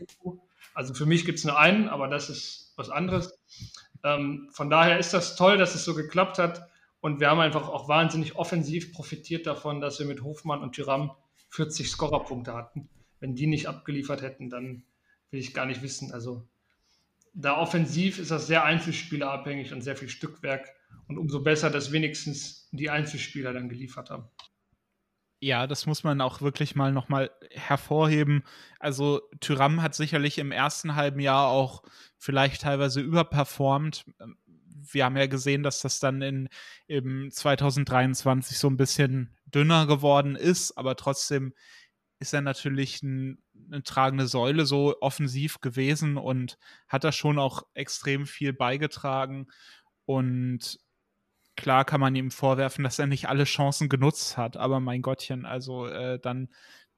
also 0.75 0.93
für 0.93 1.07
mich 1.07 1.25
gibt 1.25 1.39
es 1.39 1.45
nur 1.45 1.57
einen, 1.57 1.89
aber 1.89 2.07
das 2.07 2.29
ist 2.29 2.73
was 2.75 2.89
anderes. 2.91 3.35
Ähm, 4.03 4.49
von 4.51 4.69
daher 4.69 4.99
ist 4.99 5.13
das 5.13 5.35
toll, 5.35 5.57
dass 5.57 5.73
es 5.73 5.83
so 5.83 5.95
geklappt 5.95 6.37
hat 6.37 6.69
und 7.01 7.19
wir 7.19 7.29
haben 7.29 7.39
einfach 7.39 7.67
auch 7.67 7.87
wahnsinnig 7.87 8.35
offensiv 8.35 8.93
profitiert 8.93 9.47
davon, 9.47 9.81
dass 9.81 9.97
wir 9.97 10.05
mit 10.05 10.21
Hofmann 10.21 10.61
und 10.61 10.73
Tyram 10.73 11.11
40 11.49 11.89
Scorerpunkte 11.89 12.53
hatten 12.53 12.89
wenn 13.23 13.35
die 13.35 13.47
nicht 13.47 13.67
abgeliefert 13.67 14.21
hätten, 14.21 14.49
dann 14.49 14.83
will 15.31 15.39
ich 15.39 15.53
gar 15.53 15.65
nicht 15.65 15.81
wissen. 15.81 16.11
Also 16.11 16.45
da 17.33 17.57
offensiv 17.57 18.19
ist 18.19 18.31
das 18.31 18.47
sehr 18.47 18.65
einzelspielerabhängig 18.65 19.71
und 19.71 19.81
sehr 19.81 19.95
viel 19.95 20.09
Stückwerk. 20.09 20.67
Und 21.07 21.17
umso 21.17 21.41
besser, 21.41 21.69
dass 21.69 21.93
wenigstens 21.93 22.67
die 22.73 22.89
Einzelspieler 22.89 23.53
dann 23.53 23.69
geliefert 23.69 24.09
haben. 24.09 24.25
Ja, 25.43 25.67
das 25.67 25.85
muss 25.87 26.05
man 26.05 26.21
auch 26.21 26.39
wirklich 26.39 26.73
mal 26.73 26.93
nochmal 26.93 27.29
hervorheben. 27.51 28.43
Also 28.79 29.19
Tyram 29.41 29.81
hat 29.81 29.93
sicherlich 29.93 30.37
im 30.37 30.53
ersten 30.53 30.95
halben 30.95 31.19
Jahr 31.19 31.47
auch 31.47 31.83
vielleicht 32.17 32.61
teilweise 32.61 33.01
überperformt. 33.01 34.05
Wir 34.67 35.03
haben 35.03 35.17
ja 35.17 35.27
gesehen, 35.27 35.61
dass 35.61 35.81
das 35.81 35.99
dann 35.99 36.21
in 36.21 36.47
im 36.87 37.29
2023 37.29 38.57
so 38.57 38.69
ein 38.69 38.77
bisschen 38.77 39.35
dünner 39.43 39.85
geworden 39.85 40.37
ist, 40.37 40.77
aber 40.77 40.95
trotzdem 40.95 41.53
ist 42.19 42.33
er 42.33 42.39
natürlich 42.39 43.03
ein, 43.03 43.43
eine 43.69 43.83
tragende 43.83 44.27
Säule 44.27 44.65
so 44.65 44.95
offensiv 45.01 45.59
gewesen 45.59 46.15
und 46.15 46.57
hat 46.87 47.03
da 47.03 47.11
schon 47.11 47.37
auch 47.37 47.63
extrem 47.73 48.27
viel 48.27 48.53
beigetragen. 48.53 49.47
Und 50.05 50.79
klar 51.55 51.85
kann 51.85 52.01
man 52.01 52.15
ihm 52.15 52.31
vorwerfen, 52.31 52.83
dass 52.83 52.99
er 52.99 53.07
nicht 53.07 53.29
alle 53.29 53.43
Chancen 53.45 53.89
genutzt 53.89 54.37
hat, 54.37 54.57
aber 54.57 54.79
mein 54.79 55.01
Gottchen, 55.01 55.45
also 55.45 55.87
äh, 55.87 56.19
dann, 56.19 56.49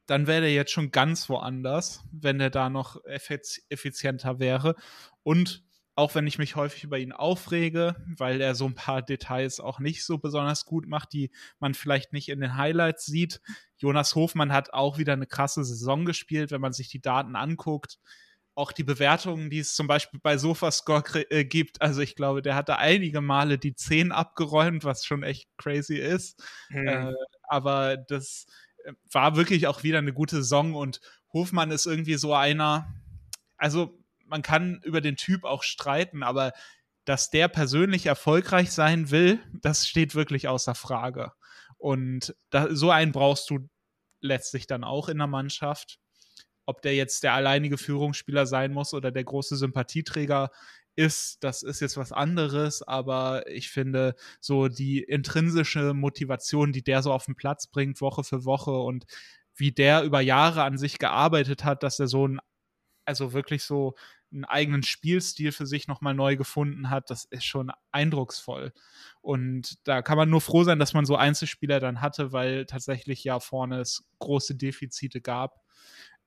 dann 0.05 0.27
wäre 0.27 0.45
er 0.45 0.53
jetzt 0.53 0.71
schon 0.71 0.91
ganz 0.91 1.29
woanders, 1.29 2.03
wenn 2.11 2.39
er 2.39 2.49
da 2.49 2.69
noch 2.69 2.97
effizienter 3.05 4.39
wäre. 4.39 4.75
Und 5.23 5.63
auch 5.95 6.13
wenn 6.13 6.27
ich 6.27 6.37
mich 6.37 6.57
häufig 6.57 6.83
über 6.83 6.99
ihn 6.99 7.13
aufrege, 7.13 7.95
weil 8.17 8.41
er 8.41 8.53
so 8.53 8.65
ein 8.65 8.75
paar 8.75 9.01
Details 9.01 9.61
auch 9.61 9.79
nicht 9.79 10.05
so 10.05 10.17
besonders 10.17 10.65
gut 10.65 10.87
macht, 10.87 11.13
die 11.13 11.31
man 11.59 11.73
vielleicht 11.73 12.11
nicht 12.11 12.27
in 12.27 12.41
den 12.41 12.57
Highlights 12.57 13.05
sieht. 13.05 13.39
Jonas 13.77 14.13
Hofmann 14.13 14.51
hat 14.51 14.73
auch 14.73 14.97
wieder 14.97 15.13
eine 15.13 15.25
krasse 15.25 15.63
Saison 15.63 16.03
gespielt, 16.03 16.51
wenn 16.51 16.61
man 16.61 16.73
sich 16.73 16.89
die 16.89 17.01
Daten 17.01 17.37
anguckt. 17.37 17.97
Auch 18.55 18.71
die 18.71 18.83
Bewertungen, 18.83 19.49
die 19.49 19.59
es 19.59 19.75
zum 19.75 19.85
Beispiel 19.87 20.19
bei 20.21 20.37
Sofascore 20.37 21.29
äh, 21.29 21.43
gibt. 21.43 21.81
Also 21.81 22.01
ich 22.01 22.15
glaube, 22.15 22.41
der 22.41 22.55
hatte 22.55 22.77
einige 22.77 23.21
Male 23.21 23.57
die 23.57 23.75
10 23.75 24.11
abgeräumt, 24.11 24.85
was 24.85 25.05
schon 25.05 25.23
echt 25.23 25.49
crazy 25.57 25.97
ist. 25.97 26.41
Hm. 26.69 26.87
Äh, 26.87 27.13
aber 27.43 27.97
das 27.97 28.45
äh, 28.85 28.93
war 29.11 29.35
wirklich 29.35 29.67
auch 29.67 29.83
wieder 29.83 29.97
eine 29.97 30.13
gute 30.13 30.37
Saison 30.37 30.73
und 30.73 31.01
Hofmann 31.33 31.71
ist 31.71 31.85
irgendwie 31.85 32.15
so 32.15 32.33
einer, 32.33 32.93
also 33.57 33.99
man 34.25 34.41
kann 34.41 34.81
über 34.83 35.01
den 35.01 35.17
Typ 35.17 35.43
auch 35.43 35.63
streiten, 35.63 36.23
aber 36.23 36.53
dass 37.03 37.29
der 37.29 37.47
persönlich 37.49 38.07
erfolgreich 38.07 38.71
sein 38.71 39.11
will, 39.11 39.39
das 39.61 39.87
steht 39.87 40.15
wirklich 40.15 40.47
außer 40.47 40.75
Frage. 40.75 41.33
Und 41.77 42.35
da, 42.49 42.73
so 42.73 42.89
einen 42.89 43.11
brauchst 43.11 43.49
du 43.49 43.69
letztlich 44.21 44.65
dann 44.65 44.83
auch 44.83 45.07
in 45.07 45.19
der 45.19 45.27
Mannschaft. 45.27 45.99
Ob 46.65 46.81
der 46.81 46.95
jetzt 46.95 47.23
der 47.23 47.33
alleinige 47.33 47.77
Führungsspieler 47.77 48.45
sein 48.45 48.73
muss 48.73 48.93
oder 48.93 49.11
der 49.11 49.23
große 49.23 49.55
Sympathieträger 49.55 50.49
ist, 50.95 51.43
das 51.43 51.61
ist 51.63 51.81
jetzt 51.81 51.97
was 51.97 52.11
anderes, 52.11 52.81
aber 52.81 53.47
ich 53.49 53.69
finde, 53.69 54.15
so 54.39 54.67
die 54.67 55.03
intrinsische 55.03 55.93
Motivation, 55.93 56.71
die 56.71 56.83
der 56.83 57.03
so 57.03 57.11
auf 57.11 57.25
den 57.25 57.35
Platz 57.35 57.67
bringt, 57.67 58.01
Woche 58.01 58.23
für 58.23 58.45
Woche 58.45 58.71
und 58.71 59.05
wie 59.55 59.71
der 59.71 60.03
über 60.03 60.21
Jahre 60.21 60.63
an 60.63 60.77
sich 60.77 60.97
gearbeitet 60.97 61.63
hat, 61.63 61.83
dass 61.83 61.99
er 61.99 62.07
so 62.07 62.27
ein, 62.27 62.39
also 63.05 63.33
wirklich 63.33 63.63
so 63.63 63.95
einen 64.33 64.45
eigenen 64.45 64.83
Spielstil 64.83 65.51
für 65.51 65.65
sich 65.65 65.87
nochmal 65.87 66.13
neu 66.13 66.35
gefunden 66.35 66.89
hat, 66.89 67.09
das 67.09 67.25
ist 67.25 67.45
schon 67.45 67.71
eindrucksvoll. 67.91 68.73
Und 69.21 69.75
da 69.87 70.01
kann 70.01 70.17
man 70.17 70.29
nur 70.29 70.41
froh 70.41 70.63
sein, 70.63 70.79
dass 70.79 70.93
man 70.93 71.05
so 71.05 71.15
Einzelspieler 71.15 71.79
dann 71.79 72.01
hatte, 72.01 72.33
weil 72.33 72.65
tatsächlich 72.65 73.23
ja 73.23 73.39
vorne 73.39 73.79
es 73.79 74.03
große 74.19 74.55
Defizite 74.55 75.21
gab. 75.21 75.61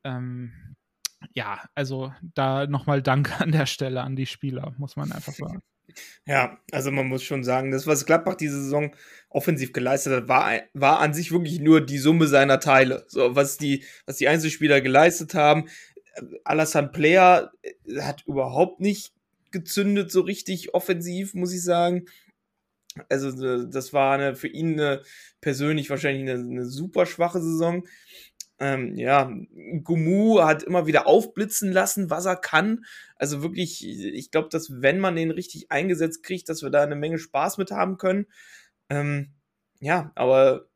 Ähm, 0.05 0.53
ja, 1.35 1.61
also 1.75 2.13
da 2.35 2.67
nochmal 2.67 3.03
Dank 3.03 3.41
an 3.41 3.53
der 3.53 3.67
Stelle 3.67 4.03
an 4.03 4.17
die 4.17 4.27
Spieler, 4.27 4.75
muss 4.79 4.97
man 4.97 5.13
einfach 5.13 5.35
sagen. 5.35 5.61
Ja, 6.27 6.59
also 6.71 6.91
man 6.91 7.09
muss 7.09 7.23
schon 7.23 7.45
sagen, 7.45 7.71
das, 7.71 7.87
was 7.87 8.05
Gladbach 8.05 8.35
diese 8.35 8.63
Saison 8.63 8.95
offensiv 9.31 9.73
geleistet 9.73 10.13
hat, 10.13 10.29
war, 10.29 10.61
war 10.75 11.01
an 11.01 11.15
sich 11.15 11.33
wirklich 11.33 11.61
nur 11.61 11.81
die 11.81 11.97
Summe 11.97 12.27
seiner 12.27 12.61
Teile. 12.61 13.05
So, 13.09 13.35
was 13.35 13.57
die, 13.57 13.85
was 14.05 14.19
die 14.19 14.29
Einzelspieler 14.29 14.83
geleistet 14.83 15.33
haben. 15.33 15.69
Alassane 16.45 16.89
Player 16.89 17.53
äh, 17.63 18.01
hat 18.03 18.23
überhaupt 18.27 18.81
nicht 18.81 19.15
gezündet, 19.51 20.13
so 20.13 20.21
richtig 20.21 20.75
offensiv, 20.75 21.33
muss 21.33 21.55
ich 21.55 21.63
sagen. 21.63 22.05
Also, 23.09 23.65
das 23.65 23.93
war 23.93 24.15
eine, 24.15 24.35
für 24.35 24.49
ihn 24.49 24.75
eine, 24.75 25.03
persönlich 25.41 25.89
wahrscheinlich 25.89 26.29
eine, 26.29 26.41
eine 26.41 26.67
super 26.67 27.07
schwache 27.07 27.41
Saison 27.41 27.85
ähm, 28.61 28.97
ja, 28.97 29.33
Gumu 29.85 30.41
hat 30.43 30.65
immer 30.65 30.87
wieder 30.87 31.07
aufblitzen 31.07 31.73
lassen, 31.73 32.11
was 32.11 32.27
er 32.27 32.37
kann. 32.37 32.85
Also 33.17 33.43
wirklich, 33.43 33.87
ich 33.87 34.31
glaube, 34.31 34.49
dass 34.49 34.83
wenn 34.83 34.99
man 34.99 35.17
den 35.17 35.31
richtig 35.31 35.71
eingesetzt 35.71 36.23
kriegt, 36.23 36.49
dass 36.49 36.63
wir 36.63 36.71
da 36.71 36.83
eine 36.83 36.97
Menge 36.97 37.19
Spaß 37.19 37.59
mit 37.59 37.71
haben 37.71 37.99
können. 37.99 38.27
Ähm, 38.91 39.33
ja, 39.81 40.11
aber 40.17 40.67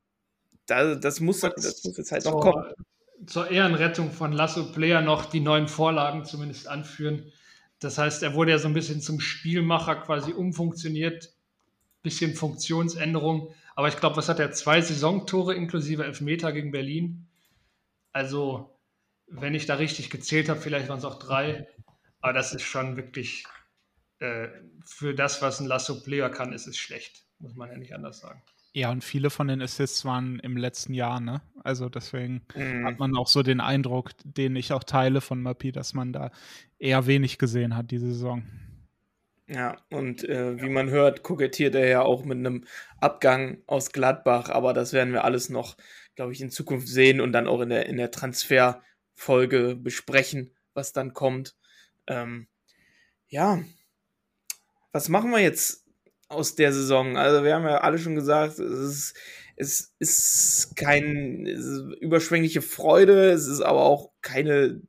da, 0.67 0.95
das, 0.95 1.21
muss, 1.21 1.41
das 1.41 1.83
muss 1.85 1.97
jetzt 1.97 2.13
halt 2.13 2.23
zur, 2.23 2.33
noch 2.33 2.41
kommen. 2.41 2.73
Zur 3.27 3.51
Ehrenrettung 3.51 4.13
von 4.13 4.33
Lasso 4.33 4.71
Player 4.73 5.01
noch 5.01 5.27
die 5.27 5.41
neuen 5.41 5.67
Vorlagen 5.67 6.25
zumindest 6.25 6.69
anführen. 6.69 7.33
Das 7.81 7.99
heißt, 7.99 8.23
er 8.23 8.35
wurde 8.35 8.53
ja 8.53 8.59
so 8.59 8.69
ein 8.69 8.75
bisschen 8.75 9.01
zum 9.01 9.19
Spielmacher 9.19 9.97
quasi 9.97 10.33
umfunktioniert, 10.33 11.33
bisschen 12.03 12.35
Funktionsänderung. 12.35 13.53
Aber 13.75 13.89
ich 13.89 13.97
glaube, 13.97 14.17
was 14.17 14.29
hat 14.29 14.39
er? 14.39 14.53
Zwei 14.53 14.81
Saisontore 14.81 15.55
inklusive 15.55 16.05
Elfmeter 16.05 16.53
gegen 16.53 16.71
Berlin. 16.71 17.27
Also, 18.13 18.79
wenn 19.27 19.55
ich 19.55 19.67
da 19.67 19.75
richtig 19.75 20.11
gezählt 20.11 20.49
habe, 20.49 20.61
vielleicht 20.61 20.89
waren 20.89 20.99
es 20.99 21.05
auch 21.05 21.19
drei. 21.19 21.67
Aber 22.21 22.33
das 22.33 22.55
ist 22.55 22.63
schon 22.63 22.97
wirklich 22.97 23.45
äh, 24.21 24.49
für 24.85 25.15
das, 25.15 25.43
was 25.43 25.61
ein 25.61 25.67
Lasso 25.67 26.03
Player 26.03 26.31
kann, 26.31 26.53
ist 26.53 26.67
es 26.67 26.77
schlecht. 26.77 27.27
Muss 27.39 27.57
man 27.57 27.71
ja 27.71 27.77
nicht 27.77 27.95
anders 27.95 28.21
sagen. 28.21 28.43
Ja, 28.75 28.91
und 28.91 29.05
viele 29.05 29.29
von 29.29 29.49
den 29.49 29.61
Assists 29.61 30.05
waren 30.05 30.39
im 30.39 30.57
letzten 30.57 30.95
Jahr, 30.95 31.21
ne? 31.21 31.43
Also 31.63 31.91
deswegen 31.91 32.43
mm. 32.55 32.87
hat 32.87 32.99
man 32.99 33.15
auch 33.17 33.27
so 33.27 33.43
den 33.43 33.61
Eindruck, 33.61 34.13
den 34.25 34.57
ich 34.57 34.73
auch 34.73 34.85
teile 34.85 35.21
von 35.21 35.43
Mappy, 35.43 35.73
dass 35.73 35.93
man 35.93 36.13
da 36.13 36.31
eher 36.79 37.07
wenig 37.07 37.37
gesehen 37.37 37.77
hat 37.77 37.91
diese 37.91 38.07
Saison. 38.07 38.45
Ja, 39.47 39.77
und 39.91 40.25
äh, 40.25 40.63
wie 40.63 40.71
man 40.71 40.89
hört, 40.89 41.23
kokettiert 41.23 41.75
er 41.75 41.87
ja 41.87 42.03
auch 42.03 42.25
mit 42.25 42.39
einem 42.39 42.65
Abgang 43.01 43.59
aus 43.67 43.93
Gladbach, 43.93 44.49
aber 44.49 44.73
das 44.73 44.95
werden 44.95 45.13
wir 45.13 45.25
alles 45.25 45.51
noch 45.51 45.77
glaube 46.15 46.33
ich, 46.33 46.41
in 46.41 46.51
Zukunft 46.51 46.89
sehen 46.89 47.21
und 47.21 47.33
dann 47.33 47.47
auch 47.47 47.61
in 47.61 47.71
der, 47.71 47.87
in 47.87 47.97
der 47.97 48.11
Transferfolge 48.11 49.77
besprechen, 49.77 50.55
was 50.75 50.93
dann 50.93 51.13
kommt. 51.13 51.57
Ähm, 52.07 52.49
ja, 53.29 53.63
was 54.93 55.09
machen 55.09 55.31
wir 55.31 55.41
jetzt 55.41 55.87
aus 56.29 56.55
der 56.55 56.73
Saison? 56.73 57.17
Also, 57.17 57.45
wir 57.45 57.55
haben 57.55 57.65
ja 57.65 57.79
alle 57.79 57.99
schon 57.99 58.15
gesagt, 58.15 58.59
es 58.59 58.79
ist, 58.79 59.17
es 59.57 59.95
ist 59.99 60.77
keine 60.77 61.51
überschwängliche 62.01 62.63
Freude, 62.63 63.31
es 63.31 63.47
ist 63.47 63.61
aber 63.61 63.83
auch 63.83 64.11
keine 64.21 64.83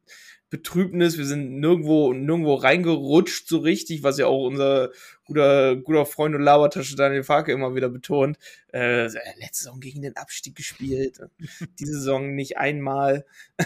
Betrübnis. 0.54 1.18
Wir 1.18 1.26
sind 1.26 1.60
nirgendwo, 1.60 2.14
nirgendwo 2.14 2.54
reingerutscht 2.54 3.48
so 3.48 3.58
richtig, 3.58 4.04
was 4.04 4.20
ja 4.20 4.28
auch 4.28 4.46
unser 4.46 4.92
guter, 5.26 5.76
guter 5.78 6.06
Freund 6.06 6.36
und 6.36 6.44
Labertasche 6.44 6.96
Daniel 6.96 7.24
Farke 7.24 7.52
immer 7.52 7.74
wieder 7.74 7.90
betont. 7.90 8.38
Äh, 8.72 9.06
letzte 9.40 9.64
Saison 9.64 9.80
gegen 9.80 10.04
den 10.04 10.16
Abstieg 10.16 10.56
gespielt. 10.56 11.20
Diese 11.80 11.94
Saison 11.94 12.36
nicht 12.36 12.60
einmal. 12.60 13.26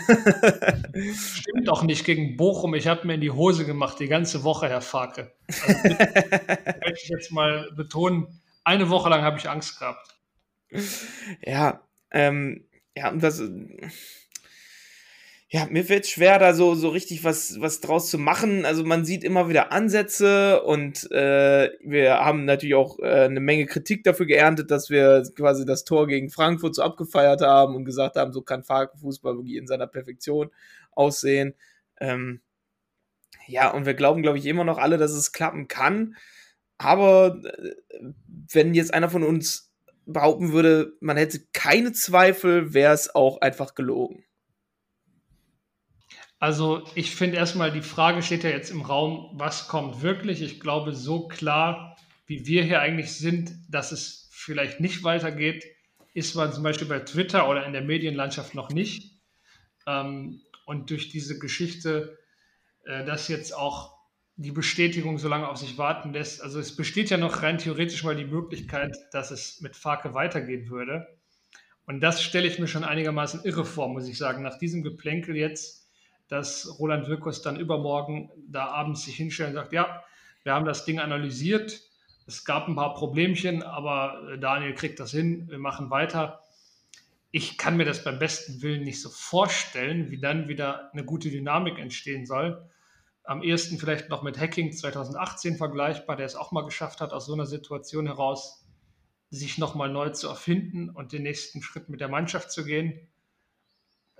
Stimmt 1.13 1.67
doch 1.67 1.83
nicht 1.83 2.05
gegen 2.05 2.37
Bochum. 2.37 2.73
Ich 2.73 2.87
habe 2.87 3.05
mir 3.05 3.15
in 3.15 3.21
die 3.21 3.31
Hose 3.31 3.65
gemacht 3.65 3.99
die 3.99 4.07
ganze 4.07 4.45
Woche, 4.45 4.69
Herr 4.69 4.79
Farke. 4.79 5.33
Also, 5.49 5.89
möchte 5.89 6.93
ich 7.03 7.09
jetzt 7.09 7.33
mal 7.33 7.69
betonen, 7.75 8.39
eine 8.63 8.89
Woche 8.89 9.09
lang 9.09 9.23
habe 9.23 9.37
ich 9.37 9.49
Angst 9.49 9.77
gehabt. 9.77 10.15
Ja, 11.45 11.85
ähm, 12.11 12.65
ja, 12.95 13.09
und 13.09 13.21
das 13.21 13.41
ja, 15.49 15.65
mir 15.69 15.85
fällt 15.85 16.05
schwer, 16.07 16.39
da 16.39 16.53
so, 16.53 16.75
so 16.75 16.89
richtig 16.89 17.23
was, 17.23 17.61
was 17.61 17.79
draus 17.79 18.09
zu 18.09 18.17
machen. 18.17 18.65
Also 18.65 18.83
man 18.83 19.05
sieht 19.05 19.23
immer 19.23 19.47
wieder 19.47 19.71
Ansätze 19.71 20.61
und 20.63 21.09
äh, 21.11 21.71
wir 21.81 22.15
haben 22.19 22.43
natürlich 22.43 22.75
auch 22.75 22.99
äh, 22.99 23.23
eine 23.25 23.39
Menge 23.39 23.65
Kritik 23.65 24.03
dafür 24.03 24.25
geerntet, 24.25 24.71
dass 24.71 24.89
wir 24.89 25.23
quasi 25.35 25.65
das 25.65 25.85
Tor 25.85 26.07
gegen 26.07 26.29
Frankfurt 26.29 26.75
so 26.75 26.81
abgefeiert 26.81 27.41
haben 27.41 27.75
und 27.75 27.85
gesagt 27.85 28.17
haben, 28.17 28.33
so 28.33 28.41
kann 28.41 28.63
Fußball 28.63 29.37
wirklich 29.37 29.55
in 29.55 29.67
seiner 29.67 29.87
Perfektion 29.87 30.51
aussehen. 30.91 31.55
Ähm, 32.01 32.41
ja, 33.47 33.71
und 33.71 33.85
wir 33.85 33.93
glauben, 33.93 34.21
glaube 34.21 34.37
ich, 34.39 34.45
immer 34.47 34.65
noch 34.65 34.79
alle, 34.79 34.97
dass 34.97 35.11
es 35.11 35.31
klappen 35.31 35.69
kann. 35.69 36.17
Aber 36.77 37.41
äh, 37.43 37.71
wenn 38.51 38.73
jetzt 38.73 38.93
einer 38.93 39.09
von 39.09 39.23
uns 39.23 39.71
behaupten 40.05 40.51
würde, 40.51 40.93
man 40.99 41.15
hätte 41.15 41.39
keine 41.53 41.93
Zweifel, 41.93 42.73
wäre 42.73 42.93
es 42.93 43.15
auch 43.15 43.39
einfach 43.39 43.75
gelogen. 43.75 44.26
Also 46.39 46.83
ich 46.93 47.15
finde 47.15 47.37
erstmal, 47.37 47.71
die 47.71 47.81
Frage 47.81 48.21
steht 48.21 48.43
ja 48.43 48.51
jetzt 48.51 48.69
im 48.69 48.81
Raum, 48.81 49.31
was 49.33 49.67
kommt 49.67 50.01
wirklich? 50.01 50.41
Ich 50.41 50.59
glaube, 50.59 50.93
so 50.93 51.27
klar, 51.27 51.97
wie 52.27 52.45
wir 52.45 52.63
hier 52.63 52.81
eigentlich 52.81 53.13
sind, 53.13 53.53
dass 53.69 53.91
es 53.91 54.29
vielleicht 54.31 54.79
nicht 54.79 55.03
weitergeht, 55.03 55.65
ist 56.13 56.35
man 56.35 56.53
zum 56.53 56.63
Beispiel 56.63 56.87
bei 56.87 56.99
Twitter 56.99 57.49
oder 57.49 57.65
in 57.65 57.73
der 57.73 57.81
Medienlandschaft 57.81 58.53
noch 58.53 58.69
nicht. 58.69 59.13
Ähm, 59.87 60.41
und 60.65 60.89
durch 60.89 61.09
diese 61.09 61.39
Geschichte, 61.39 62.19
äh, 62.85 63.03
dass 63.05 63.27
jetzt 63.29 63.55
auch 63.55 63.97
die 64.35 64.51
Bestätigung 64.51 65.17
so 65.17 65.27
lange 65.27 65.47
auf 65.47 65.57
sich 65.57 65.79
warten 65.79 66.13
lässt, 66.13 66.43
also 66.43 66.59
es 66.59 66.75
besteht 66.75 67.09
ja 67.09 67.17
noch 67.17 67.41
rein 67.41 67.57
theoretisch 67.57 68.03
mal 68.03 68.15
die 68.15 68.25
Möglichkeit, 68.25 68.95
dass 69.11 69.31
es 69.31 69.61
mit 69.61 69.75
Farke 69.75 70.13
weitergehen 70.13 70.69
würde. 70.69 71.07
Und 71.85 72.01
das 72.01 72.21
stelle 72.21 72.47
ich 72.47 72.59
mir 72.59 72.67
schon 72.67 72.83
einigermaßen 72.83 73.43
irre 73.45 73.65
vor, 73.65 73.89
muss 73.89 74.07
ich 74.07 74.17
sagen. 74.17 74.43
Nach 74.43 74.59
diesem 74.59 74.83
Geplänkel 74.83 75.35
jetzt 75.35 75.86
dass 76.27 76.79
Roland 76.79 77.07
Wirkus 77.07 77.41
dann 77.41 77.59
übermorgen 77.59 78.29
da 78.47 78.67
abends 78.67 79.05
sich 79.05 79.15
hinstellt 79.15 79.49
und 79.49 79.55
sagt, 79.55 79.73
ja, 79.73 80.03
wir 80.43 80.53
haben 80.53 80.65
das 80.65 80.85
Ding 80.85 80.99
analysiert, 80.99 81.81
es 82.27 82.43
gab 82.43 82.67
ein 82.67 82.75
paar 82.75 82.93
Problemchen, 82.93 83.63
aber 83.63 84.21
äh, 84.29 84.37
Daniel 84.37 84.73
kriegt 84.73 84.99
das 84.99 85.11
hin, 85.11 85.49
wir 85.49 85.59
machen 85.59 85.89
weiter. 85.89 86.43
Ich 87.31 87.57
kann 87.57 87.77
mir 87.77 87.85
das 87.85 88.03
beim 88.03 88.19
besten 88.19 88.61
Willen 88.61 88.83
nicht 88.83 89.01
so 89.01 89.09
vorstellen, 89.09 90.11
wie 90.11 90.19
dann 90.19 90.49
wieder 90.49 90.91
eine 90.91 91.05
gute 91.05 91.29
Dynamik 91.29 91.79
entstehen 91.79 92.25
soll. 92.25 92.69
Am 93.23 93.43
ehesten 93.43 93.77
vielleicht 93.77 94.09
noch 94.09 94.23
mit 94.23 94.37
Hacking 94.37 94.73
2018 94.73 95.57
vergleichbar, 95.57 96.15
der 96.15 96.25
es 96.25 96.35
auch 96.35 96.51
mal 96.51 96.65
geschafft 96.65 97.01
hat, 97.01 97.13
aus 97.13 97.25
so 97.25 97.33
einer 97.33 97.45
Situation 97.45 98.07
heraus 98.07 98.65
sich 99.29 99.57
nochmal 99.57 99.89
neu 99.89 100.09
zu 100.09 100.27
erfinden 100.27 100.89
und 100.89 101.11
den 101.11 101.23
nächsten 101.23 101.61
Schritt 101.61 101.89
mit 101.89 101.99
der 101.99 102.07
Mannschaft 102.07 102.51
zu 102.51 102.63
gehen. 102.63 103.07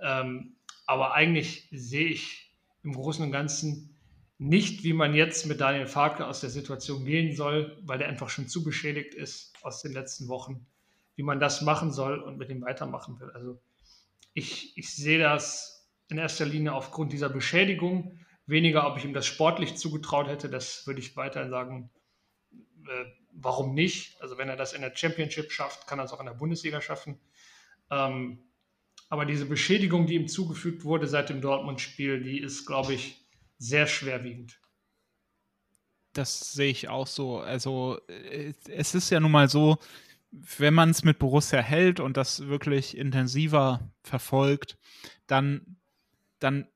Ähm, 0.00 0.56
aber 0.88 1.12
eigentlich 1.12 1.68
sehe 1.70 2.08
ich 2.08 2.50
im 2.82 2.94
Großen 2.94 3.22
und 3.22 3.30
Ganzen 3.30 3.94
nicht, 4.38 4.84
wie 4.84 4.94
man 4.94 5.14
jetzt 5.14 5.44
mit 5.44 5.60
Daniel 5.60 5.86
Farke 5.86 6.26
aus 6.26 6.40
der 6.40 6.48
Situation 6.48 7.04
gehen 7.04 7.36
soll, 7.36 7.76
weil 7.82 7.98
der 7.98 8.08
einfach 8.08 8.30
schon 8.30 8.48
zu 8.48 8.64
beschädigt 8.64 9.14
ist 9.14 9.52
aus 9.62 9.82
den 9.82 9.92
letzten 9.92 10.28
Wochen, 10.28 10.66
wie 11.14 11.22
man 11.22 11.40
das 11.40 11.60
machen 11.60 11.92
soll 11.92 12.18
und 12.18 12.38
mit 12.38 12.48
ihm 12.48 12.62
weitermachen 12.62 13.20
will. 13.20 13.30
Also 13.32 13.60
ich, 14.32 14.78
ich 14.78 14.94
sehe 14.94 15.18
das 15.18 15.90
in 16.08 16.16
erster 16.16 16.46
Linie 16.46 16.72
aufgrund 16.72 17.12
dieser 17.12 17.28
Beschädigung, 17.28 18.18
weniger, 18.46 18.90
ob 18.90 18.96
ich 18.96 19.04
ihm 19.04 19.12
das 19.12 19.26
sportlich 19.26 19.76
zugetraut 19.76 20.26
hätte, 20.26 20.48
das 20.48 20.86
würde 20.86 21.00
ich 21.00 21.16
weiterhin 21.16 21.50
sagen, 21.50 21.90
äh, 22.88 23.04
warum 23.34 23.74
nicht? 23.74 24.22
Also 24.22 24.38
wenn 24.38 24.48
er 24.48 24.56
das 24.56 24.72
in 24.72 24.80
der 24.80 24.96
Championship 24.96 25.52
schafft, 25.52 25.86
kann 25.86 25.98
er 25.98 26.06
es 26.06 26.14
auch 26.14 26.20
in 26.20 26.26
der 26.26 26.32
Bundesliga 26.32 26.80
schaffen. 26.80 27.20
Ähm, 27.90 28.47
aber 29.08 29.24
diese 29.24 29.46
Beschädigung, 29.46 30.06
die 30.06 30.14
ihm 30.14 30.28
zugefügt 30.28 30.84
wurde 30.84 31.06
seit 31.06 31.30
dem 31.30 31.40
Dortmund-Spiel, 31.40 32.22
die 32.22 32.40
ist, 32.40 32.66
glaube 32.66 32.94
ich, 32.94 33.26
sehr 33.58 33.86
schwerwiegend. 33.86 34.60
das 36.12 36.52
sehe 36.52 36.70
ich 36.70 36.88
auch 36.88 37.06
so. 37.06 37.38
Also 37.38 37.98
äh, 38.08 38.52
es 38.68 38.94
ist 38.94 39.10
ja 39.10 39.20
nun 39.20 39.30
mal 39.30 39.48
so, 39.48 39.78
wenn 40.30 40.74
man 40.74 40.90
es 40.90 41.04
mit 41.04 41.18
Borussia 41.18 41.60
hält 41.60 42.00
und 42.00 42.16
das 42.16 42.48
wirklich 42.48 42.96
intensiver 42.96 43.90
verfolgt, 44.02 44.78
dann, 45.26 45.76
dann 46.38 46.66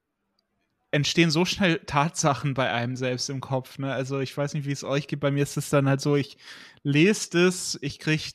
entstehen 0.91 1.31
so 1.31 1.45
schnell 1.45 1.79
Tatsachen 1.87 2.55
bei 2.55 2.71
einem 2.71 2.97
selbst 2.97 3.29
im 3.31 3.41
Kopf. 3.41 3.79
Ne? 3.79 3.93
Also 3.93 4.21
ich 4.21 4.37
weiß 4.37 4.55
nicht, 4.55 4.67
wie 4.67 4.73
es 4.73 4.85
euch 4.85 5.09
geht. 5.09 5.21
Bei 5.21 5.31
mir 5.31 5.43
ist 5.43 5.57
es 5.57 5.71
dann 5.71 5.89
halt 5.89 6.01
so, 6.01 6.17
ich 6.17 6.39
lese 6.83 7.47
es, 7.47 7.79
ich 7.83 7.99
kriege 7.99 8.33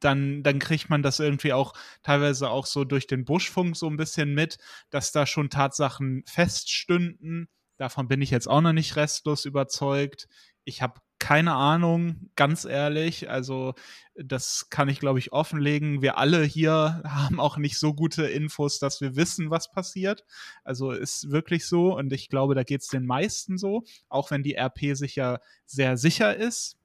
dann, 0.00 0.42
dann 0.42 0.58
kriegt 0.58 0.90
man 0.90 1.02
das 1.02 1.20
irgendwie 1.20 1.52
auch 1.52 1.72
teilweise 2.02 2.50
auch 2.50 2.66
so 2.66 2.84
durch 2.84 3.06
den 3.06 3.24
Buschfunk 3.24 3.76
so 3.76 3.88
ein 3.88 3.96
bisschen 3.96 4.34
mit, 4.34 4.58
dass 4.90 5.12
da 5.12 5.26
schon 5.26 5.50
Tatsachen 5.50 6.22
feststünden. 6.26 7.48
Davon 7.76 8.08
bin 8.08 8.22
ich 8.22 8.30
jetzt 8.30 8.48
auch 8.48 8.60
noch 8.60 8.72
nicht 8.72 8.96
restlos 8.96 9.44
überzeugt. 9.44 10.28
Ich 10.64 10.82
habe 10.82 11.00
keine 11.24 11.54
Ahnung, 11.54 12.28
ganz 12.36 12.66
ehrlich. 12.66 13.30
Also, 13.30 13.72
das 14.14 14.68
kann 14.68 14.90
ich, 14.90 15.00
glaube 15.00 15.18
ich, 15.18 15.32
offenlegen. 15.32 16.02
Wir 16.02 16.18
alle 16.18 16.44
hier 16.44 17.00
haben 17.06 17.40
auch 17.40 17.56
nicht 17.56 17.78
so 17.78 17.94
gute 17.94 18.26
Infos, 18.26 18.78
dass 18.78 19.00
wir 19.00 19.16
wissen, 19.16 19.50
was 19.50 19.72
passiert. 19.72 20.24
Also 20.64 20.90
ist 20.90 21.30
wirklich 21.30 21.66
so. 21.66 21.96
Und 21.96 22.12
ich 22.12 22.28
glaube, 22.28 22.54
da 22.54 22.62
geht 22.62 22.82
es 22.82 22.88
den 22.88 23.06
meisten 23.06 23.56
so. 23.56 23.84
Auch 24.10 24.30
wenn 24.30 24.42
die 24.42 24.56
RP 24.56 24.94
sich 24.94 25.16
ja 25.16 25.40
sehr 25.64 25.96
sicher 25.96 26.36
ist. 26.36 26.76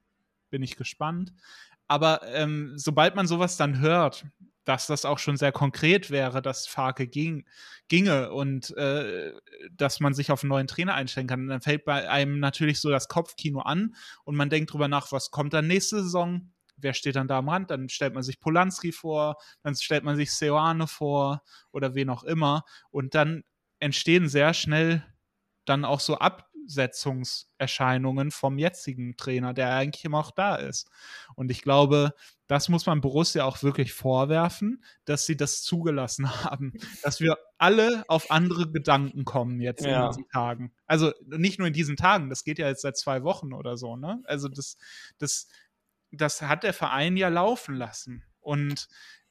Bin 0.49 0.63
ich 0.63 0.77
gespannt. 0.77 1.33
Aber 1.89 2.21
ähm, 2.27 2.73
sobald 2.77 3.15
man 3.15 3.27
sowas 3.27 3.57
dann 3.57 3.79
hört, 3.79 4.25
dass 4.63 4.85
das 4.85 5.03
auch 5.03 5.17
schon 5.17 5.35
sehr 5.35 5.51
konkret 5.51 6.11
wäre, 6.11 6.43
dass 6.43 6.67
Farke 6.67 7.07
ging, 7.07 7.47
ginge 7.87 8.31
und 8.31 8.77
äh, 8.77 9.33
dass 9.71 9.99
man 9.99 10.13
sich 10.13 10.31
auf 10.31 10.43
einen 10.43 10.49
neuen 10.49 10.67
Trainer 10.67 10.93
einstellen 10.93 11.25
kann. 11.25 11.47
dann 11.47 11.61
fällt 11.61 11.85
bei 11.85 12.07
einem 12.07 12.39
natürlich 12.39 12.79
so 12.79 12.91
das 12.91 13.07
Kopfkino 13.07 13.61
an 13.61 13.95
und 14.23 14.35
man 14.35 14.51
denkt 14.51 14.71
drüber 14.71 14.87
nach, 14.87 15.11
was 15.11 15.31
kommt 15.31 15.53
dann 15.53 15.65
nächste 15.65 16.03
Saison? 16.03 16.53
Wer 16.77 16.93
steht 16.93 17.15
dann 17.15 17.27
da 17.27 17.39
am 17.39 17.49
Rand? 17.49 17.71
Dann 17.71 17.89
stellt 17.89 18.13
man 18.13 18.21
sich 18.21 18.39
Polanski 18.39 18.91
vor, 18.91 19.37
dann 19.63 19.75
stellt 19.75 20.03
man 20.03 20.15
sich 20.15 20.31
Seoane 20.31 20.85
vor 20.85 21.41
oder 21.71 21.95
wen 21.95 22.11
auch 22.11 22.23
immer. 22.23 22.63
Und 22.91 23.15
dann 23.15 23.43
entstehen 23.79 24.29
sehr 24.29 24.53
schnell 24.53 25.03
dann 25.65 25.85
auch 25.85 25.99
so 25.99 26.19
Absetzungserscheinungen 26.69 28.29
vom 28.29 28.59
jetzigen 28.59 29.17
Trainer, 29.17 29.53
der 29.53 29.75
eigentlich 29.75 30.05
immer 30.05 30.19
auch 30.19 30.31
da 30.31 30.55
ist. 30.55 30.89
Und 31.35 31.49
ich 31.49 31.63
glaube, 31.63 32.13
das 32.47 32.69
muss 32.69 32.85
man 32.85 33.01
Borussia 33.01 33.43
auch 33.43 33.63
wirklich 33.63 33.91
vorwerfen, 33.91 34.83
dass 35.05 35.25
sie 35.25 35.35
das 35.35 35.63
zugelassen 35.63 36.29
haben, 36.43 36.73
dass 37.01 37.19
wir 37.19 37.37
alle 37.57 38.03
auf 38.07 38.29
andere 38.29 38.71
Gedanken 38.71 39.25
kommen 39.25 39.59
jetzt 39.59 39.83
ja. 39.83 40.05
in 40.05 40.11
diesen 40.11 40.27
Tagen. 40.29 40.71
Also 40.85 41.11
nicht 41.25 41.57
nur 41.57 41.67
in 41.67 41.73
diesen 41.73 41.97
Tagen, 41.97 42.29
das 42.29 42.43
geht 42.43 42.59
ja 42.59 42.67
jetzt 42.67 42.81
seit 42.81 42.97
zwei 42.97 43.23
Wochen 43.23 43.53
oder 43.53 43.75
so, 43.75 43.95
ne? 43.95 44.21
Also 44.25 44.47
das, 44.47 44.77
das, 45.17 45.47
das 46.11 46.41
hat 46.43 46.63
der 46.63 46.73
Verein 46.73 47.17
ja 47.17 47.29
laufen 47.29 47.75
lassen. 47.75 48.23
Und 48.41 48.87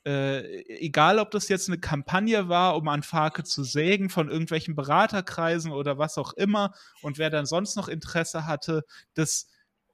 äh, 0.08 0.64
egal, 0.78 1.18
ob 1.18 1.30
das 1.32 1.48
jetzt 1.48 1.68
eine 1.68 1.78
Kampagne 1.78 2.48
war, 2.48 2.76
um 2.76 2.88
an 2.88 3.02
Farke 3.02 3.44
zu 3.44 3.62
sägen 3.62 4.08
von 4.08 4.30
irgendwelchen 4.30 4.74
Beraterkreisen 4.74 5.70
oder 5.70 5.98
was 5.98 6.16
auch 6.16 6.32
immer 6.32 6.72
und 7.02 7.18
wer 7.18 7.28
dann 7.28 7.44
sonst 7.44 7.76
noch 7.76 7.88
Interesse 7.88 8.46
hatte, 8.46 8.84
das, 9.12 9.50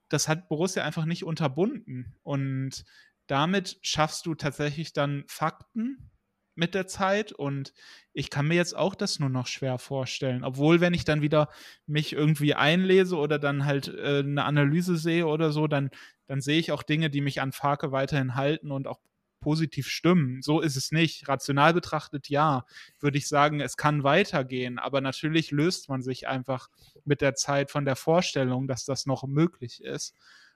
das 0.09 0.29
hat 0.29 0.49
Borussia 0.49 0.85
einfach 0.85 1.05
nicht 1.05 1.25
unterbunden. 1.25 2.15
Und 2.23 2.85
damit 3.27 3.79
schaffst 3.83 4.27
du 4.27 4.37
tatsächlich 4.37 4.93
dann 4.93 5.25
Fakten 5.27 6.13
mit 6.55 6.77
der 6.77 6.87
Zeit 6.87 7.33
und 7.33 7.75
ich 8.13 8.31
kann 8.31 8.47
mir 8.47 8.55
jetzt 8.55 8.77
auch 8.77 8.95
das 8.95 9.19
nur 9.19 9.31
noch 9.31 9.49
schwer 9.49 9.79
vorstellen. 9.79 10.45
Obwohl, 10.45 10.81
wenn 10.81 10.95
ich 10.95 11.05
dann 11.05 11.23
wieder 11.23 11.49
mich 11.87 12.13
irgendwie 12.13 12.55
einlese 12.55 13.17
oder 13.17 13.41
dann 13.41 13.65
halt 13.65 13.89
äh, 13.89 14.21
eine 14.21 14.45
Analyse 14.45 14.97
sehe 14.97 15.27
oder 15.27 15.51
so, 15.51 15.67
dann, 15.67 15.91
dann 16.29 16.41
sehe 16.41 16.61
ich 16.61 16.71
auch 16.71 16.85
Dinge, 16.85 17.11
die 17.11 17.21
mich 17.21 17.41
an 17.41 17.51
Farke 17.51 17.91
weiterhin 17.91 18.37
halten 18.37 18.71
und 18.71 18.87
auch 18.87 19.01
positiv 19.45 19.89
stimmen. 19.89 20.41
So 20.41 20.63
ist 20.63 20.75
es 20.77 20.91
nicht. 20.91 21.29
Rational 21.29 21.75
betrachtet 21.75 22.31
ja, 22.31 22.65
würde 22.99 23.19
ich 23.19 23.29
sagen, 23.29 23.61
es 23.61 23.77
kann 23.77 24.03
weitergehen, 24.03 24.79
aber 24.79 25.03
natürlich 25.03 25.51
löst 25.51 25.91
man 25.91 26.03
sich 26.03 26.27
einfach 26.27 26.71
mit 27.05 27.21
der 27.21 27.35
Zeit 27.35 27.71
von 27.71 27.85
der 27.85 27.95
Vorstellung, 27.95 28.67
dass 28.67 28.87
das 28.87 29.05
noch 29.05 29.25
möglich 29.27 29.85
ist. 29.85 30.15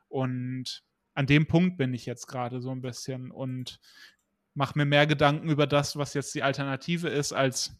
Und 0.08 0.82
an 1.12 1.26
dem 1.26 1.46
Punkt 1.46 1.76
bin 1.76 1.92
ich 1.92 2.06
jetzt 2.06 2.28
gerade 2.28 2.62
so 2.62 2.70
ein 2.70 2.80
bisschen 2.80 3.30
und 3.30 3.78
mache 4.54 4.78
mir 4.78 4.86
mehr 4.86 5.06
Gedanken 5.06 5.50
über 5.50 5.66
das, 5.66 5.96
was 5.96 6.14
jetzt 6.14 6.34
die 6.34 6.42
Alternative 6.42 7.08
ist, 7.08 7.34
als 7.34 7.76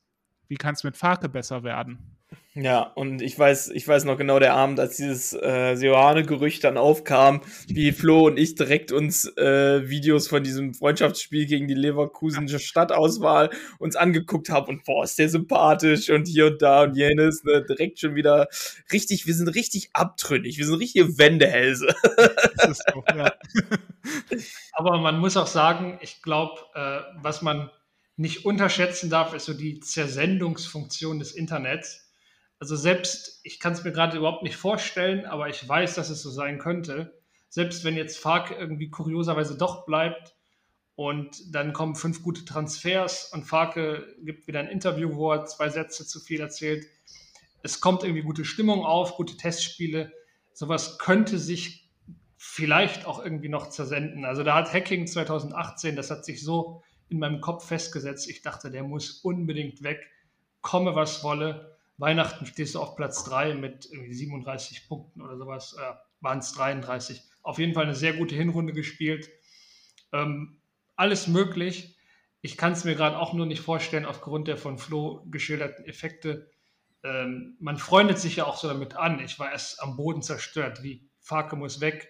wie 0.49 0.57
kann 0.57 0.75
es 0.75 0.85
mit 0.85 0.97
Farke 0.97 1.29
besser 1.29 1.63
werden. 1.63 2.19
Ja, 2.61 2.83
und 2.83 3.23
ich 3.23 3.39
weiß, 3.39 3.69
ich 3.69 3.87
weiß 3.87 4.05
noch 4.05 4.17
genau 4.17 4.41
der 4.41 4.55
Abend, 4.55 4.81
als 4.81 4.97
dieses 4.97 5.33
äh, 5.33 5.77
Seoane-Gerücht 5.77 6.65
dann 6.65 6.77
aufkam, 6.77 7.41
wie 7.69 7.93
Flo 7.93 8.27
und 8.27 8.37
ich 8.37 8.57
direkt 8.57 8.91
uns 8.91 9.27
äh, 9.37 9.89
Videos 9.89 10.27
von 10.27 10.43
diesem 10.43 10.75
Freundschaftsspiel 10.75 11.47
gegen 11.47 11.69
die 11.69 11.75
Leverkusenische 11.75 12.59
Stadtauswahl 12.59 13.51
uns 13.79 13.95
angeguckt 13.95 14.51
haben 14.51 14.67
und 14.67 14.85
boah, 14.85 15.05
ist 15.05 15.19
der 15.21 15.29
sympathisch 15.29 16.11
und 16.11 16.27
hier 16.27 16.47
und 16.47 16.61
da 16.61 16.83
und 16.83 16.97
jenes, 16.97 17.45
ne, 17.45 17.65
direkt 17.65 18.01
schon 18.01 18.17
wieder 18.17 18.49
richtig, 18.93 19.27
wir 19.29 19.35
sind 19.35 19.49
richtig 19.49 19.91
abtrünnig, 19.93 20.59
wir 20.59 20.67
sind 20.67 20.81
richtige 20.81 21.17
Wendehälse. 21.17 21.95
So, 22.93 23.05
ja. 23.17 23.33
Aber 24.73 24.99
man 24.99 25.19
muss 25.21 25.37
auch 25.37 25.47
sagen, 25.47 25.99
ich 26.03 26.23
glaube, 26.23 26.61
äh, 26.75 27.01
was 27.23 27.41
man 27.41 27.71
nicht 28.19 28.45
unterschätzen 28.45 29.11
darf, 29.11 29.33
ist 29.33 29.47
so 29.47 29.55
die 29.55 29.81
Zersendungsfunktion 29.81 31.19
des 31.19 31.33
Internets 31.33 32.09
also 32.61 32.75
selbst, 32.75 33.41
ich 33.45 33.61
kann 33.61 33.73
es 33.73 33.85
mir 33.85 33.93
gerade 33.93 34.17
überhaupt 34.17 34.43
nicht 34.43 34.57
vorstellen, 34.57 35.27
aber 35.27 35.49
ich 35.49 35.67
weiß, 35.67 35.95
dass 35.95 36.11
es 36.11 36.23
so 36.23 36.31
sein 36.31 36.59
könnte. 36.59 37.21
Selbst 37.49 37.85
wenn 37.85 37.97
jetzt 37.97 38.19
Fark 38.19 38.51
irgendwie 38.51 38.91
kurioserweise 38.91 39.57
doch 39.57 39.87
bleibt 39.87 40.35
und 40.97 41.55
dann 41.55 41.73
kommen 41.73 41.95
fünf 41.95 42.23
gute 42.23 42.45
Transfers 42.45 43.33
und 43.33 43.45
Farke 43.45 44.17
gibt 44.23 44.49
wieder 44.49 44.61
ein 44.61 44.69
Interview, 44.69 45.15
wo 45.15 45.33
er 45.33 45.47
zwei 45.47 45.69
Sätze 45.69 46.05
zu 46.05 46.19
viel 46.19 46.41
erzählt. 46.41 46.85
Es 47.63 47.81
kommt 47.81 48.03
irgendwie 48.03 48.23
gute 48.23 48.45
Stimmung 48.45 48.85
auf, 48.85 49.15
gute 49.15 49.37
Testspiele. 49.37 50.13
Sowas 50.53 50.99
könnte 50.99 51.39
sich 51.39 51.89
vielleicht 52.37 53.07
auch 53.07 53.23
irgendwie 53.23 53.49
noch 53.49 53.71
zersenden. 53.71 54.25
Also 54.25 54.43
da 54.43 54.57
hat 54.57 54.73
Hacking 54.73 55.07
2018, 55.07 55.95
das 55.95 56.11
hat 56.11 56.25
sich 56.25 56.43
so 56.43 56.83
in 57.09 57.19
meinem 57.19 57.41
Kopf 57.41 57.67
festgesetzt. 57.67 58.29
Ich 58.29 58.43
dachte, 58.43 58.71
der 58.71 58.83
muss 58.83 59.21
unbedingt 59.21 59.83
weg, 59.83 60.01
komme 60.61 60.95
was 60.95 61.23
wolle. 61.25 61.77
Weihnachten 61.97 62.47
stehst 62.47 62.75
du 62.75 62.81
auf 62.81 62.97
Platz 62.97 63.25
3 63.25 63.55
mit 63.55 63.85
37 63.85 64.89
Punkten 64.89 65.21
oder 65.21 65.37
sowas. 65.37 65.77
Äh, 65.79 65.95
Waren 66.21 66.39
es 66.39 66.53
33. 66.53 67.23
Auf 67.43 67.59
jeden 67.59 67.75
Fall 67.75 67.85
eine 67.85 67.95
sehr 67.95 68.13
gute 68.13 68.35
Hinrunde 68.35 68.73
gespielt. 68.73 69.29
Ähm, 70.13 70.61
alles 70.97 71.27
möglich. 71.29 71.97
Ich 72.41 72.57
kann 72.57 72.73
es 72.73 72.85
mir 72.85 72.95
gerade 72.95 73.19
auch 73.19 73.33
nur 73.33 73.47
nicht 73.47 73.61
vorstellen, 73.61 74.05
aufgrund 74.05 74.49
der 74.49 74.57
von 74.57 74.79
Flo 74.79 75.25
geschilderten 75.31 75.85
Effekte. 75.85 76.51
Ähm, 77.03 77.57
man 77.61 77.79
freundet 77.79 78.19
sich 78.19 78.37
ja 78.37 78.47
auch 78.47 78.57
so 78.57 78.69
damit 78.69 78.97
an. 78.97 79.21
Ich 79.21 79.39
war 79.39 79.51
erst 79.51 79.83
am 79.83 79.97
Boden 79.97 80.23
zerstört, 80.23 80.83
wie 80.83 81.09
Farke 81.21 81.57
muss 81.57 81.81
weg. 81.81 82.09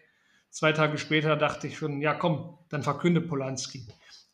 Zwei 0.51 0.73
Tage 0.73 0.99
später 0.99 1.37
dachte 1.37 1.67
ich 1.67 1.77
schon, 1.77 2.01
ja 2.01 2.15
komm, 2.15 2.59
dann 2.69 2.83
verkünde 2.83 3.21
Polanski. 3.21 3.87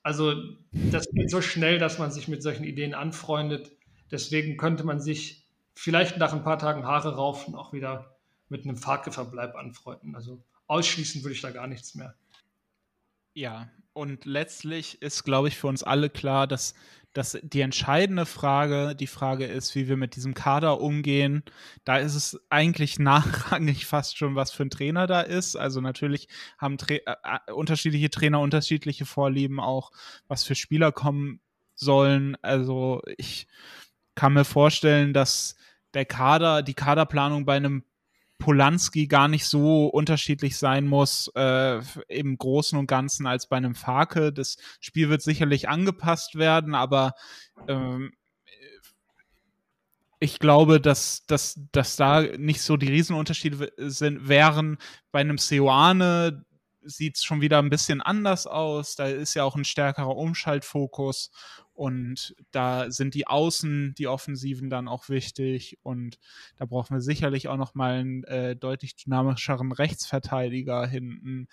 Also 0.04 0.34
das 0.72 1.08
geht 1.10 1.30
so 1.30 1.40
schnell, 1.40 1.78
dass 1.78 1.98
man 1.98 2.12
sich 2.12 2.28
mit 2.28 2.42
solchen 2.42 2.64
Ideen 2.64 2.94
anfreundet. 2.94 3.72
Deswegen 4.10 4.58
könnte 4.58 4.84
man 4.84 5.00
sich 5.00 5.48
vielleicht 5.74 6.18
nach 6.18 6.34
ein 6.34 6.44
paar 6.44 6.58
Tagen 6.58 6.84
Haare 6.84 7.16
raufen 7.16 7.54
auch 7.54 7.72
wieder 7.72 8.14
mit 8.50 8.64
einem 8.64 8.76
Fahrgeverbleib 8.76 9.56
anfreunden. 9.56 10.14
Also 10.14 10.44
ausschließen 10.66 11.24
würde 11.24 11.34
ich 11.34 11.40
da 11.40 11.50
gar 11.50 11.66
nichts 11.66 11.94
mehr. 11.94 12.14
Ja, 13.32 13.70
und 13.94 14.26
letztlich 14.26 15.00
ist, 15.00 15.24
glaube 15.24 15.48
ich, 15.48 15.56
für 15.56 15.68
uns 15.68 15.82
alle 15.82 16.10
klar, 16.10 16.46
dass, 16.46 16.74
dass 17.14 17.38
die 17.42 17.60
entscheidende 17.60 18.26
Frage 18.26 18.94
die 18.94 19.06
Frage 19.06 19.46
ist, 19.46 19.74
wie 19.74 19.88
wir 19.88 19.96
mit 19.96 20.16
diesem 20.16 20.34
Kader 20.34 20.80
umgehen. 20.80 21.44
Da 21.84 21.96
ist 21.96 22.14
es 22.14 22.40
eigentlich 22.50 22.98
nachrangig 22.98 23.86
fast 23.86 24.18
schon, 24.18 24.34
was 24.34 24.50
für 24.50 24.64
ein 24.64 24.70
Trainer 24.70 25.06
da 25.06 25.20
ist. 25.22 25.56
Also 25.56 25.80
natürlich 25.80 26.28
haben 26.58 26.76
Tra 26.76 26.94
äh, 26.94 27.00
äh, 27.06 27.52
unterschiedliche 27.52 28.10
Trainer 28.10 28.40
unterschiedliche 28.40 29.06
Vorlieben 29.06 29.60
auch, 29.60 29.92
was 30.28 30.44
für 30.44 30.56
Spieler 30.56 30.92
kommen 30.92 31.40
sollen. 31.74 32.36
Also 32.42 33.00
ich 33.16 33.46
kann 34.16 34.34
mir 34.34 34.44
vorstellen, 34.44 35.12
dass 35.12 35.56
der 35.94 36.04
Kader, 36.04 36.62
die 36.62 36.74
Kaderplanung 36.74 37.44
bei 37.44 37.56
einem 37.56 37.84
Polanski 38.38 39.06
gar 39.06 39.28
nicht 39.28 39.46
so 39.46 39.86
unterschiedlich 39.86 40.56
sein 40.56 40.86
muss 40.86 41.30
äh, 41.34 41.80
im 42.08 42.36
Großen 42.36 42.78
und 42.78 42.86
Ganzen 42.86 43.26
als 43.26 43.48
bei 43.48 43.56
einem 43.56 43.74
Farke. 43.74 44.32
Das 44.32 44.56
Spiel 44.80 45.08
wird 45.08 45.22
sicherlich 45.22 45.68
angepasst 45.68 46.34
werden, 46.34 46.74
aber 46.74 47.14
ähm, 47.68 48.12
ich 50.20 50.38
glaube, 50.38 50.80
dass, 50.80 51.26
dass, 51.26 51.60
dass 51.72 51.96
da 51.96 52.22
nicht 52.22 52.62
so 52.62 52.76
die 52.76 52.88
Riesenunterschiede 52.88 53.72
sind, 53.76 54.28
wären. 54.28 54.78
Bei 55.12 55.20
einem 55.20 55.38
Seoane 55.38 56.44
sieht 56.82 57.16
es 57.16 57.24
schon 57.24 57.40
wieder 57.40 57.58
ein 57.58 57.70
bisschen 57.70 58.00
anders 58.00 58.46
aus. 58.46 58.96
Da 58.96 59.06
ist 59.06 59.34
ja 59.34 59.44
auch 59.44 59.56
ein 59.56 59.64
stärkerer 59.64 60.16
Umschaltfokus. 60.16 61.30
Und 61.74 62.36
da 62.52 62.90
sind 62.90 63.14
die 63.14 63.26
Außen, 63.26 63.94
die 63.98 64.06
Offensiven 64.06 64.70
dann 64.70 64.86
auch 64.86 65.08
wichtig. 65.08 65.78
Und 65.82 66.18
da 66.56 66.66
brauchen 66.66 66.94
wir 66.94 67.00
sicherlich 67.00 67.48
auch 67.48 67.56
nochmal 67.56 67.94
einen 67.94 68.24
äh, 68.24 68.56
deutlich 68.56 68.94
dynamischeren 68.94 69.72
Rechtsverteidiger 69.72 70.86
hinten. 70.86 71.48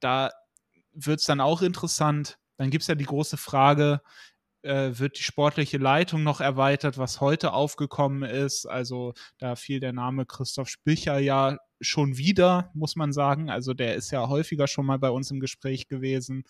Da 0.00 0.30
wird 0.92 1.20
es 1.20 1.26
dann 1.26 1.40
auch 1.40 1.60
interessant. 1.60 2.38
Dann 2.56 2.70
gibt 2.70 2.82
es 2.82 2.88
ja 2.88 2.94
die 2.94 3.04
große 3.04 3.36
Frage, 3.36 4.00
äh, 4.62 4.90
wird 4.98 5.18
die 5.18 5.22
sportliche 5.22 5.78
Leitung 5.78 6.22
noch 6.22 6.40
erweitert, 6.40 6.96
was 6.96 7.20
heute 7.20 7.52
aufgekommen 7.52 8.22
ist. 8.22 8.64
Also 8.64 9.12
da 9.36 9.54
fiel 9.54 9.80
der 9.80 9.92
Name 9.92 10.24
Christoph 10.24 10.68
Spicher 10.68 11.18
ja 11.18 11.58
schon 11.80 12.16
wieder, 12.16 12.70
muss 12.74 12.96
man 12.96 13.12
sagen. 13.12 13.50
Also 13.50 13.74
der 13.74 13.96
ist 13.96 14.10
ja 14.10 14.28
häufiger 14.28 14.66
schon 14.66 14.86
mal 14.86 14.98
bei 14.98 15.10
uns 15.10 15.30
im 15.30 15.40
Gespräch 15.40 15.88
gewesen 15.88 16.44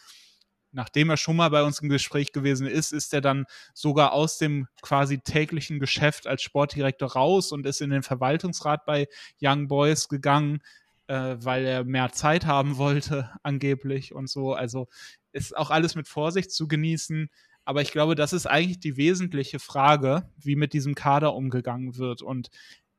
nachdem 0.79 1.11
er 1.11 1.17
schon 1.17 1.35
mal 1.35 1.51
bei 1.51 1.65
uns 1.65 1.81
im 1.81 1.89
Gespräch 1.89 2.31
gewesen 2.31 2.69
ist, 2.69 2.93
ist 2.93 3.13
er 3.13 3.21
dann 3.21 3.47
sogar 3.75 4.13
aus 4.13 4.39
dem 4.39 4.69
quasi 4.81 5.19
täglichen 5.19 5.81
Geschäft 5.81 6.29
als 6.29 6.41
Sportdirektor 6.41 7.11
raus 7.15 7.51
und 7.51 7.67
ist 7.67 7.81
in 7.81 7.91
den 7.91 8.05
Verwaltungsrat 8.05 8.87
bei 8.87 9.09
Young 9.43 9.67
Boys 9.67 10.09
gegangen, 10.09 10.61
äh, 11.09 11.35
weil 11.41 11.65
er 11.65 11.83
mehr 11.83 12.13
Zeit 12.13 12.47
haben 12.47 12.77
wollte, 12.77 13.29
angeblich 13.43 14.15
und 14.15 14.31
so. 14.31 14.55
Also 14.55 14.87
ist 15.33 15.57
auch 15.57 15.71
alles 15.71 15.97
mit 15.97 16.07
Vorsicht 16.07 16.53
zu 16.53 16.69
genießen. 16.69 17.29
Aber 17.65 17.83
ich 17.83 17.91
glaube, 17.91 18.15
das 18.15 18.33
ist 18.33 18.47
eigentlich 18.47 18.79
die 18.79 18.97
wesentliche 18.97 19.59
Frage, 19.59 20.31
wie 20.37 20.55
mit 20.55 20.73
diesem 20.73 20.95
Kader 20.95 21.35
umgegangen 21.35 21.97
wird. 21.97 22.23
Und 22.23 22.51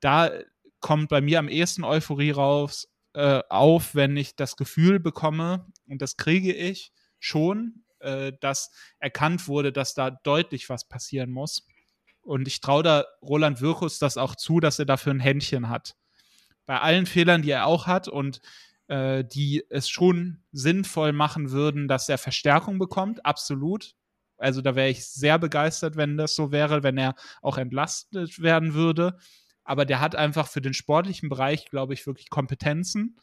da 0.02 0.32
kommt 0.82 1.08
bei 1.08 1.22
mir 1.22 1.40
am 1.40 1.48
ehesten 1.48 1.86
Euphorie 1.86 2.32
raus, 2.32 2.90
äh, 3.14 3.42
auf, 3.48 3.96
wenn 3.96 4.18
ich 4.18 4.36
das 4.36 4.58
Gefühl 4.58 5.00
bekomme, 5.00 5.66
und 5.88 6.02
das 6.02 6.18
kriege 6.18 6.54
ich, 6.54 6.92
schon, 7.20 7.84
äh, 8.00 8.34
dass 8.40 8.72
erkannt 9.00 9.48
wurde, 9.48 9.72
dass 9.72 9.94
da 9.94 10.12
deutlich 10.12 10.70
was 10.70 10.88
passieren 10.88 11.32
muss. 11.32 11.68
Und 12.22 12.48
ich 12.48 12.62
traue 12.62 12.84
da 12.84 13.06
Roland 13.22 13.62
Wirkus 13.62 14.00
das 14.00 14.18
auch 14.18 14.36
zu, 14.36 14.60
dass 14.60 14.80
er 14.80 14.86
dafür 14.86 15.14
ein 15.14 15.20
Händchen 15.20 15.70
hat. 15.70 15.96
Bei 16.66 16.80
allen 16.82 17.06
Fehlern, 17.06 17.42
die 17.42 17.52
er 17.52 17.66
auch 17.66 17.88
hat 17.88 18.08
und 18.08 18.42
äh, 18.88 19.24
die 19.24 19.64
es 19.70 19.90
schon 19.90 20.44
sinnvoll 20.52 21.14
machen 21.14 21.52
würden, 21.52 21.88
dass 21.88 22.10
er 22.10 22.18
Verstärkung 22.18 22.80
bekommt, 22.80 23.26
absolut. 23.26 23.96
Also 24.38 24.62
da 24.62 24.76
wäre 24.76 24.90
ich 24.90 25.06
sehr 25.06 25.38
begeistert, 25.38 25.96
wenn 25.96 26.18
das 26.18 26.36
so 26.36 26.52
wäre, 26.52 26.84
wenn 26.84 26.98
er 26.98 27.16
auch 27.42 27.58
entlastet 27.58 28.42
werden 28.42 28.74
würde. 28.74 29.18
Aber 29.64 29.86
der 29.86 30.00
hat 30.00 30.16
einfach 30.16 30.48
für 30.48 30.62
den 30.62 30.74
sportlichen 30.74 31.30
Bereich, 31.30 31.66
glaube 31.66 31.94
ich, 31.94 32.08
wirklich 32.08 32.30
Kompetenzen 32.30 33.20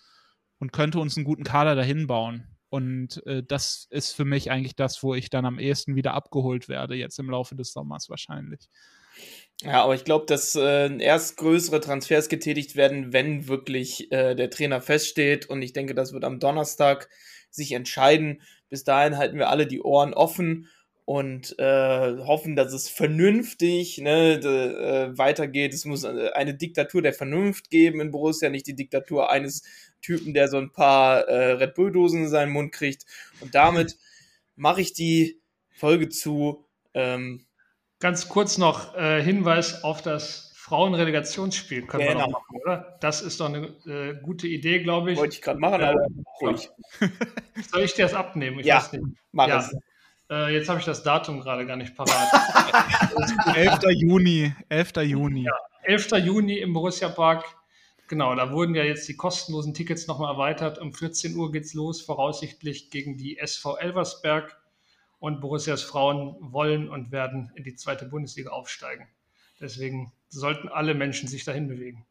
und 0.58 0.72
könnte 0.72 1.00
uns 1.00 1.16
einen 1.16 1.24
guten 1.24 1.44
Kader 1.44 1.74
dahin 1.74 2.06
bauen. 2.06 2.55
Und 2.68 3.24
äh, 3.26 3.42
das 3.46 3.86
ist 3.90 4.12
für 4.12 4.24
mich 4.24 4.50
eigentlich 4.50 4.76
das, 4.76 5.02
wo 5.02 5.14
ich 5.14 5.30
dann 5.30 5.44
am 5.44 5.58
ehesten 5.58 5.94
wieder 5.94 6.14
abgeholt 6.14 6.68
werde, 6.68 6.94
jetzt 6.94 7.18
im 7.18 7.30
Laufe 7.30 7.54
des 7.54 7.72
Sommers 7.72 8.10
wahrscheinlich. 8.10 8.68
Ja, 9.62 9.84
aber 9.84 9.94
ich 9.94 10.04
glaube, 10.04 10.26
dass 10.26 10.54
äh, 10.54 10.94
erst 10.98 11.38
größere 11.38 11.80
Transfers 11.80 12.28
getätigt 12.28 12.76
werden, 12.76 13.12
wenn 13.12 13.48
wirklich 13.48 14.12
äh, 14.12 14.34
der 14.34 14.50
Trainer 14.50 14.80
feststeht. 14.80 15.46
Und 15.46 15.62
ich 15.62 15.72
denke, 15.72 15.94
das 15.94 16.12
wird 16.12 16.24
am 16.24 16.40
Donnerstag 16.40 17.08
sich 17.50 17.72
entscheiden. 17.72 18.42
Bis 18.68 18.84
dahin 18.84 19.16
halten 19.16 19.38
wir 19.38 19.48
alle 19.48 19.66
die 19.66 19.80
Ohren 19.80 20.12
offen 20.12 20.68
und 21.06 21.56
äh, 21.60 22.18
hoffen, 22.18 22.56
dass 22.56 22.72
es 22.72 22.88
vernünftig 22.88 23.98
ne, 23.98 24.40
de, 24.40 24.50
äh, 24.50 25.16
weitergeht. 25.16 25.72
Es 25.72 25.84
muss 25.84 26.02
äh, 26.02 26.30
eine 26.34 26.54
Diktatur 26.54 27.00
der 27.00 27.12
Vernunft 27.14 27.70
geben 27.70 28.00
in 28.00 28.10
Borussia, 28.10 28.50
nicht 28.50 28.66
die 28.66 28.74
Diktatur 28.74 29.30
eines 29.30 29.62
Typen, 30.06 30.34
der 30.34 30.46
so 30.48 30.56
ein 30.56 30.70
paar 30.70 31.22
äh, 31.22 31.52
Red 31.52 31.74
Bull-Dosen 31.74 32.22
in 32.22 32.28
seinen 32.28 32.52
Mund 32.52 32.72
kriegt. 32.72 33.04
Und 33.40 33.56
damit 33.56 33.96
mache 34.54 34.80
ich 34.80 34.92
die 34.92 35.40
Folge 35.70 36.08
zu. 36.08 36.64
Ähm, 36.94 37.44
Ganz 37.98 38.28
kurz 38.28 38.56
noch 38.56 38.94
äh, 38.94 39.20
Hinweis 39.22 39.82
auf 39.82 40.02
das 40.02 40.52
Frauenrelegationsspiel 40.54 41.86
können 41.86 42.06
genau. 42.06 42.18
wir 42.18 42.26
noch 42.26 42.32
machen, 42.40 42.56
oder? 42.62 42.98
Das 43.00 43.22
ist 43.22 43.40
doch 43.40 43.46
eine 43.46 43.68
äh, 43.86 44.20
gute 44.20 44.46
Idee, 44.48 44.80
glaube 44.80 45.12
ich. 45.12 45.18
Wollte 45.18 45.34
ich 45.34 45.42
gerade 45.42 45.58
machen, 45.58 45.82
aber 45.82 46.06
ruhig. 46.40 46.68
Soll 47.70 47.82
ich 47.82 47.94
dir 47.94 48.02
das 48.02 48.14
abnehmen? 48.14 48.60
Ich 48.60 48.66
ja, 48.66 48.84
mach 49.32 49.48
ja. 49.48 49.58
es. 49.58 49.76
Äh, 50.28 50.54
jetzt 50.54 50.68
habe 50.68 50.80
ich 50.80 50.84
das 50.84 51.02
Datum 51.02 51.40
gerade 51.40 51.66
gar 51.66 51.76
nicht 51.76 51.96
parat. 51.96 52.28
11. 53.56 53.78
Juni. 53.90 54.52
11. 54.68 54.92
Juni. 55.04 55.44
Ja, 55.44 55.52
11. 55.82 56.10
Juni 56.24 56.58
im 56.58 56.72
Borussia 56.72 57.08
Park. 57.08 57.44
Genau, 58.08 58.34
da 58.36 58.52
wurden 58.52 58.74
ja 58.74 58.84
jetzt 58.84 59.08
die 59.08 59.16
kostenlosen 59.16 59.74
Tickets 59.74 60.06
nochmal 60.06 60.32
erweitert. 60.32 60.78
Um 60.78 60.92
14 60.92 61.36
Uhr 61.36 61.50
geht 61.50 61.64
es 61.64 61.74
los, 61.74 62.00
voraussichtlich 62.00 62.90
gegen 62.90 63.16
die 63.16 63.38
SV 63.38 63.76
Elversberg. 63.76 64.56
Und 65.18 65.40
Borussias 65.40 65.82
Frauen 65.82 66.36
wollen 66.40 66.88
und 66.88 67.10
werden 67.10 67.50
in 67.56 67.64
die 67.64 67.74
zweite 67.74 68.06
Bundesliga 68.06 68.50
aufsteigen. 68.50 69.08
Deswegen 69.60 70.12
sollten 70.28 70.68
alle 70.68 70.94
Menschen 70.94 71.28
sich 71.28 71.44
dahin 71.44 71.68
bewegen. 71.68 72.06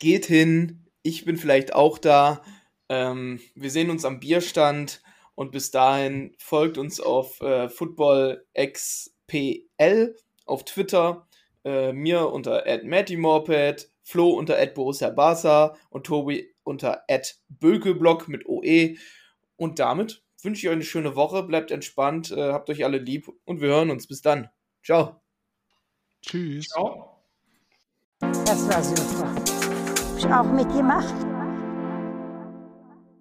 Geht 0.00 0.26
hin, 0.26 0.84
ich 1.02 1.24
bin 1.24 1.36
vielleicht 1.36 1.72
auch 1.72 1.98
da. 1.98 2.42
Ähm, 2.88 3.40
wir 3.54 3.70
sehen 3.70 3.90
uns 3.90 4.04
am 4.04 4.20
Bierstand 4.20 5.02
und 5.34 5.52
bis 5.52 5.70
dahin 5.70 6.34
folgt 6.38 6.78
uns 6.78 7.00
auf 7.00 7.40
äh, 7.40 7.68
FootballXPL 7.68 10.16
auf 10.46 10.64
Twitter, 10.64 11.28
äh, 11.64 11.92
mir 11.92 12.28
unter 12.28 12.64
@mattymorped, 12.84 13.90
Flo 14.06 14.30
unter 14.30 14.64
Borussia 14.66 15.10
Barca 15.10 15.76
und 15.90 16.06
Tobi 16.06 16.54
unter 16.62 17.02
Bökelblock 17.48 18.28
mit 18.28 18.46
OE. 18.46 18.96
Und 19.56 19.80
damit 19.80 20.22
wünsche 20.42 20.60
ich 20.60 20.68
euch 20.68 20.74
eine 20.74 20.84
schöne 20.84 21.16
Woche, 21.16 21.42
bleibt 21.42 21.72
entspannt, 21.72 22.30
äh, 22.30 22.52
habt 22.52 22.70
euch 22.70 22.84
alle 22.84 22.98
lieb 22.98 23.28
und 23.44 23.60
wir 23.60 23.68
hören 23.68 23.90
uns. 23.90 24.06
Bis 24.06 24.22
dann. 24.22 24.48
Ciao. 24.84 25.20
Tschüss. 26.22 26.68
Ciao. 26.68 27.20
Das 28.20 28.68
war 28.68 28.82
super. 28.82 29.34
Hab 29.34 30.18
ich 30.18 30.26
auch 30.26 30.52
mitgemacht. 30.52 31.35